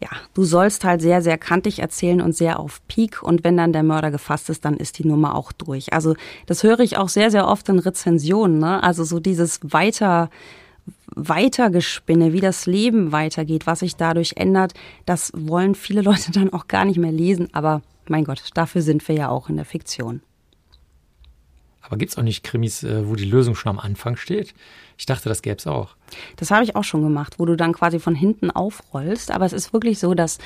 ja, 0.00 0.10
du 0.32 0.44
sollst 0.44 0.84
halt 0.84 1.00
sehr, 1.00 1.22
sehr 1.22 1.38
kantig 1.38 1.80
erzählen 1.80 2.20
und 2.20 2.34
sehr 2.34 2.60
auf 2.60 2.80
Peak. 2.86 3.22
Und 3.22 3.42
wenn 3.42 3.56
dann 3.56 3.72
der 3.72 3.82
Mörder 3.82 4.10
gefasst 4.10 4.48
ist, 4.48 4.64
dann 4.64 4.76
ist 4.76 4.98
die 4.98 5.06
Nummer 5.06 5.34
auch 5.34 5.50
durch. 5.50 5.92
Also 5.92 6.14
das 6.46 6.62
höre 6.62 6.80
ich 6.80 6.98
auch 6.98 7.08
sehr, 7.08 7.30
sehr 7.30 7.48
oft 7.48 7.68
in 7.68 7.80
Rezensionen. 7.80 8.58
Ne? 8.58 8.82
Also 8.82 9.02
so 9.04 9.18
dieses 9.18 9.58
weiter 9.62 10.30
Weitergespinne, 11.14 12.32
wie 12.32 12.40
das 12.40 12.66
Leben 12.66 13.10
weitergeht, 13.10 13.66
was 13.66 13.80
sich 13.80 13.96
dadurch 13.96 14.34
ändert, 14.36 14.74
das 15.04 15.32
wollen 15.34 15.74
viele 15.74 16.02
Leute 16.08 16.30
dann 16.30 16.52
auch 16.52 16.68
gar 16.68 16.84
nicht 16.84 16.98
mehr 16.98 17.12
lesen. 17.12 17.48
Aber 17.52 17.82
mein 18.08 18.24
Gott, 18.24 18.42
dafür 18.54 18.82
sind 18.82 19.06
wir 19.08 19.16
ja 19.16 19.28
auch 19.28 19.48
in 19.48 19.56
der 19.56 19.64
Fiktion. 19.64 20.22
Aber 21.88 21.96
gibt 21.96 22.12
es 22.12 22.18
auch 22.18 22.22
nicht 22.22 22.44
Krimis, 22.44 22.82
äh, 22.82 23.08
wo 23.08 23.14
die 23.14 23.24
Lösung 23.24 23.54
schon 23.54 23.70
am 23.70 23.78
Anfang 23.78 24.16
steht? 24.16 24.54
Ich 24.98 25.06
dachte, 25.06 25.28
das 25.28 25.42
gäbe 25.42 25.56
es 25.56 25.66
auch. 25.66 25.94
Das 26.36 26.50
habe 26.50 26.64
ich 26.64 26.76
auch 26.76 26.84
schon 26.84 27.02
gemacht, 27.02 27.34
wo 27.38 27.46
du 27.46 27.56
dann 27.56 27.72
quasi 27.72 27.98
von 27.98 28.14
hinten 28.14 28.50
aufrollst. 28.50 29.30
Aber 29.30 29.46
es 29.46 29.54
ist 29.54 29.72
wirklich 29.72 29.98
so, 29.98 30.12
dass, 30.14 30.38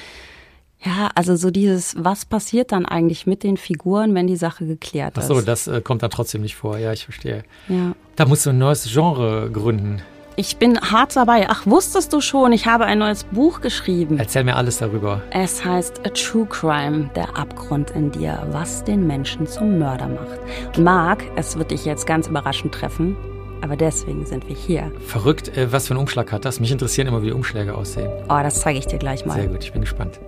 ja, 0.85 1.11
also 1.15 1.35
so 1.35 1.51
dieses, 1.51 1.97
was 1.99 2.25
passiert 2.25 2.71
dann 2.71 2.87
eigentlich 2.87 3.27
mit 3.27 3.43
den 3.43 3.57
Figuren, 3.57 4.15
wenn 4.15 4.29
die 4.29 4.37
Sache 4.37 4.67
geklärt 4.67 5.19
ist? 5.19 5.25
Ach 5.25 5.29
so, 5.29 5.41
das 5.41 5.67
äh, 5.67 5.81
kommt 5.81 6.03
dann 6.03 6.11
trotzdem 6.11 6.43
nicht 6.43 6.55
vor. 6.55 6.79
Ja, 6.79 6.93
ich 6.93 7.05
verstehe. 7.05 7.45
Ja. 7.69 7.95
Da 8.15 8.27
musst 8.27 8.47
du 8.47 8.51
ein 8.51 8.59
neues 8.59 8.89
Genre 8.93 9.51
gründen. 9.51 10.01
Ich 10.35 10.57
bin 10.57 10.81
hart 10.81 11.15
dabei. 11.15 11.47
Ach, 11.51 11.67
wusstest 11.67 12.13
du 12.13 12.23
schon, 12.23 12.53
ich 12.53 12.67
habe 12.67 12.87
ein 12.87 12.99
neues 12.99 13.25
Buch 13.25 13.61
geschrieben. 13.61 14.19
Erzähl 14.19 14.45
mir 14.45 14.57
alles 14.57 14.79
darüber. 14.79 15.21
Es 15.31 15.63
heißt 15.63 16.07
A 16.07 16.09
True 16.09 16.47
Crime, 16.47 17.11
der 17.15 17.37
Abgrund 17.37 17.91
in 17.91 18.11
dir, 18.11 18.47
was 18.51 18.83
den 18.83 19.07
Menschen 19.07 19.47
zum 19.47 19.79
Mörder 19.79 20.09
macht. 20.09 20.79
Marc, 20.79 21.23
es 21.37 21.59
wird 21.59 21.71
dich 21.71 21.85
jetzt 21.85 22.07
ganz 22.07 22.29
überraschend 22.29 22.73
treffen, 22.73 23.15
aber 23.61 23.77
deswegen 23.77 24.25
sind 24.25 24.49
wir 24.49 24.57
hier. 24.57 24.91
Verrückt, 25.07 25.55
äh, 25.55 25.71
was 25.71 25.89
für 25.89 25.95
einen 25.95 26.01
Umschlag 26.01 26.33
hat 26.33 26.47
das? 26.47 26.61
Mich 26.61 26.73
interessieren 26.73 27.09
immer, 27.09 27.21
wie 27.21 27.27
die 27.27 27.33
Umschläge 27.33 27.75
aussehen. 27.75 28.11
Oh, 28.25 28.41
das 28.43 28.61
zeige 28.61 28.79
ich 28.79 28.87
dir 28.87 28.99
gleich 28.99 29.27
mal. 29.27 29.35
Sehr 29.35 29.49
gut, 29.49 29.63
ich 29.63 29.73
bin 29.73 29.83
gespannt. 29.83 30.19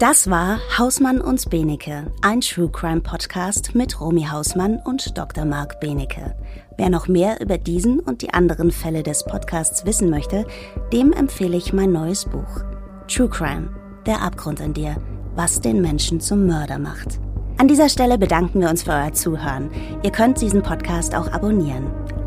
Das 0.00 0.28
war 0.28 0.58
Hausmann 0.76 1.20
und 1.20 1.48
Benecke, 1.48 2.10
ein 2.22 2.40
True 2.40 2.68
Crime 2.68 3.02
Podcast 3.02 3.76
mit 3.76 4.00
Romy 4.00 4.24
Hausmann 4.24 4.80
und 4.84 5.16
Dr. 5.16 5.44
Marc 5.44 5.78
Benecke. 5.78 6.34
Wer 6.82 6.90
noch 6.90 7.06
mehr 7.06 7.40
über 7.40 7.58
diesen 7.58 8.00
und 8.00 8.22
die 8.22 8.34
anderen 8.34 8.72
Fälle 8.72 9.04
des 9.04 9.22
Podcasts 9.22 9.86
wissen 9.86 10.10
möchte, 10.10 10.44
dem 10.92 11.12
empfehle 11.12 11.56
ich 11.56 11.72
mein 11.72 11.92
neues 11.92 12.24
Buch. 12.24 12.64
True 13.06 13.28
Crime, 13.28 13.68
der 14.04 14.20
Abgrund 14.20 14.58
in 14.58 14.74
dir, 14.74 14.96
was 15.36 15.60
den 15.60 15.80
Menschen 15.80 16.18
zum 16.18 16.44
Mörder 16.44 16.80
macht. 16.80 17.20
An 17.56 17.68
dieser 17.68 17.88
Stelle 17.88 18.18
bedanken 18.18 18.60
wir 18.60 18.68
uns 18.68 18.82
für 18.82 18.90
euer 18.90 19.12
Zuhören. 19.12 19.70
Ihr 20.02 20.10
könnt 20.10 20.40
diesen 20.40 20.64
Podcast 20.64 21.14
auch 21.14 21.30
abonnieren. 21.30 21.86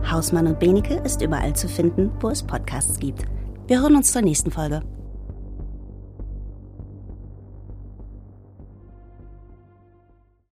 Hausmann 0.10 0.48
und 0.48 0.58
Benecke 0.58 1.02
ist 1.04 1.22
überall 1.22 1.54
zu 1.54 1.68
finden, 1.68 2.10
wo 2.22 2.30
es 2.30 2.42
Podcasts 2.42 2.98
gibt. 2.98 3.26
Wir 3.68 3.82
hören 3.82 3.98
uns 3.98 4.14
zur 4.14 4.22
nächsten 4.22 4.52
Folge. 4.52 4.84